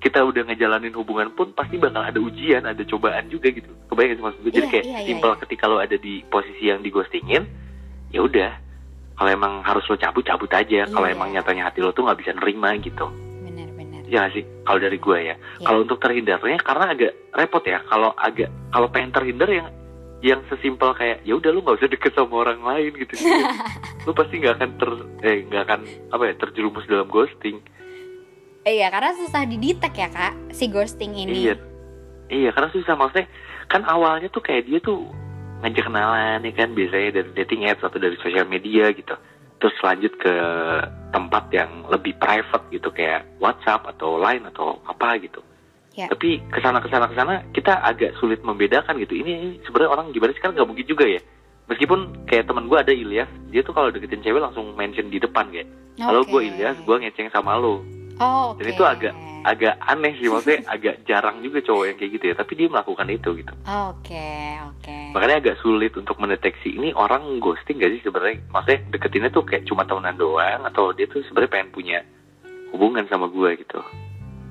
kita 0.00 0.24
udah 0.24 0.48
ngejalanin 0.48 0.96
hubungan 0.96 1.28
pun 1.30 1.52
pasti 1.52 1.76
bakal 1.76 2.00
ada 2.00 2.16
ujian, 2.16 2.64
ada 2.64 2.80
cobaan 2.82 3.28
juga 3.28 3.52
gitu. 3.52 3.68
Kebayang 3.86 4.16
sih 4.16 4.24
maksud 4.24 4.40
gue? 4.40 4.50
Jadi 4.50 4.64
Iya, 4.64 4.72
kayak 4.72 4.84
iya, 4.86 4.96
iya, 4.96 5.06
simpel 5.06 5.30
iya. 5.30 5.40
ketika 5.44 5.64
lo 5.66 5.76
ada 5.76 5.92
di 5.94 6.24
posisi 6.24 6.64
yang 6.66 6.80
dighostingin, 6.80 7.44
ya 8.08 8.24
udah. 8.24 8.50
Kalau 9.12 9.28
emang 9.30 9.60
harus 9.60 9.84
lo 9.84 10.00
cabut 10.00 10.24
cabut 10.24 10.48
aja. 10.48 10.88
Kalau 10.88 11.04
Iya. 11.04 11.12
emang 11.12 11.28
nyatanya 11.30 11.68
hati 11.68 11.84
lo 11.84 11.92
tuh 11.92 12.08
nggak 12.08 12.16
bisa 12.16 12.32
nerima 12.32 12.72
gitu. 12.80 13.12
Ya 14.10 14.26
sih, 14.34 14.42
kalau 14.66 14.82
dari 14.82 14.98
gue 14.98 15.18
ya. 15.22 15.38
Iya. 15.38 15.66
Kalau 15.70 15.86
untuk 15.86 16.02
terhindarnya 16.02 16.58
karena 16.58 16.86
agak 16.90 17.12
repot 17.30 17.62
ya. 17.62 17.78
Kalau 17.86 18.10
agak 18.18 18.50
kalau 18.74 18.90
pengen 18.90 19.14
terhindar 19.14 19.46
yang 19.46 19.70
yang 20.20 20.42
sesimpel 20.52 20.92
kayak 20.98 21.24
ya 21.24 21.38
udah 21.38 21.48
lu 21.48 21.64
nggak 21.64 21.80
usah 21.80 21.88
deket 21.88 22.12
sama 22.18 22.42
orang 22.42 22.60
lain 22.60 22.92
gitu. 22.98 23.14
lu 24.06 24.12
pasti 24.12 24.42
nggak 24.42 24.54
akan 24.58 24.70
ter 24.76 24.90
eh 25.24 25.36
nggak 25.46 25.62
akan 25.62 25.80
apa 26.10 26.22
ya 26.26 26.34
terjerumus 26.42 26.84
dalam 26.90 27.06
ghosting. 27.06 27.62
Iya, 28.66 28.92
karena 28.92 29.16
susah 29.16 29.48
didetek 29.48 29.94
ya 29.96 30.08
kak 30.10 30.34
si 30.52 30.68
ghosting 30.68 31.16
ini. 31.16 31.48
Iya. 31.48 31.54
Iya, 32.30 32.50
karena 32.54 32.70
susah 32.74 32.94
maksudnya 32.98 33.26
kan 33.70 33.82
awalnya 33.86 34.28
tuh 34.28 34.42
kayak 34.42 34.66
dia 34.66 34.78
tuh 34.82 35.06
ngajak 35.62 35.86
kenalan 35.86 36.40
ya 36.42 36.52
kan 36.56 36.70
biasanya 36.74 37.10
dari 37.20 37.30
dating 37.36 37.62
apps 37.68 37.82
atau 37.86 37.98
dari 38.02 38.18
sosial 38.18 38.44
media 38.50 38.90
gitu. 38.90 39.14
Terus 39.60 39.76
lanjut 39.84 40.12
ke 40.16 40.34
tempat 41.12 41.44
yang 41.52 41.84
lebih 41.92 42.16
private 42.16 42.64
gitu 42.72 42.88
kayak 42.90 43.28
WhatsApp 43.38 43.84
atau 43.84 44.16
Line 44.16 44.48
atau 44.48 44.80
apa 44.88 45.20
gitu. 45.20 45.44
Ya. 45.94 46.08
Tapi 46.08 46.40
ke 46.48 46.58
sana 46.64 46.80
ke 46.80 46.88
sana 46.88 47.10
ke 47.10 47.14
sana 47.18 47.44
kita 47.52 47.76
agak 47.82 48.16
sulit 48.16 48.40
membedakan 48.40 48.96
gitu. 49.02 49.20
Ini, 49.20 49.32
ini 49.36 49.48
sebenarnya 49.68 49.90
orang 49.92 50.06
gimana 50.16 50.32
sih 50.32 50.40
kan 50.40 50.56
nggak 50.56 50.64
mungkin 50.64 50.86
juga 50.88 51.04
ya. 51.04 51.20
Meskipun 51.68 52.26
kayak 52.26 52.50
teman 52.50 52.66
gue 52.66 52.78
ada 52.78 52.90
Ilyas, 52.90 53.30
dia 53.52 53.62
tuh 53.62 53.70
kalau 53.70 53.94
deketin 53.94 54.26
cewek 54.26 54.42
langsung 54.42 54.74
mention 54.74 55.06
di 55.06 55.22
depan 55.22 55.54
kayak, 55.54 55.70
halo 56.02 56.26
Oke. 56.26 56.34
gue 56.34 56.40
Ilyas, 56.50 56.82
gue 56.82 56.96
ngeceng 56.98 57.30
sama 57.30 57.54
lo. 57.54 57.78
Oh, 58.20 58.52
Dan 58.54 58.68
oke. 58.68 58.74
itu 58.76 58.84
agak 58.84 59.14
agak 59.40 59.80
aneh 59.80 60.12
sih 60.20 60.28
maksudnya 60.28 60.60
agak 60.76 60.94
jarang 61.08 61.40
juga 61.40 61.64
cowok 61.64 61.84
yang 61.88 61.96
kayak 61.96 62.12
gitu 62.12 62.24
ya 62.28 62.34
tapi 62.36 62.52
dia 62.60 62.68
melakukan 62.68 63.08
itu 63.08 63.28
gitu 63.40 63.52
Oke, 63.64 64.28
oke. 64.68 64.96
makanya 65.16 65.36
agak 65.40 65.56
sulit 65.64 65.96
untuk 65.96 66.20
mendeteksi 66.20 66.76
ini 66.76 66.92
orang 66.92 67.40
ghosting 67.40 67.80
gak 67.80 67.88
sih 67.88 68.04
sebenarnya 68.04 68.44
maksudnya 68.52 68.80
deketinnya 68.92 69.32
tuh 69.32 69.48
kayak 69.48 69.64
cuma 69.64 69.88
tahunan 69.88 70.12
doang 70.14 70.60
atau 70.68 70.92
dia 70.92 71.08
tuh 71.08 71.24
sebenarnya 71.24 71.52
pengen 71.56 71.70
punya 71.72 71.98
hubungan 72.76 73.08
sama 73.08 73.32
gue 73.32 73.56
gitu 73.58 73.80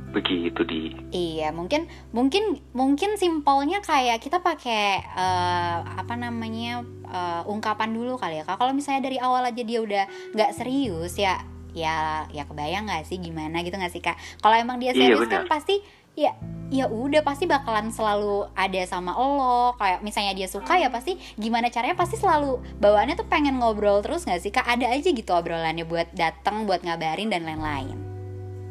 begitu 0.10 0.66
di 0.66 0.90
Iya, 1.14 1.54
mungkin 1.54 1.86
mungkin 2.10 2.58
mungkin 2.74 3.14
simpelnya 3.14 3.78
kayak 3.80 4.18
kita 4.18 4.42
pakai 4.42 5.06
eh, 5.06 5.78
apa 5.86 6.18
namanya 6.18 6.82
eh, 7.06 7.42
ungkapan 7.46 7.94
dulu 7.94 8.18
kali 8.18 8.42
ya. 8.42 8.46
Kalau 8.50 8.74
misalnya 8.74 9.06
dari 9.06 9.22
awal 9.22 9.46
aja 9.46 9.62
dia 9.62 9.78
udah 9.78 10.04
nggak 10.34 10.58
serius 10.58 11.14
ya 11.14 11.38
ya 11.74 12.26
ya 12.30 12.44
kebayang 12.46 12.90
nggak 12.90 13.06
sih 13.06 13.18
gimana 13.18 13.62
gitu 13.62 13.76
nggak 13.76 13.94
sih 13.94 14.02
kak? 14.02 14.18
Kalau 14.40 14.56
emang 14.56 14.78
dia 14.78 14.92
Iya, 14.92 15.14
serius 15.14 15.30
kan 15.30 15.46
benar. 15.46 15.52
pasti 15.52 15.76
ya 16.18 16.36
ya 16.70 16.86
udah 16.86 17.24
pasti 17.24 17.48
bakalan 17.48 17.90
selalu 17.90 18.50
ada 18.54 18.82
sama 18.86 19.16
lo. 19.16 19.74
Kayak 19.78 20.00
misalnya 20.04 20.34
dia 20.36 20.48
suka 20.48 20.76
ya 20.76 20.90
pasti 20.90 21.16
gimana 21.36 21.70
caranya 21.70 21.96
pasti 21.96 22.18
selalu 22.18 22.60
bawaannya 22.78 23.16
tuh 23.16 23.28
pengen 23.30 23.58
ngobrol 23.58 24.02
terus 24.02 24.26
nggak 24.26 24.42
sih 24.42 24.52
kak? 24.52 24.66
Ada 24.68 24.92
aja 24.92 25.10
gitu 25.10 25.32
obrolannya 25.32 25.86
buat 25.86 26.12
datang 26.14 26.66
buat 26.66 26.82
ngabarin 26.84 27.30
dan 27.30 27.46
lain-lain. 27.46 27.98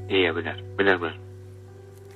Iya 0.08 0.32
benar. 0.32 0.56
Benar 0.76 0.96
benar. 0.98 1.16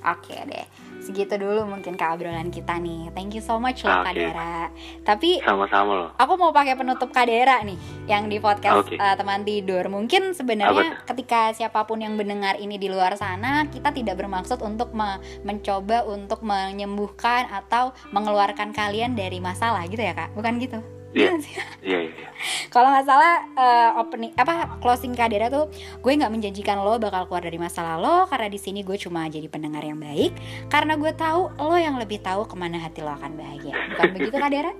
Oke 0.03 0.35
deh, 0.35 0.67
segitu 1.03 1.35
dulu 1.35 1.67
mungkin 1.67 1.99
obrolan 1.99 2.47
kita 2.47 2.79
nih. 2.79 3.11
Thank 3.11 3.35
you 3.35 3.43
so 3.43 3.59
much 3.59 3.83
loh 3.83 4.01
Kak 4.01 4.15
Oke. 4.15 4.23
Dera. 4.23 4.71
Tapi 5.03 5.29
sama-sama 5.43 5.91
loh 5.91 6.09
aku 6.15 6.33
mau 6.39 6.55
pakai 6.55 6.79
penutup 6.79 7.11
Kak 7.11 7.27
Dera 7.27 7.59
nih, 7.61 7.75
yang 8.07 8.31
di 8.31 8.39
podcast 8.39 8.87
Oke. 8.87 8.95
uh, 8.95 9.15
teman 9.19 9.43
tidur. 9.43 9.83
Mungkin 9.91 10.31
Apa 10.31 10.37
sebenarnya 10.39 10.87
ketika 11.03 11.51
siapa 11.51 11.83
pun 11.83 11.99
yang 11.99 12.15
mendengar 12.15 12.55
ini 12.55 12.79
di 12.79 12.87
luar 12.87 13.19
sana, 13.19 13.67
kita 13.67 13.91
tidak 13.91 14.15
bermaksud 14.15 14.63
untuk 14.63 14.95
me- 14.95 15.19
mencoba 15.43 16.07
untuk 16.07 16.39
menyembuhkan 16.41 17.51
atau 17.51 17.91
mengeluarkan 18.15 18.71
kalian 18.71 19.19
dari 19.19 19.43
masalah 19.43 19.83
gitu 19.91 19.99
ya 19.99 20.15
kak? 20.15 20.31
Bukan 20.31 20.55
gitu? 20.63 21.02
Iya. 21.13 21.29
Iya 21.29 21.37
iya 21.37 21.63
iya 21.85 21.99
iya. 22.09 22.27
Kalau 22.67 22.89
nggak 22.89 23.05
salah 23.05 23.33
eh, 23.53 23.91
opening 24.01 24.33
apa 24.33 24.81
closing 24.81 25.13
Kadera 25.13 25.47
tuh 25.47 25.69
gue 26.01 26.11
nggak 26.11 26.27
menjanjikan 26.27 26.81
lo 26.81 26.97
bakal 26.97 27.29
keluar 27.29 27.45
dari 27.45 27.55
masalah 27.55 27.95
lo 27.95 28.25
karena 28.25 28.49
di 28.49 28.57
sini 28.57 28.81
gue 28.81 28.97
cuma 28.97 29.29
jadi 29.29 29.45
pendengar 29.45 29.85
yang 29.85 30.01
baik 30.01 30.33
karena 30.67 30.97
gue 30.97 31.13
tahu 31.13 31.53
lo 31.53 31.77
yang 31.77 32.01
lebih 32.01 32.17
tahu 32.19 32.43
ke 32.43 32.55
mana 32.57 32.81
hati 32.81 32.99
lo 32.99 33.13
akan 33.13 33.37
bahagia 33.37 33.77
bukan 33.93 34.09
begitu 34.11 34.35
Kadera? 34.35 34.71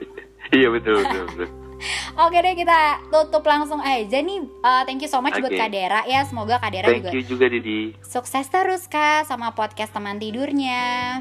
iya 0.56 0.70
betul 0.70 1.02
betul, 1.02 1.24
betul. 1.28 1.48
Oke 2.22 2.36
deh 2.38 2.54
kita 2.54 2.78
tutup 3.08 3.40
langsung 3.42 3.80
aja 3.80 4.20
nih 4.20 4.40
Eh, 4.44 4.82
thank 4.84 5.00
you 5.00 5.08
so 5.08 5.18
much 5.18 5.32
buat 5.34 5.48
Oke. 5.48 5.56
Kadera 5.56 6.04
ya 6.04 6.22
semoga 6.22 6.60
Kadera 6.60 6.86
thank 6.86 7.02
juga 7.02 7.10
you 7.10 7.24
juga 7.24 7.46
Didi 7.48 7.96
sukses 8.04 8.46
terus 8.46 8.84
kak 8.84 9.24
sama 9.24 9.50
podcast 9.50 9.90
teman 9.90 10.20
tidurnya. 10.20 11.18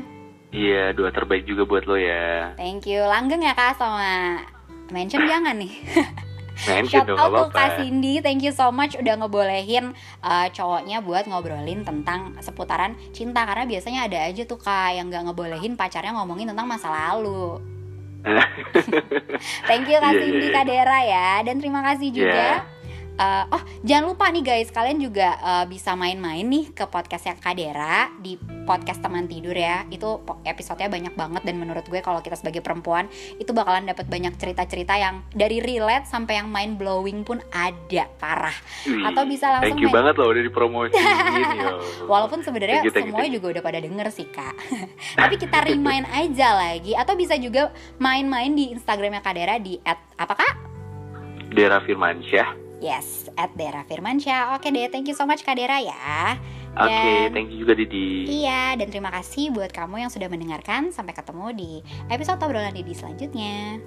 iya 0.52 0.92
doa 0.92 1.10
terbaik 1.10 1.46
juga 1.46 1.64
buat 1.64 1.86
lo 1.86 1.96
ya 1.96 2.54
Thank 2.54 2.86
you 2.86 3.02
langgeng 3.02 3.40
ya 3.40 3.54
kak 3.54 3.78
sama 3.78 4.44
mention 4.92 5.24
jangan 5.26 5.56
nih. 5.58 5.74
mention 6.68 7.08
Shout 7.08 7.08
dong 7.08 7.20
out 7.20 7.56
gak 7.56 7.56
Kak 7.56 7.70
Cindy, 7.80 8.20
thank 8.20 8.44
you 8.44 8.52
so 8.52 8.68
much 8.68 8.92
udah 9.00 9.16
ngebolehin 9.16 9.96
uh, 10.20 10.48
cowoknya 10.52 11.00
buat 11.00 11.24
ngobrolin 11.24 11.88
tentang 11.88 12.36
seputaran 12.44 13.00
cinta 13.16 13.48
karena 13.48 13.64
biasanya 13.64 14.12
ada 14.12 14.20
aja 14.28 14.44
tuh 14.44 14.60
kak 14.60 14.92
yang 14.92 15.08
nggak 15.08 15.32
ngebolehin 15.32 15.80
pacarnya 15.80 16.12
ngomongin 16.20 16.52
tentang 16.52 16.68
masa 16.68 16.92
lalu. 16.92 17.64
Thank 19.70 19.88
you 19.88 19.96
Kak 20.04 20.12
Iya, 20.12 20.20
Cindy 20.20 20.48
iya, 20.52 20.56
Kak 20.60 20.66
Dera 20.68 21.00
ya 21.08 21.30
dan 21.48 21.56
terima 21.64 21.80
kasih 21.80 22.12
juga 22.12 22.60
Iya. 22.60 22.79
Uh, 23.20 23.46
oh 23.52 23.62
jangan 23.84 24.16
lupa 24.16 24.32
nih 24.32 24.44
guys 24.44 24.72
kalian 24.72 24.98
juga 25.04 25.36
uh, 25.44 25.66
bisa 25.68 25.94
main-main 25.94 26.48
nih 26.48 26.72
ke 26.72 26.88
podcastnya 26.88 27.36
Kadera 27.38 28.10
di 28.24 28.40
podcast 28.64 29.04
teman 29.04 29.28
tidur 29.28 29.54
ya 29.54 29.84
itu 29.92 30.24
episodenya 30.48 30.88
banyak 30.88 31.14
banget 31.14 31.42
dan 31.44 31.56
menurut 31.60 31.86
gue 31.86 32.00
kalau 32.00 32.24
kita 32.24 32.40
sebagai 32.40 32.64
perempuan 32.64 33.12
itu 33.38 33.52
bakalan 33.52 33.86
dapat 33.86 34.08
banyak 34.08 34.34
cerita-cerita 34.40 34.96
yang 34.96 35.22
dari 35.36 35.60
relate 35.60 36.08
sampai 36.08 36.40
yang 36.40 36.48
mind 36.48 36.80
blowing 36.80 37.28
pun 37.28 37.44
ada 37.52 38.08
parah 38.18 38.56
Wih, 38.88 39.04
atau 39.04 39.28
bisa 39.28 39.52
langsung 39.52 39.76
thank 39.76 39.84
you 39.84 39.92
main- 39.92 39.98
banget 40.00 40.16
loh 40.16 40.28
udah 40.32 40.44
dipromosiin. 40.46 41.04
Walaupun 42.12 42.40
sebenarnya 42.46 42.86
semuanya 42.88 43.32
juga 43.34 43.48
udah 43.58 43.64
pada 43.66 43.80
denger 43.84 44.08
sih 44.14 44.28
kak 44.32 44.56
Tapi 45.20 45.36
kita 45.36 45.66
remind 45.66 46.08
aja 46.08 46.56
lagi 46.56 46.96
Atau 46.96 47.20
bisa 47.20 47.36
juga 47.36 47.74
main-main 48.00 48.54
di 48.54 48.72
Instagramnya 48.72 49.20
Kadera 49.20 49.60
di 49.60 49.76
at, 49.84 50.00
apa 50.16 50.34
kak? 50.38 50.54
Dera 51.50 51.82
Firmansyah. 51.82 52.59
Yes, 52.80 53.28
at 53.36 53.52
Dera 53.60 53.84
Firmansyah. 53.84 54.56
Oke 54.56 54.72
deh, 54.72 54.88
thank 54.88 55.12
you 55.12 55.16
so 55.16 55.28
much 55.28 55.44
Kadera 55.44 55.84
ya. 55.84 56.40
Oke, 56.80 56.88
Dan- 56.88 57.36
thank 57.36 57.52
you 57.52 57.68
juga 57.68 57.76
Didi. 57.76 58.24
Iya, 58.44 58.80
dan 58.80 58.88
terima 58.88 59.12
kasih 59.12 59.52
buat 59.52 59.76
kamu 59.76 60.08
yang 60.08 60.12
sudah 60.12 60.32
mendengarkan. 60.32 60.96
Sampai 60.96 61.12
ketemu 61.12 61.52
di 61.52 61.72
episode 62.08 62.40
obrolan 62.40 62.72
Didi 62.72 62.96
selanjutnya 62.96 63.84